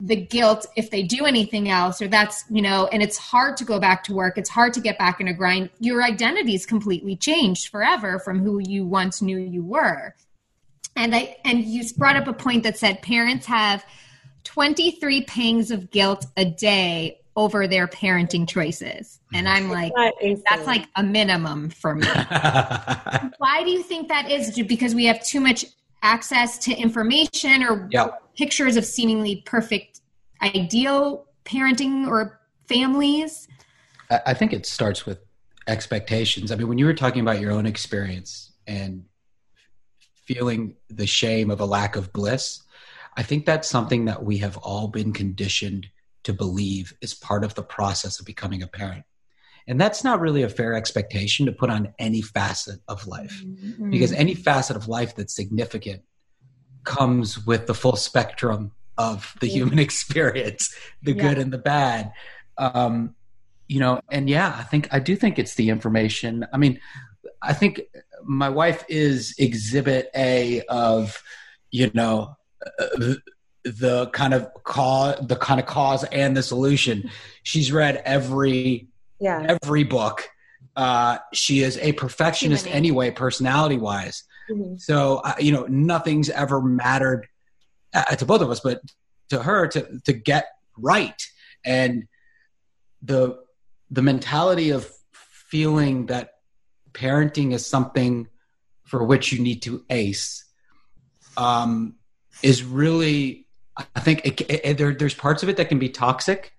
the 0.00 0.16
guilt 0.16 0.66
if 0.76 0.90
they 0.90 1.02
do 1.02 1.26
anything 1.26 1.68
else 1.68 2.00
or 2.00 2.06
that's 2.06 2.44
you 2.48 2.62
know 2.62 2.88
and 2.92 3.02
it's 3.02 3.18
hard 3.18 3.56
to 3.56 3.64
go 3.64 3.80
back 3.80 4.04
to 4.04 4.14
work. 4.14 4.38
It's 4.38 4.48
hard 4.48 4.72
to 4.74 4.80
get 4.80 4.96
back 4.96 5.20
in 5.20 5.26
a 5.28 5.34
grind. 5.34 5.70
Your 5.80 6.02
identity 6.02 6.54
is 6.54 6.64
completely 6.66 7.16
changed 7.16 7.68
forever 7.68 8.18
from 8.20 8.38
who 8.40 8.60
you 8.60 8.86
once 8.86 9.20
knew 9.20 9.38
you 9.38 9.64
were. 9.64 10.14
And 10.94 11.14
i 11.14 11.36
and 11.44 11.64
you 11.64 11.82
brought 11.96 12.16
up 12.16 12.28
a 12.28 12.32
point 12.32 12.62
that 12.62 12.78
said 12.78 13.02
parents 13.02 13.46
have 13.46 13.84
23 14.44 15.24
pangs 15.24 15.70
of 15.70 15.90
guilt 15.90 16.26
a 16.36 16.44
day 16.44 17.20
over 17.34 17.66
their 17.66 17.88
parenting 17.88 18.48
choices. 18.48 19.18
And 19.34 19.48
i'm 19.48 19.68
like 19.68 19.92
that's 20.48 20.66
like 20.66 20.86
a 20.94 21.02
minimum 21.02 21.70
for 21.70 21.96
me. 21.96 22.06
Why 23.38 23.64
do 23.64 23.70
you 23.70 23.82
think 23.82 24.08
that 24.08 24.30
is? 24.30 24.60
Because 24.62 24.94
we 24.94 25.06
have 25.06 25.24
too 25.24 25.40
much 25.40 25.64
access 26.02 26.58
to 26.58 26.74
information 26.74 27.62
or 27.62 27.88
yep. 27.90 28.22
pictures 28.36 28.76
of 28.76 28.84
seemingly 28.84 29.42
perfect 29.44 30.00
ideal 30.42 31.26
parenting 31.44 32.06
or 32.06 32.40
families? 32.68 33.48
I 34.10 34.34
think 34.34 34.52
it 34.52 34.66
starts 34.66 35.04
with 35.04 35.18
expectations. 35.66 36.50
I 36.50 36.56
mean, 36.56 36.68
when 36.68 36.78
you 36.78 36.86
were 36.86 36.94
talking 36.94 37.20
about 37.20 37.40
your 37.40 37.52
own 37.52 37.66
experience 37.66 38.52
and 38.66 39.04
feeling 40.14 40.76
the 40.88 41.06
shame 41.06 41.50
of 41.50 41.60
a 41.60 41.66
lack 41.66 41.96
of 41.96 42.12
bliss, 42.12 42.62
I 43.16 43.22
think 43.22 43.44
that's 43.44 43.68
something 43.68 44.04
that 44.06 44.22
we 44.22 44.38
have 44.38 44.56
all 44.58 44.88
been 44.88 45.12
conditioned 45.12 45.88
to 46.24 46.32
believe 46.32 46.94
is 47.00 47.14
part 47.14 47.44
of 47.44 47.54
the 47.54 47.62
process 47.62 48.20
of 48.20 48.26
becoming 48.26 48.62
a 48.62 48.66
parent. 48.66 49.04
And 49.68 49.78
that's 49.78 50.02
not 50.02 50.20
really 50.20 50.42
a 50.42 50.48
fair 50.48 50.74
expectation 50.74 51.44
to 51.46 51.52
put 51.52 51.68
on 51.68 51.92
any 51.98 52.22
facet 52.22 52.80
of 52.88 53.06
life 53.06 53.42
mm-hmm. 53.44 53.90
because 53.90 54.12
any 54.12 54.34
facet 54.34 54.76
of 54.76 54.88
life 54.88 55.14
that's 55.14 55.36
significant 55.36 56.02
comes 56.84 57.46
with 57.46 57.66
the 57.66 57.74
full 57.74 57.96
spectrum 57.96 58.72
of 58.96 59.36
the 59.40 59.46
human 59.46 59.78
experience, 59.88 60.74
the 61.02 61.12
yeah. 61.12 61.22
good 61.22 61.38
and 61.38 61.52
the 61.52 61.58
bad. 61.58 62.12
Um, 62.56 63.14
you 63.68 63.78
know, 63.78 64.00
and 64.10 64.28
yeah, 64.28 64.56
I 64.58 64.62
think 64.62 64.88
I 64.90 64.98
do 64.98 65.14
think 65.14 65.38
it's 65.38 65.54
the 65.54 65.68
information. 65.68 66.46
I 66.52 66.56
mean, 66.56 66.80
I 67.42 67.52
think 67.52 67.82
my 68.24 68.48
wife 68.48 68.84
is 68.88 69.34
exhibit 69.38 70.10
A 70.16 70.62
of, 70.62 71.22
you 71.70 71.90
know, 71.92 72.36
uh, 72.78 73.14
the 73.64 74.08
kind 74.14 74.32
of 74.32 74.48
cause, 74.64 75.18
the 75.26 75.36
kind 75.36 75.60
of 75.60 75.66
cause 75.66 76.04
and 76.04 76.34
the 76.34 76.42
solution. 76.42 77.10
She's 77.42 77.70
read 77.70 78.00
every 78.06 78.88
yeah. 79.20 79.56
every 79.62 79.84
book. 79.84 80.28
Uh, 80.76 81.18
she 81.32 81.60
is 81.60 81.76
a 81.78 81.92
perfectionist 81.92 82.66
anyway, 82.68 83.10
personality 83.10 83.76
wise. 83.76 84.24
Mm-hmm. 84.48 84.76
So, 84.76 85.16
uh, 85.16 85.34
you 85.38 85.52
know, 85.52 85.66
nothing's 85.68 86.30
ever 86.30 86.60
mattered 86.60 87.26
uh, 87.92 88.16
to 88.16 88.24
both 88.24 88.40
of 88.40 88.50
us, 88.50 88.60
but 88.60 88.80
to 89.30 89.42
her 89.42 89.66
to, 89.68 90.00
to 90.04 90.12
get 90.12 90.46
right. 90.76 91.20
And 91.64 92.06
the, 93.02 93.38
the 93.90 94.02
mentality 94.02 94.70
of 94.70 94.88
feeling 95.12 96.06
that 96.06 96.34
parenting 96.92 97.52
is 97.52 97.66
something 97.66 98.28
for 98.84 99.04
which 99.04 99.32
you 99.32 99.40
need 99.40 99.62
to 99.62 99.84
ace 99.90 100.44
um, 101.36 101.96
is 102.42 102.62
really, 102.62 103.46
I 103.94 104.00
think 104.00 104.24
it, 104.24 104.40
it, 104.50 104.78
there, 104.78 104.94
there's 104.94 105.14
parts 105.14 105.42
of 105.42 105.48
it 105.48 105.56
that 105.56 105.68
can 105.68 105.78
be 105.78 105.88
toxic 105.88 106.52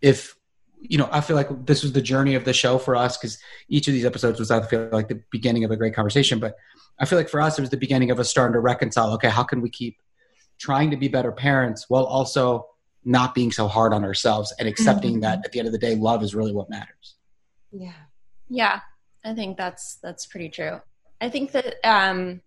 if 0.00 0.36
you 0.80 0.98
know, 0.98 1.08
I 1.12 1.20
feel 1.20 1.36
like 1.36 1.66
this 1.66 1.82
was 1.82 1.92
the 1.92 2.02
journey 2.02 2.34
of 2.34 2.44
the 2.44 2.52
show 2.52 2.78
for 2.78 2.96
us 2.96 3.16
because 3.16 3.38
each 3.68 3.86
of 3.86 3.94
these 3.94 4.04
episodes 4.04 4.38
was, 4.38 4.50
I 4.50 4.62
feel 4.62 4.88
like, 4.92 5.08
the 5.08 5.22
beginning 5.30 5.64
of 5.64 5.70
a 5.70 5.76
great 5.76 5.94
conversation. 5.94 6.40
But 6.40 6.56
I 6.98 7.04
feel 7.04 7.18
like 7.18 7.28
for 7.28 7.40
us, 7.40 7.58
it 7.58 7.62
was 7.62 7.70
the 7.70 7.76
beginning 7.76 8.10
of 8.10 8.18
us 8.18 8.30
starting 8.30 8.54
to 8.54 8.60
reconcile. 8.60 9.12
Okay, 9.14 9.28
how 9.28 9.42
can 9.42 9.60
we 9.60 9.70
keep 9.70 9.98
trying 10.58 10.90
to 10.90 10.96
be 10.96 11.08
better 11.08 11.32
parents 11.32 11.86
while 11.88 12.04
also 12.04 12.66
not 13.04 13.34
being 13.34 13.50
so 13.50 13.66
hard 13.66 13.92
on 13.92 14.04
ourselves 14.04 14.52
and 14.58 14.68
accepting 14.68 15.12
mm-hmm. 15.12 15.20
that 15.20 15.44
at 15.44 15.52
the 15.52 15.58
end 15.58 15.66
of 15.66 15.72
the 15.72 15.78
day, 15.78 15.94
love 15.94 16.22
is 16.22 16.34
really 16.34 16.52
what 16.52 16.68
matters. 16.68 17.16
Yeah, 17.72 17.92
yeah, 18.48 18.80
I 19.24 19.34
think 19.34 19.56
that's 19.56 19.96
that's 20.02 20.26
pretty 20.26 20.48
true. 20.48 20.80
I 21.20 21.28
think 21.28 21.52
that 21.52 21.76
um, 21.84 22.40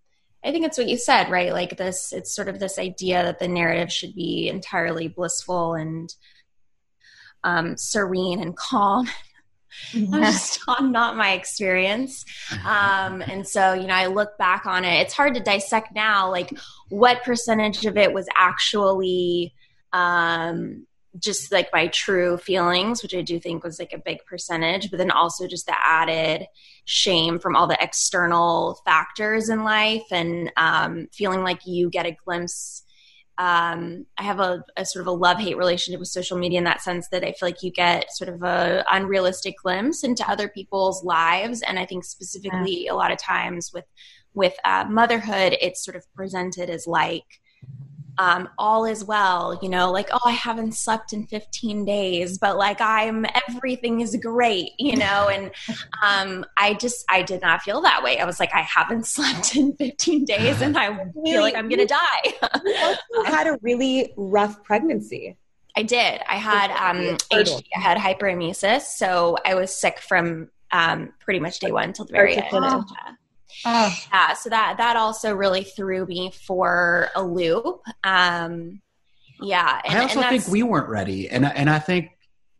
I 0.43 0.51
think 0.51 0.65
it's 0.65 0.77
what 0.77 0.89
you 0.89 0.97
said, 0.97 1.29
right? 1.29 1.53
Like 1.53 1.77
this, 1.77 2.11
it's 2.11 2.35
sort 2.35 2.49
of 2.49 2.59
this 2.59 2.77
idea 2.77 3.23
that 3.23 3.39
the 3.39 3.47
narrative 3.47 3.91
should 3.91 4.13
be 4.15 4.49
entirely 4.49 5.07
blissful 5.07 5.75
and 5.75 6.13
um, 7.43 7.77
serene 7.77 8.41
and 8.41 8.55
calm. 8.55 9.07
Mm-hmm. 9.91 10.21
just 10.21 10.59
not 10.67 11.17
my 11.17 11.31
experience. 11.31 12.25
Um, 12.63 13.23
and 13.23 13.45
so, 13.45 13.73
you 13.73 13.87
know, 13.87 13.95
I 13.95 14.05
look 14.05 14.37
back 14.37 14.67
on 14.67 14.85
it. 14.85 15.01
It's 15.01 15.15
hard 15.15 15.33
to 15.33 15.39
dissect 15.39 15.95
now, 15.95 16.29
like 16.29 16.51
what 16.89 17.23
percentage 17.23 17.83
of 17.87 17.97
it 17.97 18.13
was 18.13 18.27
actually 18.35 19.53
um, 19.91 20.85
just 21.19 21.51
like 21.51 21.69
my 21.71 21.87
true 21.87 22.37
feelings, 22.37 23.03
which 23.03 23.15
I 23.15 23.21
do 23.21 23.39
think 23.39 23.63
was 23.63 23.79
like 23.79 23.93
a 23.93 23.97
big 23.97 24.25
percentage, 24.25 24.89
but 24.89 24.97
then 24.97 25.11
also 25.11 25.47
just 25.47 25.67
the 25.67 25.75
added 25.83 26.47
shame 26.85 27.39
from 27.39 27.55
all 27.55 27.67
the 27.67 27.81
external 27.81 28.79
factors 28.85 29.49
in 29.49 29.63
life 29.63 30.05
and 30.11 30.51
um, 30.57 31.07
feeling 31.11 31.43
like 31.43 31.65
you 31.65 31.89
get 31.89 32.05
a 32.05 32.17
glimpse 32.25 32.82
um, 33.37 34.05
I 34.17 34.23
have 34.23 34.39
a, 34.39 34.63
a, 34.77 34.85
sort 34.85 35.01
of 35.01 35.07
a 35.07 35.11
love 35.11 35.39
hate 35.39 35.57
relationship 35.57 35.99
with 35.99 36.09
social 36.09 36.37
media 36.37 36.59
in 36.59 36.65
that 36.65 36.81
sense 36.81 37.07
that 37.09 37.23
I 37.23 37.31
feel 37.31 37.47
like 37.47 37.63
you 37.63 37.71
get 37.71 38.11
sort 38.11 38.29
of 38.29 38.43
a 38.43 38.85
unrealistic 38.91 39.55
glimpse 39.63 40.03
into 40.03 40.29
other 40.29 40.47
people's 40.47 41.03
lives, 41.03 41.63
and 41.63 41.79
I 41.79 41.85
think 41.85 42.05
specifically 42.05 42.85
yeah. 42.85 42.93
a 42.93 42.95
lot 42.95 43.11
of 43.11 43.17
times 43.17 43.71
with 43.73 43.85
with 44.35 44.53
uh, 44.65 44.85
motherhood, 44.87 45.57
it's 45.61 45.83
sort 45.83 45.95
of 45.95 46.05
presented 46.13 46.69
as 46.69 46.85
like 46.85 47.23
um, 48.17 48.49
all 48.57 48.85
is 48.85 49.03
well, 49.03 49.57
you 49.61 49.69
know, 49.69 49.91
like, 49.91 50.09
oh, 50.11 50.19
I 50.25 50.31
haven't 50.31 50.73
slept 50.73 51.13
in 51.13 51.25
15 51.27 51.85
days, 51.85 52.37
but 52.37 52.57
like 52.57 52.79
I'm, 52.79 53.25
everything 53.49 54.01
is 54.01 54.15
great, 54.21 54.71
you 54.77 54.95
know, 54.97 55.29
and 55.29 55.51
um, 56.03 56.45
I 56.57 56.75
just, 56.75 57.05
I 57.09 57.21
did 57.21 57.41
not 57.41 57.61
feel 57.61 57.81
that 57.81 58.03
way. 58.03 58.19
I 58.19 58.25
was 58.25 58.39
like, 58.39 58.53
I 58.53 58.61
haven't 58.61 59.05
slept 59.07 59.55
in 59.55 59.75
15 59.75 60.25
days 60.25 60.61
and 60.61 60.77
I 60.77 60.89
feel 61.23 61.41
like 61.41 61.55
I'm 61.55 61.69
going 61.69 61.85
to 61.85 61.87
die. 61.87 62.97
you 63.11 63.23
had 63.25 63.47
a 63.47 63.57
really 63.61 64.13
rough 64.15 64.63
pregnancy. 64.63 65.37
I 65.75 65.81
did. 65.81 66.21
I 66.29 66.35
had 66.35 66.69
um, 66.69 67.17
HG, 67.31 67.63
I 67.75 67.79
had 67.79 67.97
hyperemesis, 67.97 68.81
so 68.81 69.37
I 69.43 69.55
was 69.55 69.75
sick 69.75 69.99
from 69.99 70.51
um, 70.71 71.13
pretty 71.19 71.39
much 71.39 71.59
day 71.59 71.71
one 71.71 71.93
till 71.93 72.05
the 72.05 72.11
very 72.11 72.35
end. 72.37 72.45
Oh. 72.51 72.85
Oh. 73.65 73.95
Yeah, 74.11 74.33
so 74.33 74.49
that 74.49 74.77
that 74.77 74.95
also 74.95 75.33
really 75.33 75.63
threw 75.63 76.05
me 76.05 76.31
for 76.31 77.09
a 77.15 77.23
loop. 77.23 77.81
Um, 78.03 78.81
yeah, 79.41 79.81
and, 79.85 79.97
I 79.97 80.01
also 80.03 80.21
think 80.21 80.47
we 80.47 80.63
weren't 80.63 80.89
ready, 80.89 81.29
and 81.29 81.45
and 81.45 81.69
I 81.69 81.79
think 81.79 82.11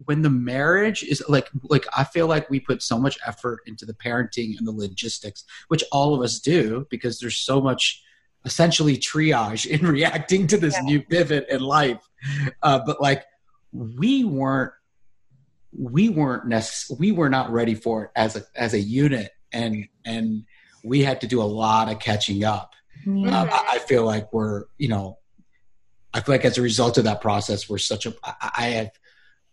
when 0.06 0.22
the 0.22 0.30
marriage 0.30 1.04
is 1.04 1.24
like 1.28 1.50
like 1.64 1.86
I 1.96 2.04
feel 2.04 2.28
like 2.28 2.50
we 2.50 2.60
put 2.60 2.82
so 2.82 3.00
much 3.00 3.18
effort 3.26 3.60
into 3.66 3.86
the 3.86 3.94
parenting 3.94 4.58
and 4.58 4.68
the 4.68 4.72
logistics, 4.72 5.44
which 5.68 5.84
all 5.92 6.14
of 6.14 6.22
us 6.22 6.40
do 6.40 6.86
because 6.90 7.20
there's 7.20 7.38
so 7.38 7.62
much 7.62 8.04
essentially 8.46 8.98
triage 8.98 9.66
in 9.66 9.86
reacting 9.88 10.48
to 10.48 10.58
this 10.58 10.82
new 10.82 11.02
pivot 11.02 11.48
in 11.50 11.62
life. 11.62 12.02
Uh, 12.62 12.80
but 12.86 13.02
like 13.02 13.24
we 13.72 14.24
weren't 14.24 14.72
we 15.78 16.10
weren't 16.10 16.46
necess- 16.46 16.98
we 17.00 17.12
were 17.12 17.30
not 17.30 17.52
ready 17.52 17.76
for 17.76 18.06
it 18.06 18.12
as 18.16 18.36
a 18.36 18.44
as 18.56 18.74
a 18.74 18.80
unit 18.80 19.32
and 19.52 19.88
and 20.06 20.44
we 20.84 21.04
had 21.04 21.22
to 21.22 21.28
do 21.28 21.42
a 21.42 21.44
lot 21.44 21.92
of 21.92 22.00
catching 22.00 22.44
up 22.44 22.74
Yeah. 23.06 23.42
uh, 23.44 23.46
I, 23.52 23.76
I 23.76 23.80
feel 23.80 24.04
like 24.06 24.32
we're 24.34 24.66
you 24.78 24.88
know 24.90 25.18
i 26.14 26.20
feel 26.22 26.36
like 26.36 26.46
as 26.46 26.58
a 26.58 26.62
result 26.62 26.98
of 26.98 27.06
that 27.06 27.22
process 27.22 27.70
we're 27.70 27.78
such 27.78 28.06
a 28.06 28.14
i, 28.24 28.52
I 28.58 28.66
have 28.68 28.92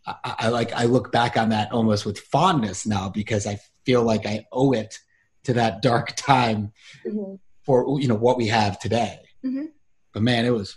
I, 0.07 0.35
I 0.41 0.49
like 0.49 0.73
i 0.73 0.85
look 0.85 1.13
back 1.13 1.37
on 1.37 1.51
that 1.51 1.73
almost 1.73 2.05
with 2.07 2.19
fondness 2.19 2.87
now 2.87 3.09
because 3.09 3.47
i 3.47 3.59
feel 3.87 4.03
like 4.03 4.27
i 4.27 4.45
owe 4.53 4.73
it 4.73 4.99
to 5.45 5.53
that 5.55 5.83
dark 5.83 6.15
time 6.17 6.73
Mhm. 7.07 7.39
for 7.65 8.01
you 8.01 8.09
know 8.09 8.15
what 8.17 8.37
we 8.37 8.49
have 8.49 8.79
today 8.79 9.21
Mhm. 9.45 9.69
but 10.13 10.23
man 10.23 10.45
it 10.47 10.51
was 10.51 10.77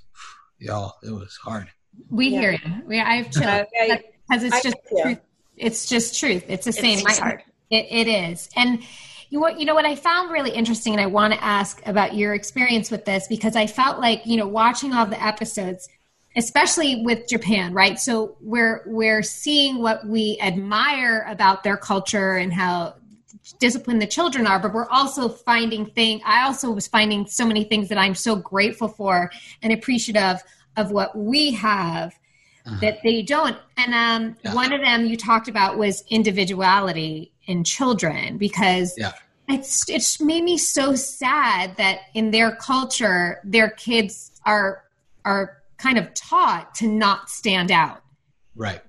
y'all 0.59 0.95
it 1.03 1.11
was 1.11 1.35
hard 1.43 1.67
We 2.09 2.29
Yeah. 2.29 2.39
hear 2.41 2.51
you. 2.53 2.81
We, 2.87 2.99
I 2.99 3.15
have 3.21 3.29
chills 3.31 3.67
because 4.27 4.43
it's 4.43 4.55
I 4.55 4.61
just 4.61 4.77
do 4.89 5.01
truth. 5.03 5.19
It's 5.57 5.85
just 5.87 6.19
truth. 6.19 6.43
It's 6.47 6.65
the 6.65 6.73
same. 6.73 6.93
It's 6.97 7.03
just 7.03 7.19
hard. 7.19 7.43
It, 7.69 7.85
it 7.91 8.07
is. 8.07 8.49
And 8.55 8.81
you 9.34 9.39
know, 9.39 9.45
what, 9.45 9.59
you 9.59 9.65
know 9.65 9.73
what 9.73 9.86
I 9.86 9.95
found 9.95 10.31
really 10.31 10.51
interesting, 10.51 10.93
and 10.93 11.01
I 11.01 11.07
want 11.07 11.34
to 11.34 11.43
ask 11.43 11.81
about 11.88 12.13
your 12.13 12.36
experience 12.36 12.91
with 12.91 13.03
this 13.05 13.27
because 13.27 13.55
I 13.55 13.65
felt 13.65 13.99
like 13.99 14.27
you 14.27 14.38
know 14.38 14.47
watching 14.47 14.93
all 14.93 15.07
the 15.07 15.19
episodes, 15.21 15.89
especially 16.38 17.01
with 17.03 17.27
Japan, 17.27 17.73
right? 17.73 17.97
So 17.99 18.38
we're 18.41 18.84
we're 18.86 19.23
seeing 19.23 19.81
what 19.81 20.05
we 20.05 20.38
admire 20.39 21.25
about 21.27 21.63
their 21.63 21.77
culture 21.77 22.36
and 22.36 22.53
how 22.53 22.93
disciplined 23.57 24.03
the 24.03 24.07
children 24.07 24.45
are, 24.45 24.59
but 24.59 24.71
we're 24.71 24.89
also 24.89 25.29
finding 25.29 25.88
thing. 25.88 26.21
I 26.23 26.43
also 26.43 26.69
was 26.69 26.88
finding 26.88 27.25
so 27.25 27.43
many 27.43 27.63
things 27.63 27.89
that 27.89 27.97
I'm 27.97 28.13
so 28.13 28.36
grateful 28.36 28.88
for 28.88 29.31
and 29.63 29.73
appreciative 29.73 30.43
of 30.77 30.91
what 30.91 31.17
we 31.17 31.53
have 31.53 32.13
that 32.81 32.99
they 33.03 33.23
don't. 33.23 33.57
And 33.77 33.95
um, 33.95 34.38
Yeah. 34.43 34.53
one 34.53 34.71
of 34.73 34.81
them 34.81 35.07
you 35.07 35.17
talked 35.17 35.47
about 35.47 35.79
was 35.79 36.03
individuality 36.09 37.32
in 37.45 37.63
children 37.63 38.37
because 38.37 38.93
Yeah. 38.97 39.11
it's 39.49 39.87
it's 39.89 40.19
made 40.21 40.43
me 40.43 40.57
so 40.57 40.95
sad 40.95 41.75
that 41.77 41.99
in 42.13 42.31
their 42.31 42.55
culture 42.55 43.39
their 43.43 43.69
kids 43.69 44.31
are 44.45 44.83
are 45.25 45.57
kind 45.77 45.97
of 45.97 46.13
taught 46.13 46.73
to 46.75 46.87
not 46.87 47.29
stand 47.29 47.69
out. 47.71 48.01
right 48.55 48.81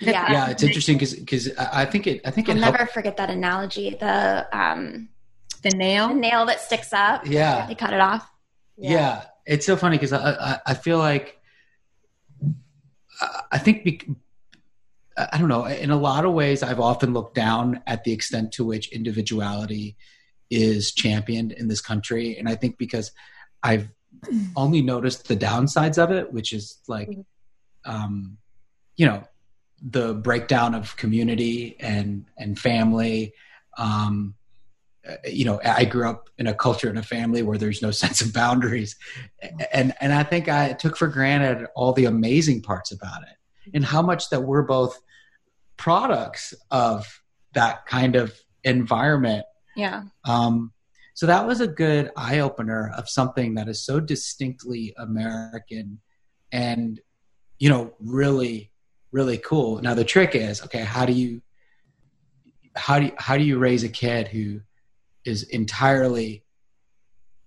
Yeah. 0.00 0.32
yeah 0.32 0.50
it's 0.50 0.62
interesting 0.62 0.96
because 0.96 1.14
because 1.14 1.56
I 1.58 1.82
I 1.82 1.84
think 1.86 2.06
it 2.06 2.20
I 2.24 2.30
think 2.30 2.48
I'll 2.48 2.56
it 2.56 2.62
helped 2.62 2.78
never 2.78 2.90
forget 2.90 3.16
that 3.18 3.30
analogy. 3.30 3.90
The 3.98 4.46
um, 4.52 5.08
The 5.62 5.70
nail. 5.70 6.08
the 6.08 6.14
nail 6.14 6.46
that 6.46 6.60
sticks 6.60 6.92
up. 6.92 7.26
yeah 7.26 7.66
They 7.66 7.74
cut 7.74 7.92
it 7.92 8.00
off. 8.00 8.28
Yeah, 8.78 9.24
it's 9.46 9.64
so 9.64 9.74
funny 9.76 9.96
because 9.96 10.12
I, 10.12 10.32
I 10.32 10.58
I 10.66 10.74
feel 10.74 10.98
like 10.98 11.40
I- 13.20 13.42
I 13.52 13.58
think 13.58 13.84
bec- 13.84 14.06
I 15.16 15.38
don't 15.38 15.48
know. 15.48 15.64
In 15.64 15.90
a 15.90 15.96
lot 15.96 16.24
of 16.24 16.32
ways, 16.32 16.62
I've 16.62 16.80
often 16.80 17.14
looked 17.14 17.34
down 17.34 17.82
at 17.86 18.04
the 18.04 18.12
extent 18.12 18.52
to 18.52 18.64
which 18.64 18.92
individuality 18.92 19.96
is 20.50 20.92
championed 20.92 21.52
in 21.52 21.68
this 21.68 21.80
country, 21.80 22.38
and 22.38 22.48
I 22.48 22.54
think 22.54 22.76
because 22.76 23.12
I've 23.62 23.88
only 24.56 24.82
noticed 24.82 25.28
the 25.28 25.36
downsides 25.36 26.02
of 26.02 26.10
it, 26.10 26.32
which 26.32 26.52
is 26.52 26.78
like, 26.86 27.10
um, 27.84 28.36
you 28.96 29.06
know, 29.06 29.24
the 29.82 30.14
breakdown 30.14 30.74
of 30.74 30.96
community 30.96 31.76
and 31.80 32.26
and 32.36 32.58
family. 32.58 33.32
Um, 33.78 34.34
you 35.24 35.44
know, 35.44 35.60
I 35.64 35.84
grew 35.84 36.08
up 36.08 36.28
in 36.36 36.48
a 36.48 36.54
culture 36.54 36.88
and 36.88 36.98
a 36.98 37.02
family 37.02 37.42
where 37.42 37.58
there's 37.58 37.80
no 37.80 37.90
sense 38.02 38.20
of 38.20 38.34
boundaries, 38.34 38.96
and 39.72 39.94
and 40.00 40.12
I 40.12 40.24
think 40.24 40.48
I 40.48 40.74
took 40.74 40.96
for 40.96 41.08
granted 41.08 41.68
all 41.74 41.92
the 41.92 42.04
amazing 42.04 42.62
parts 42.62 42.92
about 42.92 43.22
it, 43.22 43.74
and 43.74 43.84
how 43.84 44.02
much 44.02 44.28
that 44.30 44.42
we're 44.42 44.62
both 44.62 45.00
products 45.76 46.54
of 46.70 47.22
that 47.54 47.86
kind 47.86 48.16
of 48.16 48.34
environment. 48.64 49.44
Yeah. 49.76 50.04
Um, 50.24 50.72
so 51.14 51.26
that 51.26 51.46
was 51.46 51.60
a 51.60 51.66
good 51.66 52.10
eye 52.16 52.40
opener 52.40 52.92
of 52.96 53.08
something 53.08 53.54
that 53.54 53.68
is 53.68 53.84
so 53.84 54.00
distinctly 54.00 54.94
American, 54.98 56.00
and 56.52 57.00
you 57.58 57.70
know, 57.70 57.94
really, 58.00 58.70
really 59.12 59.38
cool. 59.38 59.80
Now 59.80 59.94
the 59.94 60.04
trick 60.04 60.34
is, 60.34 60.62
okay, 60.64 60.82
how 60.82 61.06
do 61.06 61.12
you 61.12 61.40
how 62.74 62.98
do 62.98 63.06
you, 63.06 63.12
how 63.16 63.38
do 63.38 63.44
you 63.44 63.58
raise 63.58 63.82
a 63.82 63.88
kid 63.88 64.28
who 64.28 64.60
is 65.24 65.42
entirely 65.44 66.44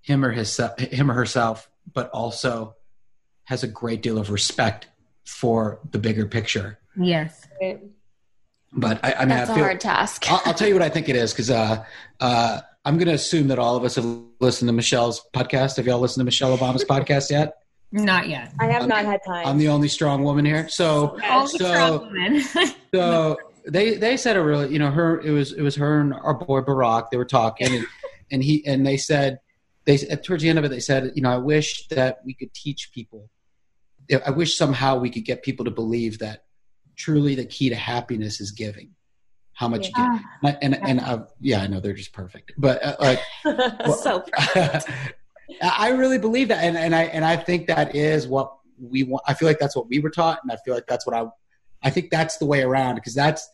him 0.01 0.25
or 0.25 0.31
his 0.31 0.59
him 0.79 1.11
or 1.11 1.13
herself, 1.13 1.69
but 1.93 2.09
also 2.09 2.75
has 3.43 3.63
a 3.63 3.67
great 3.67 4.01
deal 4.01 4.17
of 4.17 4.29
respect 4.29 4.87
for 5.25 5.79
the 5.91 5.99
bigger 5.99 6.25
picture. 6.25 6.79
Yes. 6.95 7.47
Right. 8.71 8.99
But 9.01 9.05
I, 9.05 9.13
I 9.13 9.19
mean, 9.21 9.29
That's 9.29 9.49
I 9.49 9.53
a 9.53 9.55
feel, 9.55 9.63
hard 9.65 9.81
task. 9.81 10.31
I'll, 10.31 10.41
I'll 10.45 10.53
tell 10.53 10.67
you 10.67 10.75
what 10.75 10.83
I 10.83 10.89
think 10.89 11.09
it 11.09 11.15
is 11.15 11.31
because 11.31 11.49
uh, 11.49 11.83
uh, 12.19 12.61
I'm 12.85 12.97
going 12.97 13.07
to 13.07 13.13
assume 13.13 13.47
that 13.49 13.59
all 13.59 13.75
of 13.75 13.83
us 13.83 13.95
have 13.95 14.05
listened 14.39 14.69
to 14.69 14.73
Michelle's 14.73 15.21
podcast. 15.33 15.77
Have 15.77 15.87
y'all 15.87 15.99
listened 15.99 16.21
to 16.21 16.25
Michelle 16.25 16.57
Obama's 16.57 16.85
podcast 16.89 17.29
yet? 17.31 17.55
Not 17.91 18.29
yet. 18.29 18.53
I 18.59 18.67
have 18.67 18.87
not 18.87 19.05
had 19.05 19.19
time. 19.25 19.47
I'm 19.47 19.57
the 19.57 19.69
only 19.69 19.87
strong 19.87 20.23
woman 20.23 20.45
here. 20.45 20.69
So, 20.69 21.17
Only 21.27 21.47
so, 21.47 21.57
strong 21.57 21.99
woman. 21.99 22.41
so 22.93 23.37
they 23.67 23.95
they 23.95 24.15
said 24.15 24.37
a 24.37 24.43
really, 24.43 24.71
you 24.71 24.79
know, 24.79 24.91
her 24.91 25.19
it 25.21 25.31
was 25.31 25.53
it 25.53 25.61
was 25.61 25.75
her 25.75 26.01
and 26.01 26.13
our 26.13 26.35
boy 26.35 26.61
Barack. 26.61 27.09
They 27.09 27.17
were 27.17 27.25
talking, 27.25 27.75
and, 27.75 27.85
and 28.31 28.43
he 28.43 28.65
and 28.67 28.85
they 28.85 28.97
said 28.97 29.39
they 29.85 29.97
towards 29.97 30.43
the 30.43 30.49
end 30.49 30.59
of 30.59 30.65
it 30.65 30.69
they 30.69 30.79
said, 30.79 31.11
you 31.15 31.23
know, 31.23 31.31
I 31.31 31.37
wish 31.37 31.87
that 31.87 32.19
we 32.23 32.35
could 32.35 32.53
teach 32.53 32.91
people. 32.93 33.29
I 34.25 34.31
wish 34.31 34.55
somehow 34.57 34.97
we 34.97 35.09
could 35.09 35.25
get 35.25 35.43
people 35.43 35.65
to 35.65 35.71
believe 35.71 36.19
that 36.19 36.43
truly 36.99 37.33
the 37.33 37.45
key 37.45 37.69
to 37.69 37.75
happiness 37.75 38.39
is 38.39 38.51
giving. 38.51 38.91
How 39.53 39.67
much 39.67 39.87
you 39.87 39.93
give, 39.93 40.05
and 40.43 40.57
and, 40.61 40.87
and 40.87 40.99
uh, 41.01 41.25
yeah, 41.41 41.61
I 41.61 41.67
know 41.67 41.79
they're 41.81 41.93
just 41.93 42.13
perfect, 42.13 42.53
but 42.57 42.81
uh, 42.83 42.95
like 42.99 43.19
so 43.97 44.23
I 45.61 45.89
really 45.89 46.17
believe 46.17 46.47
that, 46.47 46.63
and, 46.63 46.77
and 46.77 46.95
I 46.95 47.03
and 47.03 47.25
I 47.25 47.35
think 47.35 47.67
that 47.67 47.93
is 47.93 48.25
what 48.25 48.53
we 48.79 49.03
want. 49.03 49.23
I 49.27 49.33
feel 49.33 49.49
like 49.49 49.59
that's 49.59 49.75
what 49.75 49.89
we 49.89 49.99
were 49.99 50.11
taught, 50.11 50.39
and 50.43 50.51
I 50.51 50.57
feel 50.63 50.75
like 50.75 50.85
that's 50.87 51.05
what 51.05 51.15
I. 51.15 51.25
I 51.81 51.89
think 51.89 52.09
that's 52.09 52.37
the 52.37 52.45
way 52.45 52.61
around 52.61 52.95
because 52.95 53.15
that's 53.15 53.49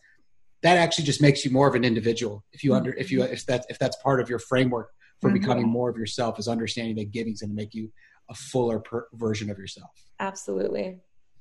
that 0.62 0.76
actually 0.76 1.04
just 1.04 1.20
makes 1.22 1.44
you 1.44 1.50
more 1.50 1.68
of 1.68 1.74
an 1.74 1.84
individual 1.84 2.44
if 2.52 2.62
you 2.62 2.74
under 2.74 2.92
if 2.94 3.10
you 3.10 3.22
if 3.22 3.44
that 3.46 3.66
if 3.68 3.78
that's 3.78 3.96
part 3.96 4.20
of 4.20 4.28
your 4.28 4.38
framework 4.38 4.90
for 5.20 5.30
Mhm. 5.30 5.34
becoming 5.34 5.68
more 5.68 5.88
of 5.88 5.96
yourself 5.96 6.38
is 6.38 6.46
understanding 6.48 6.96
that 6.96 7.10
giving 7.10 7.32
is 7.32 7.40
going 7.40 7.50
to 7.50 7.56
make 7.56 7.74
you 7.74 7.92
a 8.28 8.34
fuller 8.34 8.80
per- 8.80 9.06
version 9.14 9.50
of 9.50 9.58
yourself. 9.58 9.90
Absolutely. 10.20 10.98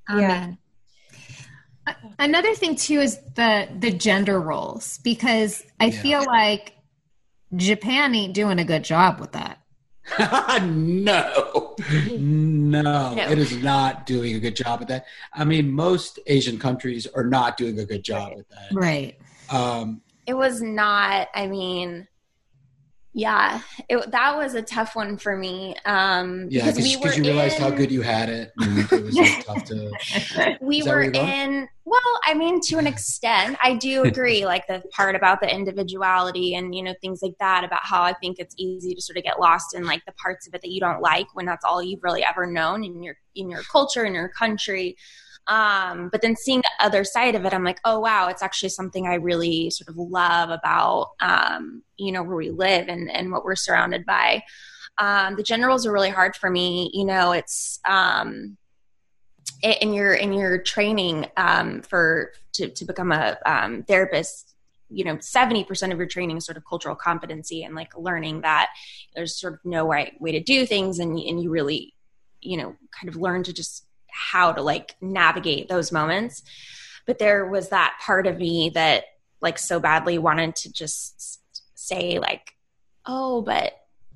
Amen. 0.09 0.57
A- 1.11 1.17
Another 2.17 2.55
thing 2.55 2.75
too 2.75 2.99
is 2.99 3.19
the 3.35 3.67
the 3.79 3.91
gender 3.91 4.39
roles 4.39 4.97
because 4.99 5.63
I 5.79 5.85
Yeah. 5.85 6.01
feel 6.01 6.25
like 6.25 6.73
Japan 7.55 8.15
ain't 8.15 8.33
doing 8.33 8.59
a 8.59 8.65
good 8.65 8.83
job 8.83 9.19
with 9.19 9.33
that. 9.33 9.59
no, 10.63 11.75
no, 12.17 13.15
it 13.17 13.39
is 13.39 13.57
not 13.57 14.05
doing 14.05 14.35
a 14.35 14.39
good 14.39 14.55
job 14.55 14.81
at 14.81 14.87
that. 14.87 15.05
I 15.33 15.45
mean, 15.45 15.71
most 15.71 16.19
Asian 16.27 16.59
countries 16.59 17.07
are 17.07 17.23
not 17.23 17.57
doing 17.57 17.79
a 17.79 17.85
good 17.85 18.03
job 18.03 18.33
at 18.37 18.47
that. 18.49 18.69
Right. 18.71 19.17
Um, 19.49 20.01
it 20.25 20.33
was 20.33 20.61
not 20.61 21.27
i 21.33 21.47
mean 21.47 22.07
yeah 23.15 23.61
it, 23.89 24.11
that 24.11 24.35
was 24.35 24.53
a 24.53 24.61
tough 24.61 24.95
one 24.95 25.17
for 25.17 25.35
me 25.35 25.75
um 25.85 26.47
yeah, 26.51 26.65
because 26.65 26.77
we 26.83 27.15
you 27.15 27.23
realized 27.23 27.57
how 27.57 27.71
good 27.71 27.91
you 27.91 28.01
had 28.01 28.29
it, 28.29 28.51
and 28.57 28.79
it 28.79 29.03
was 29.03 29.15
like, 29.15 29.45
tough 29.45 29.63
to. 29.65 30.57
we 30.61 30.83
were 30.83 31.03
you're 31.03 31.13
in 31.13 31.67
well 31.85 32.01
I 32.25 32.33
mean, 32.33 32.59
to 32.61 32.77
an 32.77 32.87
extent, 32.87 33.57
I 33.61 33.75
do 33.75 34.03
agree. 34.05 34.45
like 34.45 34.67
the 34.67 34.83
part 34.91 35.15
about 35.15 35.39
the 35.39 35.53
individuality 35.53 36.55
and 36.55 36.73
you 36.73 36.83
know 36.83 36.93
things 37.01 37.21
like 37.21 37.35
that. 37.39 37.63
About 37.63 37.81
how 37.83 38.01
I 38.01 38.13
think 38.13 38.37
it's 38.39 38.55
easy 38.57 38.95
to 38.95 39.01
sort 39.01 39.17
of 39.17 39.23
get 39.23 39.39
lost 39.39 39.75
in 39.75 39.85
like 39.85 40.03
the 40.05 40.13
parts 40.13 40.47
of 40.47 40.53
it 40.53 40.61
that 40.61 40.71
you 40.71 40.79
don't 40.79 41.01
like 41.01 41.27
when 41.33 41.45
that's 41.45 41.63
all 41.63 41.81
you've 41.81 42.03
really 42.03 42.23
ever 42.23 42.45
known 42.45 42.83
in 42.83 43.03
your 43.03 43.15
in 43.35 43.49
your 43.49 43.63
culture 43.63 44.05
in 44.05 44.13
your 44.13 44.29
country. 44.29 44.97
Um, 45.47 46.09
but 46.11 46.21
then 46.21 46.35
seeing 46.35 46.61
the 46.61 46.85
other 46.85 47.03
side 47.03 47.35
of 47.35 47.45
it, 47.45 47.53
I'm 47.53 47.63
like, 47.63 47.79
oh 47.85 47.99
wow, 47.99 48.29
it's 48.29 48.41
actually 48.41 48.69
something 48.69 49.07
I 49.07 49.15
really 49.15 49.69
sort 49.69 49.89
of 49.89 49.97
love 49.97 50.49
about 50.49 51.11
um, 51.19 51.83
you 51.97 52.11
know 52.11 52.23
where 52.23 52.35
we 52.35 52.49
live 52.49 52.87
and 52.87 53.11
and 53.11 53.31
what 53.31 53.45
we're 53.45 53.55
surrounded 53.55 54.05
by. 54.05 54.43
Um, 54.97 55.35
the 55.35 55.43
gender 55.43 55.67
roles 55.67 55.85
are 55.85 55.91
really 55.91 56.09
hard 56.09 56.35
for 56.35 56.49
me. 56.49 56.89
You 56.93 57.05
know, 57.05 57.33
it's 57.33 57.79
um, 57.87 58.57
in 59.61 59.93
your 59.93 60.13
in 60.13 60.33
your 60.33 60.57
training 60.57 61.27
um, 61.37 61.81
for 61.81 62.31
to, 62.53 62.69
to 62.69 62.85
become 62.85 63.11
a 63.11 63.37
um, 63.45 63.83
therapist 63.83 64.55
you 64.89 65.03
know 65.03 65.15
70% 65.15 65.91
of 65.91 65.97
your 65.97 66.07
training 66.07 66.37
is 66.37 66.45
sort 66.45 66.57
of 66.57 66.63
cultural 66.65 66.95
competency 66.95 67.63
and 67.63 67.73
like 67.73 67.97
learning 67.97 68.41
that 68.41 68.69
there's 69.15 69.35
sort 69.35 69.53
of 69.53 69.59
no 69.63 69.87
right 69.87 70.13
way 70.21 70.31
to 70.31 70.39
do 70.39 70.65
things 70.65 70.99
and, 70.99 71.17
and 71.17 71.41
you 71.41 71.49
really 71.49 71.94
you 72.45 72.57
know 72.57 72.75
kind 72.91 73.09
of 73.09 73.15
learn 73.15 73.43
to 73.43 73.53
just 73.53 73.85
how 74.09 74.51
to 74.51 74.61
like 74.61 74.95
navigate 75.01 75.67
those 75.67 75.91
moments. 75.91 76.43
But 77.05 77.19
there 77.19 77.45
was 77.45 77.69
that 77.69 77.97
part 78.01 78.27
of 78.27 78.37
me 78.37 78.71
that 78.73 79.03
like 79.41 79.59
so 79.59 79.79
badly 79.79 80.17
wanted 80.17 80.55
to 80.55 80.71
just 80.71 81.39
say 81.75 82.17
like 82.17 82.53
oh 83.05 83.41
but 83.41 83.73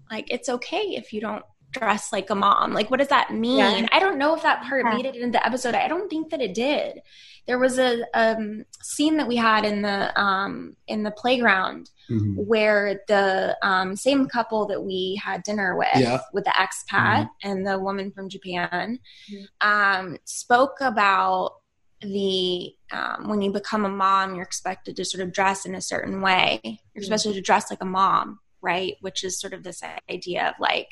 like 0.10 0.32
it's 0.32 0.50
okay 0.50 0.96
if 0.96 1.14
you 1.14 1.22
don't 1.22 1.46
dress 1.72 2.12
like 2.12 2.30
a 2.30 2.36
mom. 2.36 2.74
Like, 2.74 2.90
what 2.90 3.00
does 3.00 3.10
that 3.10 3.34
mean? 3.34 3.58
Yeah. 3.58 3.88
I 3.92 4.00
don't 4.00 4.18
know 4.18 4.36
if 4.36 4.44
that 4.44 4.64
part 4.64 4.86
yeah. 4.86 4.96
made 4.96 5.06
it 5.06 5.16
into 5.16 5.32
the 5.32 5.46
episode. 5.46 5.76
I 5.76 5.88
don't 5.88 6.10
think 6.10 6.30
that 6.30 6.42
it 6.42 6.54
did. 6.54 7.02
There 7.48 7.60
was 7.60 7.80
a 7.80 8.06
um, 8.14 8.66
scene 8.82 9.18
that 9.18 9.28
we 9.28 9.36
had 9.36 9.66
in 9.66 9.82
the 9.82 10.20
um, 10.20 10.76
in 10.88 11.04
the 11.04 11.12
playground 11.12 11.90
mm-hmm. 12.10 12.36
where 12.36 13.02
the 13.08 13.58
um, 13.64 13.96
same 13.96 14.28
couple 14.28 14.68
that 14.68 14.84
we 14.84 15.20
had 15.24 15.44
dinner 15.44 15.76
with, 15.76 15.88
yeah. 15.96 16.20
with 16.32 16.44
the 16.44 16.52
expat 16.52 17.24
mm-hmm. 17.24 17.50
and 17.50 17.66
the 17.66 17.80
woman 17.80 18.12
from 18.12 18.30
Japan, 18.30 19.00
mm-hmm. 19.32 20.16
spoke 20.26 20.78
about 20.82 21.54
the 22.02 22.74
um, 22.92 23.28
when 23.28 23.42
you 23.42 23.52
become 23.52 23.86
a 23.86 23.90
mom, 23.90 24.36
you're 24.36 24.44
expected 24.44 24.96
to 24.96 25.06
sort 25.06 25.22
of 25.22 25.34
dress 25.34 25.66
in 25.66 25.76
a 25.76 25.82
certain 25.82 26.22
way. 26.22 26.60
You're 26.64 27.04
mm-hmm. 27.04 27.04
supposed 27.04 27.36
to 27.36 27.42
dress 27.42 27.70
like 27.70 27.82
a 27.82 27.86
mom, 27.86 28.40
right? 28.62 28.96
Which 29.02 29.24
is 29.24 29.40
sort 29.40 29.54
of 29.54 29.64
this 29.64 29.82
idea 30.10 30.50
of 30.50 30.54
like 30.60 30.90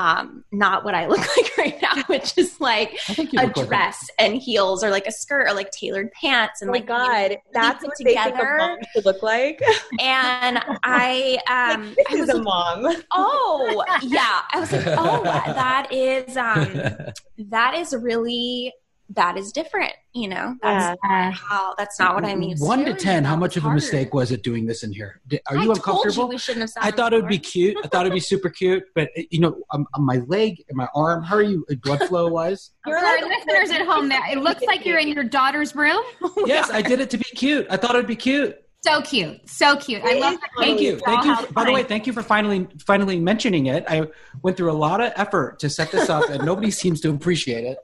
um, 0.00 0.44
not 0.50 0.82
what 0.82 0.94
I 0.94 1.06
look 1.06 1.18
like 1.36 1.58
right 1.58 1.82
now, 1.82 2.02
which 2.06 2.36
is 2.38 2.58
like 2.58 2.98
a 3.18 3.46
dress 3.48 4.08
like 4.08 4.30
and 4.30 4.34
heels 4.40 4.82
or 4.82 4.88
like 4.88 5.06
a 5.06 5.12
skirt 5.12 5.46
or 5.46 5.52
like 5.52 5.70
tailored 5.72 6.10
pants 6.12 6.62
and 6.62 6.70
oh 6.70 6.72
like 6.72 6.86
God, 6.86 7.36
that's 7.52 7.84
what 7.84 7.94
together. 7.98 8.30
they 8.30 8.30
think 8.30 8.40
a 8.40 8.56
mom 8.56 8.78
should 8.94 9.04
look 9.04 9.22
like. 9.22 9.60
and 10.00 10.58
I 10.82 11.38
um 11.48 11.94
this 12.10 12.20
I 12.20 12.22
is 12.22 12.28
a 12.30 12.42
mom. 12.42 12.86
oh 13.12 13.84
yeah. 14.02 14.40
I 14.50 14.60
was 14.60 14.72
like, 14.72 14.86
oh 14.86 15.22
that 15.22 15.88
is 15.92 16.34
um 16.34 17.12
that 17.50 17.74
is 17.74 17.94
really 17.94 18.72
that 19.14 19.36
is 19.36 19.52
different, 19.52 19.92
you 20.12 20.28
know. 20.28 20.56
That's 20.62 20.96
yeah. 21.04 21.30
how. 21.32 21.74
That's 21.76 21.98
not 21.98 22.14
what 22.14 22.24
I'm 22.24 22.42
used. 22.42 22.62
One 22.64 22.84
to 22.84 22.94
ten, 22.94 23.24
how 23.24 23.36
much 23.36 23.56
of 23.56 23.64
a 23.64 23.72
mistake 23.72 24.14
was 24.14 24.30
it 24.30 24.42
doing 24.42 24.66
this 24.66 24.82
in 24.82 24.92
here? 24.92 25.20
Are 25.48 25.56
you 25.56 25.70
I 25.70 25.74
uncomfortable? 25.74 26.24
You 26.24 26.28
we 26.30 26.38
shouldn't 26.38 26.70
have. 26.74 26.84
I 26.84 26.90
thought 26.90 27.12
it 27.12 27.16
would 27.16 27.28
be 27.28 27.38
cute. 27.38 27.76
I 27.82 27.88
thought 27.88 28.06
it'd 28.06 28.14
be 28.14 28.20
super 28.20 28.48
cute, 28.48 28.84
but 28.94 29.10
you 29.30 29.40
know, 29.40 29.60
um, 29.70 29.86
my 29.98 30.18
leg 30.26 30.62
and 30.68 30.76
my 30.76 30.88
arm. 30.94 31.22
How 31.22 31.36
are 31.36 31.42
you? 31.42 31.66
Uh, 31.70 31.74
blood 31.82 32.02
flow 32.04 32.28
wise. 32.28 32.70
For 32.84 32.96
our 32.96 33.18
listeners 33.18 33.70
at 33.70 33.86
home, 33.86 34.08
there 34.08 34.20
it 34.30 34.38
looks 34.38 34.62
like 34.62 34.86
you're 34.86 34.98
in 34.98 35.08
your 35.08 35.24
daughter's 35.24 35.74
room. 35.74 36.02
yes, 36.46 36.70
I 36.70 36.82
did 36.82 37.00
it 37.00 37.10
to 37.10 37.18
be 37.18 37.24
cute. 37.24 37.66
I 37.68 37.76
thought 37.76 37.94
it'd 37.94 38.06
be 38.06 38.16
cute. 38.16 38.56
So 38.82 39.02
cute, 39.02 39.46
so 39.46 39.76
cute. 39.76 40.02
I 40.04 40.14
love. 40.14 40.38
Thank 40.58 40.80
you, 40.80 40.98
thank 41.00 41.24
you. 41.24 41.52
By 41.52 41.64
the 41.64 41.72
way, 41.72 41.82
thank 41.82 42.06
you 42.06 42.14
for 42.14 42.22
finally 42.22 42.66
finally 42.86 43.18
mentioning 43.18 43.66
it. 43.66 43.84
I 43.88 44.06
went 44.42 44.56
through 44.56 44.70
a 44.70 44.78
lot 44.78 45.00
of 45.02 45.12
effort 45.16 45.58
to 45.58 45.68
set 45.68 45.90
this 45.90 46.08
up, 46.08 46.30
and 46.30 46.46
nobody 46.46 46.70
seems 46.70 47.00
to 47.02 47.10
appreciate 47.10 47.64
it 47.64 47.76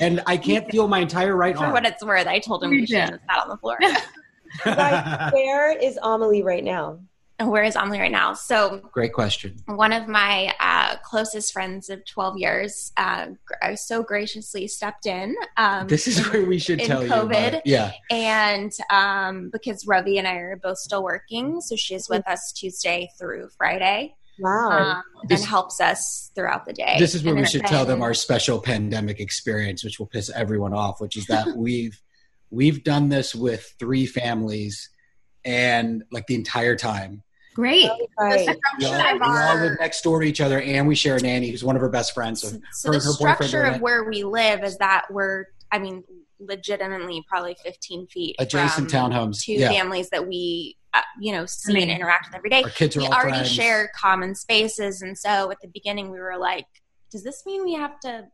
and 0.00 0.22
I 0.26 0.36
can't 0.36 0.66
feel 0.70 0.88
my 0.88 1.00
entire 1.00 1.36
right 1.36 1.56
For 1.56 1.64
arm. 1.64 1.72
what 1.72 1.86
it's 1.86 2.04
worth, 2.04 2.26
I 2.26 2.38
told 2.38 2.64
him 2.64 2.70
we 2.70 2.86
should 2.86 2.98
have 2.98 3.20
sat 3.28 3.42
on 3.42 3.48
the 3.48 3.56
floor. 3.56 3.78
right, 4.66 5.30
where 5.32 5.76
is 5.76 5.98
Amelie 6.02 6.42
right 6.42 6.64
now? 6.64 7.00
Where 7.38 7.64
is 7.64 7.76
Amelie 7.76 8.00
right 8.00 8.10
now? 8.10 8.32
So, 8.32 8.80
great 8.92 9.12
question. 9.12 9.56
One 9.66 9.92
of 9.92 10.08
my 10.08 10.54
uh, 10.58 10.96
closest 11.04 11.52
friends 11.52 11.90
of 11.90 12.02
12 12.06 12.38
years 12.38 12.92
uh, 12.96 13.26
so 13.74 14.02
graciously 14.02 14.66
stepped 14.68 15.04
in. 15.04 15.36
Um, 15.58 15.86
this 15.86 16.08
is 16.08 16.26
where 16.30 16.46
we 16.46 16.58
should 16.58 16.80
tell 16.80 17.02
COVID, 17.02 17.60
you. 17.66 17.72
Yeah. 17.72 17.92
And 18.10 18.72
um, 18.90 19.50
because 19.52 19.86
Ravi 19.86 20.16
and 20.16 20.26
I 20.26 20.36
are 20.36 20.56
both 20.56 20.78
still 20.78 21.04
working, 21.04 21.60
so 21.60 21.76
she's 21.76 22.08
with 22.08 22.26
us 22.26 22.52
Tuesday 22.52 23.10
through 23.18 23.50
Friday. 23.58 24.14
Wow. 24.38 24.96
Um, 24.96 25.02
this, 25.28 25.40
and 25.40 25.48
helps 25.48 25.80
us 25.80 26.30
throughout 26.34 26.66
the 26.66 26.72
day. 26.72 26.96
This 26.98 27.14
is 27.14 27.24
where 27.24 27.34
we 27.34 27.46
should 27.46 27.64
tell 27.64 27.84
them 27.84 28.02
our 28.02 28.14
special 28.14 28.60
pandemic 28.60 29.20
experience, 29.20 29.84
which 29.84 29.98
will 29.98 30.06
piss 30.06 30.30
everyone 30.30 30.74
off, 30.74 31.00
which 31.00 31.16
is 31.16 31.26
that 31.26 31.46
we've 31.56 32.00
we've 32.50 32.84
done 32.84 33.08
this 33.08 33.34
with 33.34 33.74
three 33.78 34.06
families 34.06 34.90
and 35.44 36.04
like 36.10 36.26
the 36.26 36.34
entire 36.34 36.76
time. 36.76 37.22
Great. 37.54 37.90
Right. 38.18 38.46
We, 38.78 38.84
all, 38.84 39.14
we 39.14 39.24
all 39.24 39.56
live 39.56 39.78
next 39.80 40.02
door 40.02 40.20
to 40.20 40.26
each 40.26 40.42
other 40.42 40.60
and 40.60 40.86
we 40.86 40.94
share 40.94 41.16
a 41.16 41.20
nanny 41.20 41.50
who's 41.50 41.64
one 41.64 41.74
of 41.74 41.80
her 41.80 41.88
best 41.88 42.12
friends. 42.12 42.42
So, 42.42 42.58
so 42.72 42.92
her, 42.92 42.98
the 42.98 43.04
her 43.04 43.12
structure 43.12 43.62
of 43.62 43.80
where 43.80 44.04
we 44.04 44.24
live 44.24 44.62
is 44.62 44.76
that 44.76 45.06
we're 45.10 45.46
I 45.72 45.78
mean, 45.78 46.04
legitimately 46.38 47.24
probably 47.28 47.56
15 47.64 48.06
feet 48.08 48.36
adjacent 48.38 48.90
townhomes. 48.90 49.42
Two 49.42 49.54
yeah. 49.54 49.70
families 49.70 50.10
that 50.10 50.28
we 50.28 50.76
you 51.20 51.32
know 51.32 51.46
see 51.46 51.72
I 51.72 51.74
mean, 51.74 51.90
and 51.90 51.98
interact 51.98 52.26
with 52.28 52.36
every 52.36 52.50
day. 52.50 52.62
Our 52.62 52.70
kids 52.70 52.96
are 52.96 53.00
we 53.00 53.06
already 53.06 53.30
friends. 53.38 53.52
share 53.52 53.90
common 53.96 54.34
spaces, 54.34 55.02
and 55.02 55.16
so 55.16 55.50
at 55.50 55.58
the 55.60 55.68
beginning 55.68 56.10
we 56.10 56.18
were 56.18 56.38
like, 56.38 56.66
"Does 57.10 57.24
this 57.24 57.44
mean 57.46 57.64
we 57.64 57.74
have 57.74 57.98
to?" 58.00 58.26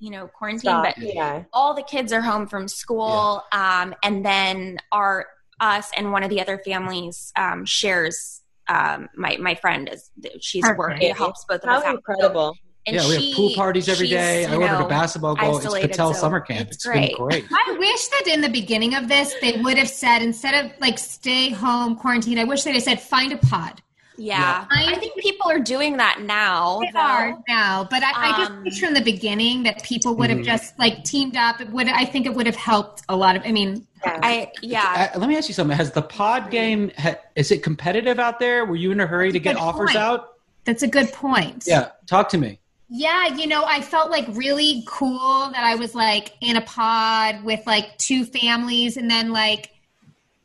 You 0.00 0.10
know, 0.10 0.28
quarantine, 0.28 0.60
Stop. 0.60 0.84
but 0.84 0.98
yeah. 0.98 1.42
all 1.52 1.74
the 1.74 1.82
kids 1.82 2.12
are 2.12 2.20
home 2.20 2.46
from 2.46 2.68
school, 2.68 3.42
yeah. 3.52 3.82
um, 3.82 3.94
and 4.04 4.24
then 4.24 4.78
our 4.92 5.26
us 5.60 5.90
and 5.96 6.12
one 6.12 6.22
of 6.22 6.30
the 6.30 6.40
other 6.40 6.58
families 6.64 7.32
um, 7.36 7.64
shares 7.64 8.42
um, 8.68 9.08
my 9.16 9.36
my 9.38 9.54
friend 9.54 9.88
is 9.92 10.10
she's 10.40 10.62
Perfect. 10.62 10.78
working 10.78 11.14
helps 11.14 11.44
both 11.48 11.62
of 11.62 11.68
How 11.68 11.80
us 11.80 11.94
incredible. 11.94 12.54
And 12.88 12.96
yeah, 12.96 13.06
we 13.06 13.26
have 13.26 13.36
pool 13.36 13.50
parties 13.54 13.86
every 13.86 14.08
day. 14.08 14.46
I 14.46 14.54
ordered 14.54 14.78
know, 14.78 14.86
a 14.86 14.88
basketball 14.88 15.36
goal. 15.36 15.58
It's 15.58 15.74
Patel 15.74 16.14
so 16.14 16.20
summer 16.20 16.40
camp. 16.40 16.68
It's, 16.68 16.76
it's 16.78 16.86
great. 16.86 17.16
been 17.16 17.26
great. 17.26 17.44
I 17.50 17.76
wish 17.78 18.08
that 18.08 18.26
in 18.28 18.40
the 18.40 18.48
beginning 18.48 18.94
of 18.94 19.08
this 19.08 19.34
they 19.42 19.60
would 19.60 19.76
have 19.76 19.90
said 19.90 20.22
instead 20.22 20.64
of 20.64 20.72
like 20.80 20.98
stay 20.98 21.50
home 21.50 21.96
quarantine. 21.96 22.38
I 22.38 22.44
wish 22.44 22.62
they'd 22.62 22.72
have 22.72 22.82
said 22.82 23.00
find 23.00 23.32
a 23.32 23.36
pod. 23.36 23.82
Yeah, 24.16 24.66
I, 24.68 24.94
I 24.94 24.98
think 24.98 25.16
people 25.18 25.48
are 25.48 25.60
doing 25.60 25.98
that 25.98 26.22
now. 26.22 26.80
They 26.80 26.90
though. 26.92 26.98
are 26.98 27.38
now, 27.46 27.86
but 27.88 28.02
I, 28.02 28.08
um, 28.08 28.16
I 28.16 28.38
just 28.38 28.62
wish 28.64 28.80
from 28.80 28.94
the 28.94 29.00
beginning 29.00 29.62
that 29.62 29.84
people 29.84 30.16
would 30.16 30.30
have 30.30 30.40
mm-hmm. 30.40 30.46
just 30.46 30.76
like 30.76 31.04
teamed 31.04 31.36
up. 31.36 31.60
It 31.60 31.70
would 31.70 31.88
I 31.88 32.04
think 32.04 32.26
it 32.26 32.34
would 32.34 32.46
have 32.46 32.56
helped 32.56 33.02
a 33.08 33.14
lot 33.14 33.36
of. 33.36 33.42
I 33.44 33.52
mean, 33.52 33.86
I 34.04 34.50
yeah. 34.60 35.12
Uh, 35.14 35.18
let 35.18 35.28
me 35.28 35.36
ask 35.36 35.48
you 35.48 35.54
something. 35.54 35.76
Has 35.76 35.92
the 35.92 36.02
pod 36.02 36.50
game 36.50 36.90
is 37.36 37.52
it 37.52 37.62
competitive 37.62 38.18
out 38.18 38.40
there? 38.40 38.64
Were 38.64 38.76
you 38.76 38.90
in 38.92 38.98
a 38.98 39.06
hurry 39.06 39.28
That's 39.28 39.34
to 39.34 39.40
get 39.40 39.56
offers 39.56 39.90
point. 39.90 39.96
out? 39.96 40.38
That's 40.64 40.82
a 40.82 40.88
good 40.88 41.12
point. 41.12 41.64
Yeah, 41.66 41.90
talk 42.06 42.28
to 42.30 42.38
me. 42.38 42.58
Yeah, 42.90 43.34
you 43.34 43.46
know, 43.46 43.64
I 43.64 43.82
felt 43.82 44.10
like 44.10 44.26
really 44.32 44.82
cool 44.86 45.50
that 45.50 45.62
I 45.62 45.74
was 45.74 45.94
like 45.94 46.32
in 46.40 46.56
a 46.56 46.62
pod 46.62 47.44
with 47.44 47.66
like 47.66 47.96
two 47.98 48.24
families 48.24 48.96
and 48.96 49.10
then 49.10 49.30
like 49.30 49.70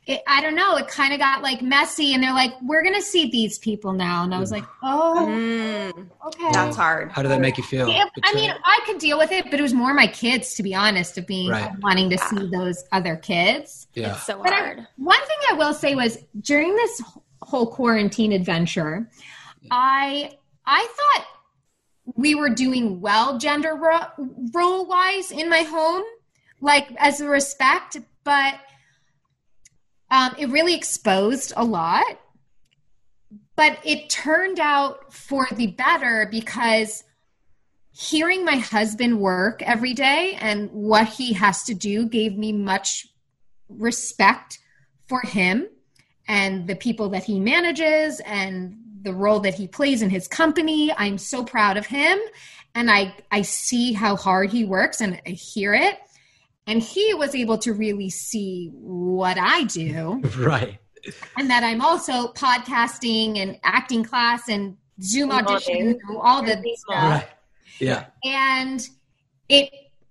it, 0.06 0.20
I 0.26 0.42
don't 0.42 0.54
know, 0.54 0.76
it 0.76 0.86
kind 0.86 1.14
of 1.14 1.18
got 1.18 1.42
like 1.42 1.62
messy 1.62 2.12
and 2.12 2.22
they're 2.22 2.34
like 2.34 2.52
we're 2.60 2.82
going 2.82 2.94
to 2.94 3.02
see 3.02 3.30
these 3.30 3.58
people 3.58 3.94
now 3.94 4.24
and 4.24 4.34
I 4.34 4.38
was 4.38 4.52
like, 4.52 4.64
"Oh, 4.82 5.24
mm, 5.26 6.08
okay." 6.26 6.52
That's 6.52 6.76
hard. 6.76 7.10
How 7.10 7.22
did 7.22 7.30
that 7.30 7.40
make 7.40 7.56
you 7.56 7.64
feel? 7.64 7.88
Yeah, 7.88 8.04
I 8.22 8.34
mean, 8.34 8.52
I 8.64 8.80
could 8.84 8.98
deal 8.98 9.16
with 9.16 9.32
it, 9.32 9.46
but 9.50 9.58
it 9.58 9.62
was 9.62 9.72
more 9.72 9.94
my 9.94 10.06
kids 10.06 10.54
to 10.56 10.62
be 10.62 10.74
honest 10.74 11.16
of 11.16 11.26
being 11.26 11.50
right. 11.50 11.72
wanting 11.80 12.10
to 12.10 12.18
see 12.18 12.50
those 12.50 12.84
other 12.92 13.16
kids. 13.16 13.86
Yeah. 13.94 14.12
It's 14.12 14.26
so 14.26 14.42
but 14.42 14.52
hard. 14.52 14.80
I, 14.80 14.86
one 14.96 15.20
thing 15.20 15.38
I 15.50 15.54
will 15.54 15.72
say 15.72 15.94
was 15.94 16.18
during 16.42 16.76
this 16.76 17.02
whole 17.40 17.68
quarantine 17.68 18.32
adventure, 18.32 19.08
I 19.70 20.32
I 20.66 20.86
thought 20.86 21.26
we 22.04 22.34
were 22.34 22.50
doing 22.50 23.00
well 23.00 23.38
gender 23.38 23.74
ro- 23.74 24.28
role 24.52 24.86
wise 24.86 25.30
in 25.30 25.48
my 25.48 25.62
home, 25.62 26.04
like 26.60 26.88
as 26.98 27.20
a 27.20 27.28
respect, 27.28 27.96
but 28.24 28.54
um, 30.10 30.34
it 30.38 30.50
really 30.50 30.74
exposed 30.74 31.52
a 31.56 31.64
lot. 31.64 32.04
But 33.56 33.78
it 33.84 34.10
turned 34.10 34.58
out 34.58 35.12
for 35.12 35.46
the 35.52 35.68
better 35.68 36.28
because 36.30 37.04
hearing 37.92 38.44
my 38.44 38.56
husband 38.56 39.20
work 39.20 39.62
every 39.62 39.94
day 39.94 40.36
and 40.40 40.70
what 40.72 41.08
he 41.08 41.32
has 41.34 41.62
to 41.64 41.74
do 41.74 42.06
gave 42.06 42.36
me 42.36 42.52
much 42.52 43.06
respect 43.68 44.58
for 45.06 45.20
him 45.20 45.68
and 46.26 46.66
the 46.66 46.74
people 46.74 47.10
that 47.10 47.24
he 47.24 47.38
manages 47.38 48.20
and 48.20 48.76
the 49.04 49.14
role 49.14 49.40
that 49.40 49.54
he 49.54 49.68
plays 49.68 50.02
in 50.02 50.10
his 50.10 50.26
company. 50.26 50.92
I'm 50.96 51.18
so 51.18 51.44
proud 51.44 51.76
of 51.76 51.86
him. 51.86 52.18
And 52.74 52.90
I, 52.90 53.14
I 53.30 53.42
see 53.42 53.92
how 53.92 54.16
hard 54.16 54.50
he 54.50 54.64
works 54.64 55.00
and 55.00 55.20
I 55.26 55.30
hear 55.30 55.74
it. 55.74 55.98
and 56.66 56.82
he 56.82 57.14
was 57.14 57.34
able 57.34 57.58
to 57.58 57.72
really 57.72 58.10
see 58.10 58.70
what 58.74 59.36
I 59.38 59.64
do. 59.64 60.22
Right. 60.38 60.78
And 61.36 61.50
that 61.50 61.62
I'm 61.62 61.82
also 61.82 62.32
podcasting 62.32 63.36
and 63.36 63.58
acting 63.62 64.02
class 64.04 64.48
and 64.48 64.74
Zoom 65.02 65.30
audition, 65.30 66.00
all 66.18 66.42
the 66.42 66.56
stuff. 66.76 66.88
Right. 66.88 67.28
Yeah. 67.78 68.06
And 68.24 68.88
it 69.50 69.70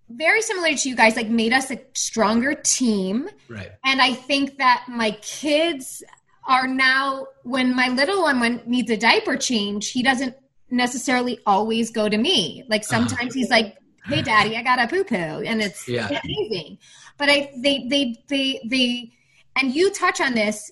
very 0.10 0.44
similar 0.44 0.76
to 0.76 0.90
you 0.90 0.96
guys, 0.96 1.16
like 1.16 1.30
made 1.30 1.52
us 1.52 1.72
a 1.72 1.82
stronger 1.96 2.54
team. 2.54 3.28
Right. 3.50 3.72
And 3.84 4.04
I 4.04 4.14
think 4.14 4.60
that 4.60 4.86
my 4.88 5.12
kids 5.22 6.04
are 6.48 6.68
now 6.68 7.28
when 7.44 7.76
my 7.76 7.88
little 7.90 8.24
one 8.24 8.40
when 8.40 8.62
needs 8.66 8.90
a 8.92 8.98
diaper 8.98 9.38
change, 9.38 9.92
he 9.92 10.04
doesn't 10.04 10.36
necessarily 10.70 11.40
always 11.46 11.92
go 11.92 12.10
to 12.10 12.18
me. 12.18 12.64
Like 12.68 12.82
uh-huh. 12.82 13.08
sometimes 13.08 13.34
he's 13.34 13.50
like, 13.50 13.78
"Hey, 14.06 14.22
daddy, 14.22 14.58
I 14.58 14.64
got 14.64 14.80
a 14.80 14.88
poo 14.88 15.04
poo," 15.04 15.16
and 15.16 15.62
it's 15.62 15.88
Yeah. 15.88 16.08
amazing. 16.08 16.80
But 17.18 17.30
I 17.30 17.52
they 17.58 17.88
they 17.88 18.16
they 18.28 18.62
they 18.66 19.12
and 19.56 19.74
you 19.74 19.92
touch 19.92 20.20
on 20.20 20.34
this 20.34 20.72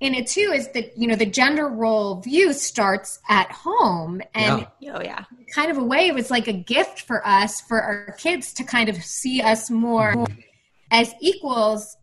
in 0.00 0.14
it 0.14 0.26
too 0.26 0.52
is 0.52 0.68
that 0.72 0.96
you 0.98 1.06
know 1.06 1.14
the 1.14 1.26
gender 1.26 1.68
role 1.68 2.20
view 2.20 2.52
starts 2.52 3.20
at 3.28 3.50
home 3.50 4.20
and 4.34 4.66
Yeah. 4.80 4.96
Oh 4.96 5.02
yeah. 5.02 5.24
kind 5.54 5.70
of 5.70 5.78
a 5.78 5.84
way 5.84 6.08
it 6.08 6.14
was 6.14 6.30
like 6.30 6.48
a 6.48 6.52
gift 6.52 7.02
for 7.02 7.26
us 7.26 7.60
for 7.60 7.80
our 7.80 8.12
kids 8.18 8.52
to 8.54 8.64
kind 8.64 8.88
of 8.88 8.96
see 8.96 9.40
us 9.40 9.70
more 9.70 10.14
mm-hmm. 10.14 10.40
as 10.90 11.14
equals 11.20 11.96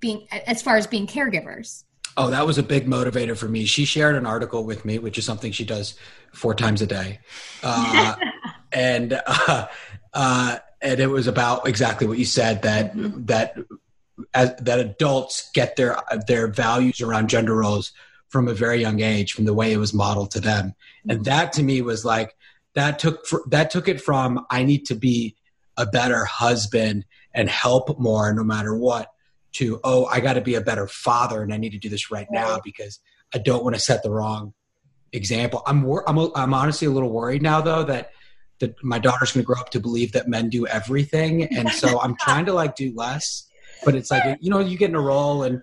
being 0.00 0.26
as 0.46 0.62
far 0.62 0.76
as 0.76 0.86
being 0.86 1.06
caregivers 1.06 1.84
Oh, 2.16 2.30
that 2.30 2.46
was 2.46 2.58
a 2.58 2.62
big 2.62 2.86
motivator 2.86 3.36
for 3.36 3.48
me. 3.48 3.64
She 3.64 3.84
shared 3.84 4.14
an 4.14 4.26
article 4.26 4.64
with 4.64 4.84
me, 4.84 4.98
which 4.98 5.18
is 5.18 5.24
something 5.24 5.52
she 5.52 5.64
does 5.64 5.94
four 6.32 6.54
times 6.54 6.80
a 6.80 6.86
day, 6.86 7.18
uh, 7.62 8.14
and 8.72 9.20
uh, 9.26 9.66
uh, 10.12 10.58
and 10.80 11.00
it 11.00 11.08
was 11.08 11.26
about 11.26 11.66
exactly 11.66 12.06
what 12.06 12.18
you 12.18 12.24
said 12.24 12.62
that 12.62 12.92
that 13.26 13.56
as, 14.32 14.54
that 14.56 14.78
adults 14.78 15.50
get 15.54 15.76
their 15.76 15.96
their 16.26 16.46
values 16.46 17.00
around 17.00 17.28
gender 17.28 17.54
roles 17.54 17.92
from 18.28 18.48
a 18.48 18.54
very 18.54 18.80
young 18.80 19.00
age, 19.00 19.32
from 19.32 19.44
the 19.44 19.54
way 19.54 19.72
it 19.72 19.78
was 19.78 19.92
modeled 19.92 20.30
to 20.32 20.40
them, 20.40 20.74
and 21.08 21.24
that 21.24 21.52
to 21.54 21.62
me 21.62 21.82
was 21.82 22.04
like 22.04 22.36
that 22.74 22.98
took 22.98 23.26
fr- 23.26 23.48
that 23.48 23.70
took 23.70 23.88
it 23.88 24.00
from 24.00 24.46
I 24.50 24.62
need 24.62 24.86
to 24.86 24.94
be 24.94 25.36
a 25.76 25.86
better 25.86 26.24
husband 26.24 27.04
and 27.32 27.48
help 27.48 27.98
more 27.98 28.32
no 28.32 28.44
matter 28.44 28.76
what 28.76 29.10
to 29.54 29.80
oh 29.84 30.04
i 30.06 30.20
got 30.20 30.34
to 30.34 30.40
be 30.40 30.54
a 30.54 30.60
better 30.60 30.86
father 30.86 31.42
and 31.42 31.52
i 31.52 31.56
need 31.56 31.70
to 31.70 31.78
do 31.78 31.88
this 31.88 32.10
right 32.10 32.28
now 32.30 32.58
because 32.64 33.00
i 33.34 33.38
don't 33.38 33.64
want 33.64 33.74
to 33.74 33.80
set 33.80 34.02
the 34.02 34.10
wrong 34.10 34.52
example. 35.12 35.62
I'm 35.66 35.82
wor- 35.82 36.08
I'm, 36.08 36.18
a- 36.18 36.34
I'm 36.34 36.52
honestly 36.52 36.86
a 36.86 36.90
little 36.90 37.10
worried 37.10 37.40
now 37.40 37.60
though 37.60 37.84
that 37.84 38.10
that 38.60 38.74
my 38.82 38.98
daughter's 38.98 39.32
going 39.32 39.42
to 39.42 39.46
grow 39.46 39.60
up 39.60 39.70
to 39.70 39.80
believe 39.80 40.12
that 40.12 40.28
men 40.28 40.48
do 40.48 40.66
everything. 40.66 41.44
And 41.44 41.70
so 41.70 42.00
i'm 42.00 42.16
trying 42.20 42.46
to 42.46 42.52
like 42.52 42.76
do 42.76 42.92
less 42.94 43.46
but 43.84 43.94
it's 43.94 44.10
like 44.10 44.24
you 44.40 44.50
know 44.50 44.60
you 44.60 44.76
get 44.78 44.90
in 44.90 44.96
a 44.96 45.00
role 45.00 45.42
and 45.44 45.62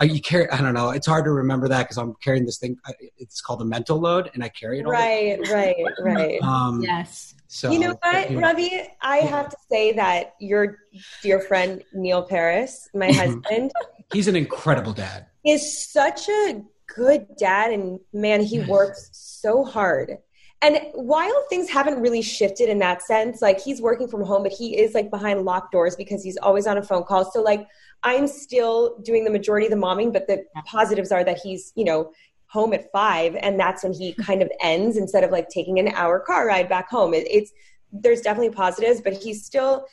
uh, 0.00 0.04
you 0.04 0.20
carry 0.20 0.48
i 0.50 0.60
don't 0.60 0.74
know 0.74 0.90
it's 0.90 1.06
hard 1.06 1.24
to 1.24 1.30
remember 1.30 1.68
that 1.68 1.82
because 1.84 1.96
i'm 1.98 2.14
carrying 2.22 2.44
this 2.44 2.58
thing 2.58 2.76
it's 3.18 3.40
called 3.40 3.60
a 3.62 3.64
mental 3.64 3.98
load 3.98 4.30
and 4.34 4.42
i 4.44 4.48
carry 4.48 4.78
it 4.80 4.84
all 4.86 4.92
the- 4.92 4.98
Right, 4.98 5.38
right, 5.50 5.76
right. 6.00 6.42
um 6.42 6.82
yes 6.82 7.34
so 7.48 7.70
you 7.70 7.80
know 7.80 7.94
what, 8.00 8.30
you 8.30 8.36
know, 8.36 8.46
Ravi? 8.48 8.82
I 9.02 9.18
have 9.18 9.50
to 9.50 9.56
say 9.70 9.92
that 9.92 10.36
your 10.40 10.78
dear 11.22 11.38
friend 11.38 11.84
Neil 11.92 12.22
Paris, 12.22 12.88
my 12.94 13.08
Mhm. 13.08 13.14
husband, 13.14 13.72
he's 14.10 14.26
an 14.26 14.36
incredible 14.36 14.94
dad 14.94 15.26
is 15.44 15.86
such 15.92 16.30
a 16.30 16.62
good 16.86 17.26
dad, 17.36 17.72
and 17.72 18.00
man, 18.14 18.40
he 18.40 18.60
works 18.60 19.10
so 19.12 19.64
hard. 19.64 20.16
And 20.62 20.78
while 20.94 21.44
things 21.50 21.68
haven't 21.68 22.00
really 22.00 22.22
shifted 22.22 22.68
in 22.68 22.78
that 22.78 23.02
sense, 23.02 23.42
like 23.42 23.60
he's 23.60 23.82
working 23.82 24.06
from 24.06 24.22
home, 24.22 24.44
but 24.44 24.52
he 24.52 24.78
is 24.78 24.94
like 24.94 25.10
behind 25.10 25.44
locked 25.44 25.72
doors 25.72 25.96
because 25.96 26.22
he's 26.22 26.36
always 26.36 26.68
on 26.68 26.78
a 26.78 26.82
phone 26.82 27.02
call. 27.02 27.28
So 27.30 27.42
like 27.42 27.66
I'm 28.04 28.28
still 28.28 28.96
doing 28.98 29.24
the 29.24 29.30
majority 29.30 29.66
of 29.66 29.72
the 29.72 29.76
momming, 29.76 30.12
but 30.12 30.28
the 30.28 30.44
positives 30.64 31.10
are 31.10 31.24
that 31.24 31.40
he's, 31.42 31.72
you 31.74 31.84
know, 31.84 32.12
home 32.46 32.72
at 32.74 32.92
five 32.92 33.34
and 33.36 33.58
that's 33.58 33.82
when 33.82 33.92
he 33.92 34.12
kind 34.12 34.40
of 34.42 34.50
ends 34.60 34.96
instead 34.96 35.24
of 35.24 35.30
like 35.30 35.48
taking 35.48 35.78
an 35.80 35.88
hour 35.88 36.20
car 36.20 36.46
ride 36.46 36.68
back 36.68 36.88
home. 36.88 37.12
It, 37.12 37.26
it's 37.28 37.50
there's 37.92 38.20
definitely 38.20 38.54
positives, 38.54 39.00
but 39.00 39.14
he's 39.14 39.44
still, 39.44 39.86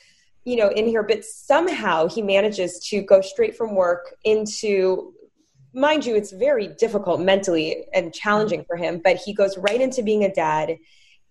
you 0.46 0.56
know, 0.56 0.70
in 0.70 0.86
here. 0.86 1.02
But 1.02 1.26
somehow 1.26 2.08
he 2.08 2.22
manages 2.22 2.80
to 2.90 3.02
go 3.02 3.22
straight 3.22 3.58
from 3.58 3.76
work 3.76 4.14
into 4.24 5.14
mind 5.74 6.06
you, 6.06 6.16
it's 6.16 6.32
very 6.32 6.68
difficult 6.68 7.22
mentally 7.22 7.86
and 7.94 8.14
challenging 8.14 8.66
for 8.66 8.76
him, 8.76 9.02
but 9.04 9.18
he 9.18 9.34
goes 9.34 9.58
right 9.58 9.80
into 9.80 10.02
being 10.02 10.24
a 10.24 10.34
dad. 10.34 10.78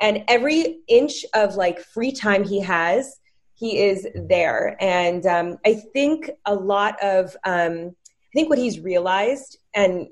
And 0.00 0.24
every 0.28 0.80
inch 0.86 1.24
of 1.34 1.56
like 1.56 1.80
free 1.80 2.12
time 2.12 2.44
he 2.44 2.60
has, 2.60 3.18
he 3.54 3.78
is 3.78 4.06
there. 4.14 4.76
And 4.80 5.26
um, 5.26 5.58
I 5.66 5.74
think 5.74 6.30
a 6.46 6.54
lot 6.54 6.96
of, 7.02 7.36
um, 7.44 7.96
I 7.96 8.32
think 8.34 8.48
what 8.48 8.58
he's 8.58 8.78
realized, 8.78 9.58
and 9.74 10.06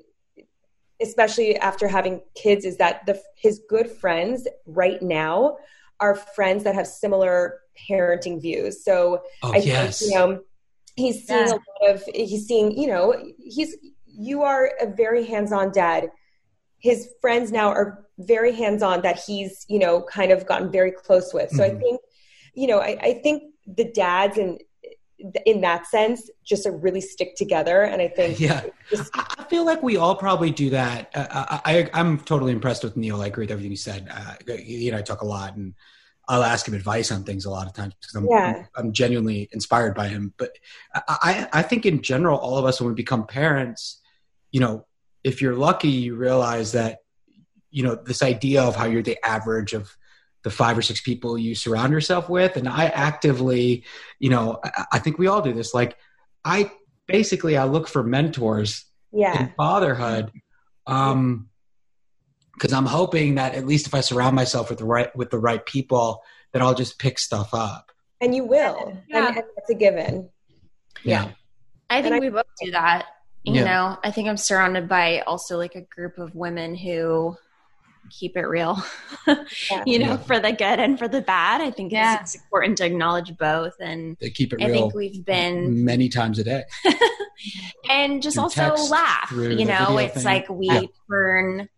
especially 1.01 1.55
after 1.57 1.87
having 1.87 2.21
kids, 2.35 2.65
is 2.65 2.77
that 2.77 3.05
the, 3.05 3.21
his 3.37 3.61
good 3.69 3.89
friends 3.89 4.47
right 4.65 5.01
now 5.01 5.57
are 5.99 6.15
friends 6.15 6.63
that 6.65 6.75
have 6.75 6.87
similar 6.87 7.61
parenting 7.89 8.41
views. 8.41 8.83
So 8.83 9.21
oh 9.43 9.53
I 9.53 9.57
yes 9.57 9.99
think, 9.99 10.11
you 10.11 10.17
know, 10.17 10.41
he's 10.95 11.25
seeing 11.25 11.47
Yeah. 11.47 11.53
a 11.53 11.85
lot 11.85 11.95
of, 11.95 12.03
he's 12.13 12.45
seeing, 12.45 12.77
you 12.77 12.87
know, 12.87 13.15
he's, 13.39 13.77
you 14.17 14.41
are 14.43 14.71
a 14.81 14.87
very 14.87 15.23
hands-on 15.25 15.71
dad. 15.71 16.09
His 16.79 17.13
friends 17.21 17.51
now 17.51 17.69
are 17.69 18.05
very 18.17 18.51
hands-on 18.51 19.01
that 19.03 19.19
he's, 19.25 19.65
you 19.69 19.79
know, 19.79 20.01
kind 20.01 20.31
of 20.31 20.45
gotten 20.45 20.71
very 20.71 20.91
close 20.91 21.33
with. 21.33 21.51
So 21.51 21.63
I 21.63 21.69
Mhm. 21.69 21.79
think, 21.79 22.01
you 22.55 22.67
know, 22.67 22.79
I, 22.79 22.97
I 23.01 23.13
think 23.23 23.53
the 23.67 23.85
dads 23.85 24.37
and 24.37 24.59
in 25.45 25.61
that 25.61 25.87
sense 25.87 26.29
just 26.43 26.65
are 26.67 26.77
really 26.77 27.01
stick 27.01 27.35
together. 27.35 27.81
And 27.83 28.01
I 28.01 28.07
think, 28.07 28.39
yeah 28.39 28.61
just, 28.89 29.09
I 29.15 29.25
I 29.39 29.43
feel 29.45 29.65
like 29.65 29.81
we 29.81 29.97
all 29.97 30.15
probably 30.15 30.51
do 30.51 30.69
that. 30.71 31.09
Uh, 31.15 31.59
I, 31.65 31.77
I, 31.79 31.89
I'm 31.93 32.19
totally 32.19 32.51
impressed 32.51 32.83
with 32.83 32.97
Neil. 32.97 33.21
I 33.21 33.27
agree 33.27 33.43
with 33.43 33.51
everything 33.51 33.71
you 33.71 33.77
said. 33.77 34.07
Uh, 34.11 34.33
he 34.57 34.89
and 34.89 34.97
I 34.97 35.01
talk 35.01 35.21
a 35.21 35.25
lot, 35.25 35.55
and 35.55 35.73
I'll 36.27 36.43
ask 36.43 36.67
him 36.67 36.73
advice 36.73 37.11
on 37.11 37.23
things 37.23 37.45
a 37.45 37.49
lot 37.49 37.65
of 37.65 37.73
times 37.73 37.93
because 38.01 38.15
I'm, 38.15 38.27
Yeah. 38.29 38.65
I'm 38.75 38.91
genuinely 38.91 39.47
inspired 39.53 39.95
by 39.95 40.07
him. 40.09 40.33
But 40.37 40.51
I, 40.93 41.01
I, 41.07 41.59
I 41.59 41.61
think 41.63 41.85
in 41.85 42.01
general, 42.01 42.37
all 42.37 42.57
of 42.57 42.65
us 42.65 42.81
when 42.81 42.89
we 42.89 42.95
become 42.95 43.25
parents, 43.25 44.01
you 44.57 44.61
know, 44.61 44.87
if 45.23 45.39
you're 45.39 45.53
lucky, 45.55 45.89
you 45.89 46.15
realize 46.15 46.71
that, 46.71 47.01
you 47.69 47.83
know, 47.83 47.93
this 47.93 48.23
idea 48.23 48.63
of 48.63 48.75
how 48.75 48.85
you're 48.85 49.03
the 49.03 49.23
average 49.23 49.73
of 49.73 49.95
the 50.41 50.49
five 50.49 50.75
or 50.75 50.81
six 50.81 50.99
people 50.99 51.37
you 51.37 51.53
surround 51.53 51.93
yourself 51.93 52.27
with. 52.27 52.57
And 52.57 52.67
I 52.67 52.85
actively, 52.85 53.83
you 54.17 54.31
know, 54.31 54.59
I, 54.63 54.85
I 54.93 54.99
think 54.99 55.19
we 55.19 55.27
all 55.27 55.43
do 55.43 55.53
this. 55.53 55.75
Like, 55.75 55.95
I 56.43 56.71
basically 57.05 57.55
I 57.55 57.65
look 57.65 57.87
for 57.87 58.01
mentors 58.03 58.85
yeah. 59.11 59.39
in 59.39 59.53
fatherhood 59.55 60.31
um 60.87 61.49
because 62.53 62.73
i'm 62.73 62.85
hoping 62.85 63.35
that 63.35 63.55
at 63.55 63.65
least 63.67 63.85
if 63.87 63.93
i 63.93 64.01
surround 64.01 64.35
myself 64.35 64.69
with 64.69 64.79
the 64.79 64.85
right 64.85 65.15
with 65.15 65.29
the 65.29 65.37
right 65.39 65.65
people 65.65 66.23
that 66.53 66.61
i'll 66.61 66.73
just 66.73 66.97
pick 66.97 67.19
stuff 67.19 67.53
up 67.53 67.91
And 68.21 68.33
you 68.33 68.43
will. 68.45 68.97
Yeah. 69.07 69.27
And, 69.27 69.37
and 69.37 69.45
that's 69.55 69.69
a 69.69 69.75
given. 69.75 70.29
yeah 71.03 71.29
I 71.89 72.01
think 72.01 72.07
And 72.07 72.15
I- 72.15 72.19
we 72.19 72.29
both 72.29 72.45
do 72.61 72.71
that. 72.71 73.05
You 73.47 73.53
Yeah. 73.53 73.63
know, 73.63 73.97
I 74.03 74.11
think 74.11 74.27
I'm 74.27 74.35
surrounded 74.37 74.89
by 74.89 75.21
also 75.21 75.57
like 75.57 75.75
a 75.75 75.81
group 75.81 76.17
of 76.17 76.35
women 76.35 76.75
who 76.75 77.37
keep 78.09 78.35
it 78.35 78.41
real. 78.45 78.81
you 79.85 79.99
know, 79.99 80.11
Yeah. 80.11 80.17
for 80.17 80.37
the 80.39 80.51
good 80.51 80.79
and 80.81 80.99
for 80.99 81.07
the 81.07 81.21
bad. 81.21 81.61
I 81.61 81.71
think 81.71 81.93
Yeah. 81.93 82.21
it's, 82.21 82.35
it's 82.35 82.43
important 82.43 82.77
to 82.79 82.85
acknowledge 82.85 83.37
both 83.37 83.73
and 83.79 84.17
they 84.19 84.29
keep 84.31 84.51
it 84.51 84.61
I 84.61 84.67
real 84.67 84.73
think 84.89 84.95
we've 84.95 85.23
been 85.25 85.85
many 85.85 86.09
times 86.09 86.39
a 86.39 86.43
day 86.43 86.63
and 87.89 88.21
just 88.21 88.35
Through 88.35 88.43
also 88.43 88.61
text, 88.75 88.91
laugh. 88.91 89.31
You 89.31 89.63
know, 89.65 89.97
it's 89.97 90.15
thing. 90.15 90.23
like 90.25 90.49
we 90.49 90.67
Yeah. 90.67 90.81
turn 91.09 91.69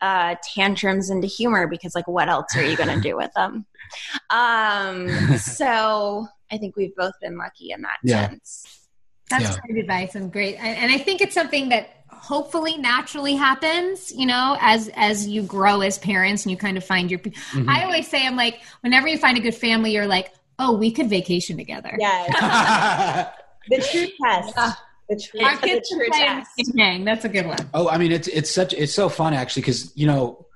uh, 0.00 0.36
tantrums 0.54 1.08
into 1.10 1.26
humor 1.26 1.66
because, 1.66 1.94
like, 1.94 2.06
what 2.06 2.28
else 2.28 2.54
are 2.54 2.62
you 2.62 2.76
going 2.76 2.94
to 2.94 3.00
do 3.00 3.16
with 3.16 3.32
them? 3.34 3.66
Um, 4.30 5.08
so 5.38 6.26
I 6.50 6.58
think 6.58 6.74
we've 6.76 6.94
both 6.96 7.14
been 7.22 7.38
lucky 7.38 7.70
in 7.70 7.82
that 7.82 7.98
Yeah. 8.02 8.28
sense. 8.28 8.85
That's 9.30 9.44
Yeah. 9.44 9.56
great 9.66 9.78
advice 9.80 10.14
and 10.14 10.32
great. 10.32 10.54
And, 10.56 10.76
and 10.78 10.92
I 10.92 10.98
think 10.98 11.20
it's 11.20 11.34
something 11.34 11.68
that 11.70 11.90
hopefully 12.10 12.76
naturally 12.78 13.34
happens, 13.34 14.12
you 14.12 14.26
know, 14.26 14.56
as 14.60 14.88
as 14.94 15.26
you 15.28 15.42
grow 15.42 15.80
as 15.80 15.98
parents 15.98 16.44
and 16.44 16.50
you 16.50 16.56
kind 16.56 16.76
of 16.76 16.84
find 16.84 17.10
your. 17.10 17.20
Mhm. 17.20 17.68
I 17.68 17.84
always 17.84 18.08
say, 18.08 18.26
I'm 18.26 18.36
like, 18.36 18.60
whenever 18.82 19.08
you 19.08 19.18
find 19.18 19.36
a 19.36 19.40
good 19.40 19.54
family, 19.54 19.92
you're 19.92 20.06
like, 20.06 20.32
oh, 20.58 20.76
we 20.76 20.90
could 20.90 21.08
vacation 21.10 21.56
together. 21.56 21.96
Yeah. 21.98 23.30
the 23.68 23.76
true 23.78 24.06
test. 24.22 24.52
Yeah. 24.56 24.72
The 25.08 25.20
true, 25.20 25.40
Our 25.44 25.56
the 25.56 25.66
kids 25.68 25.88
true 25.90 26.02
are 26.02 26.10
playing 26.10 26.44
test. 26.56 26.72
Hang. 26.76 27.04
That's 27.04 27.24
a 27.24 27.28
good 27.28 27.46
one. 27.46 27.58
oh 27.74 27.88
i 27.88 27.96
mean 27.96 28.10
it's 28.10 28.26
it's 28.26 28.50
such 28.50 28.72
it's 28.74 28.92
so 28.92 29.08
fun 29.08 29.34
actually 29.34 29.62
because 29.62 29.92
you 29.96 30.04
know 30.04 30.46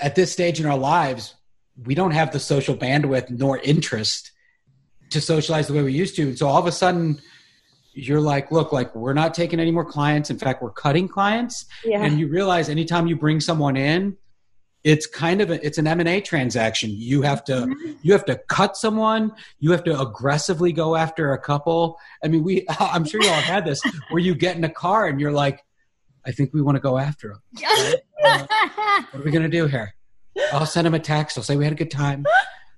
at 0.00 0.14
this 0.14 0.30
stage 0.30 0.60
in 0.60 0.66
our 0.66 0.78
lives 0.78 1.34
we 1.84 1.94
don't 1.96 2.12
have 2.12 2.30
the 2.30 2.38
social 2.38 2.76
bandwidth 2.76 3.28
nor 3.28 3.58
interest 3.58 4.30
to 5.10 5.20
socialize 5.20 5.66
the 5.66 5.72
way 5.74 5.82
we 5.82 5.92
used 5.92 6.14
to 6.14 6.22
and 6.28 6.38
so 6.38 6.46
all 6.46 6.58
of 6.58 6.66
a 6.66 6.70
sudden 6.72 7.20
you're 7.96 8.20
like 8.20 8.52
look 8.52 8.72
like 8.72 8.94
we're 8.94 9.14
not 9.14 9.32
taking 9.34 9.58
any 9.58 9.70
more 9.70 9.84
clients. 9.84 10.28
In 10.30 10.38
fact 10.38 10.62
we're 10.62 10.70
cutting 10.70 11.08
clients. 11.08 11.64
Yeah. 11.84 12.02
and 12.02 12.18
you 12.20 12.28
realize 12.28 12.68
anytime 12.68 13.06
you 13.06 13.16
bring 13.16 13.40
someone 13.40 13.76
in 13.76 14.16
it's 14.84 15.04
kind 15.08 15.40
of 15.40 15.50
a, 15.50 15.66
it's 15.66 15.78
an 15.78 15.86
m&a 15.88 16.20
transaction. 16.20 16.90
You 16.92 17.22
have 17.22 17.42
to 17.44 17.52
Mm-hmm. 17.54 17.92
you 18.02 18.12
have 18.12 18.24
to 18.26 18.36
cut 18.48 18.76
someone. 18.76 19.32
You 19.58 19.72
have 19.72 19.82
to 19.84 19.98
aggressively 20.00 20.72
go 20.72 20.94
after 20.94 21.32
a 21.32 21.38
couple. 21.38 21.98
I 22.22 22.28
mean 22.28 22.44
we 22.44 22.66
i'm 22.80 23.04
sure 23.04 23.20
you 23.22 23.28
all 23.28 23.34
have 23.34 23.44
had 23.44 23.64
this 23.64 23.80
where 24.10 24.20
you 24.20 24.34
get 24.34 24.56
in 24.56 24.62
a 24.64 24.68
car 24.70 25.06
and 25.08 25.18
you're 25.20 25.32
like 25.32 25.64
i 26.26 26.30
think 26.32 26.52
we 26.52 26.60
want 26.62 26.76
to 26.76 26.80
go 26.80 26.98
after 26.98 27.32
him. 27.32 27.40
What 29.10 29.20
are 29.20 29.22
we 29.24 29.30
going 29.30 29.42
to 29.42 29.48
do 29.48 29.66
here? 29.66 29.94
I'll 30.52 30.66
send 30.66 30.86
him 30.86 30.94
a 30.94 30.98
text. 30.98 31.38
I'll 31.38 31.44
say 31.44 31.56
we 31.56 31.64
had 31.64 31.72
a 31.72 31.76
good 31.76 31.90
time 31.90 32.24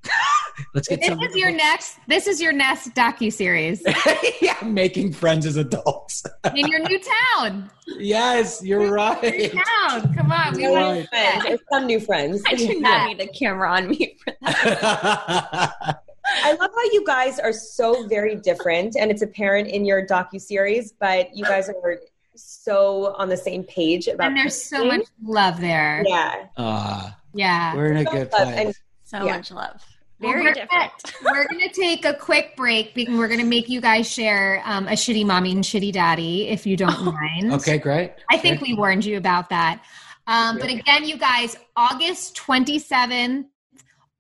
let's 0.75 0.89
get 0.89 1.01
this 1.01 1.09
some 1.09 1.21
is 1.23 1.35
your 1.37 1.51
next. 1.51 1.99
This 2.07 2.27
is 2.27 2.41
your 2.41 2.53
next 2.53 2.95
docu 2.95 3.33
series 3.33 3.83
yeah 4.41 4.57
making 4.65 5.13
friends 5.13 5.47
as 5.47 5.57
adults 5.57 6.23
in 6.55 6.67
your 6.69 6.81
new 6.81 7.01
town. 7.37 7.71
yes 7.99 8.63
you're 8.65 8.91
right 8.93 9.53
Town, 9.53 10.15
come 10.15 10.31
on, 10.33 10.57
we 10.57 10.69
want 10.69 11.09
right. 11.13 11.41
Friends, 11.43 11.61
some 11.71 11.87
new 11.87 12.01
friends. 12.01 12.43
I 12.49 12.55
do 12.55 12.81
not 12.81 13.09
need 13.09 13.21
a 13.21 13.27
camera 13.29 13.71
on 13.73 13.89
me 13.89 14.17
for 14.25 14.33
that. 14.43 16.01
I 16.31 16.53
love 16.53 16.71
how 16.75 16.85
you 16.93 17.05
guys 17.07 17.39
are 17.39 17.53
so 17.55 18.07
very 18.07 18.37
different, 18.37 18.97
and 18.97 19.11
it's 19.11 19.23
apparent 19.23 19.69
in 19.69 19.85
your 19.87 20.07
docu 20.07 20.39
series. 20.41 20.93
But 20.93 21.35
you 21.35 21.43
guys 21.45 21.71
are 21.71 22.01
so 22.35 23.15
on 23.17 23.29
the 23.31 23.37
same 23.37 23.65
page 23.65 24.09
about. 24.09 24.27
And 24.29 24.37
there's 24.37 24.61
so 24.63 24.85
much 24.85 25.07
love 25.23 25.59
there. 25.61 26.05
Yeah, 26.07 26.47
uh, 26.59 27.11
Yeah. 27.33 27.75
we're 27.75 27.87
in 27.93 27.97
a 27.99 28.05
So 28.05 28.11
good 28.11 28.31
place 28.31 28.49
and 28.59 28.75
So 29.09 29.25
Yeah. 29.25 29.37
much 29.39 29.51
love. 29.51 29.83
Well, 30.21 30.33
Very 30.33 30.45
we're 30.45 30.53
different. 30.53 30.93
Gonna, 31.23 31.33
we're 31.33 31.49
going 31.49 31.67
to 31.67 31.75
take 31.81 32.05
a 32.05 32.13
quick 32.13 32.57
break 32.57 32.93
because 32.95 33.17
we're 33.17 33.29
going 33.29 33.41
to 33.41 33.47
make 33.47 33.69
you 33.71 33.81
guys 33.81 34.11
share 34.11 34.61
um, 34.67 34.87
a 34.87 34.93
shitty 34.93 35.25
mommy 35.25 35.53
and 35.53 35.65
shitty 35.65 35.93
daddy, 35.93 36.49
if 36.49 36.67
you 36.67 36.77
don't 36.77 37.05
mind. 37.15 37.53
okay 37.55 37.79
great 37.79 38.13
I 38.31 38.37
think 38.37 38.61
we 38.61 38.75
warned 38.75 39.05
you 39.07 39.17
about 39.17 39.49
that. 39.49 39.83
Um, 40.27 40.59
but 40.59 40.69
again, 40.69 41.05
you 41.07 41.17
guys, 41.17 41.57
August 41.75 42.37
27th, 42.37 43.47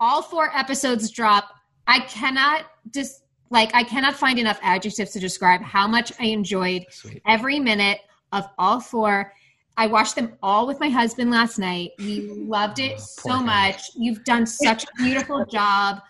all 0.00 0.22
four 0.22 0.56
episodes 0.56 1.10
drop. 1.10 1.50
I 1.86 2.00
cannot 2.00 2.64
just 2.94 3.22
like 3.50 3.74
I 3.74 3.82
cannot 3.82 4.14
find 4.14 4.38
enough 4.38 4.58
adjectives 4.62 5.10
to 5.12 5.20
describe 5.20 5.60
how 5.60 5.86
much 5.86 6.12
I 6.18 6.26
enjoyed 6.26 6.84
Sweet. 6.90 7.20
every 7.26 7.58
minute 7.60 7.98
of 8.32 8.46
all 8.56 8.80
four. 8.80 9.32
I 9.78 9.86
watched 9.86 10.16
them 10.16 10.32
all 10.42 10.66
with 10.66 10.80
my 10.80 10.88
husband 10.88 11.30
last 11.30 11.58
night. 11.58 11.92
We 11.98 12.28
loved 12.32 12.80
it 12.80 12.94
Oh, 12.96 12.98
so 12.98 13.22
poor 13.22 13.38
guy. 13.38 13.68
much. 13.70 13.82
You've 13.96 14.24
done 14.24 14.44
such 14.44 14.84
a 14.84 14.88
beautiful 14.98 15.46
job. 15.50 16.00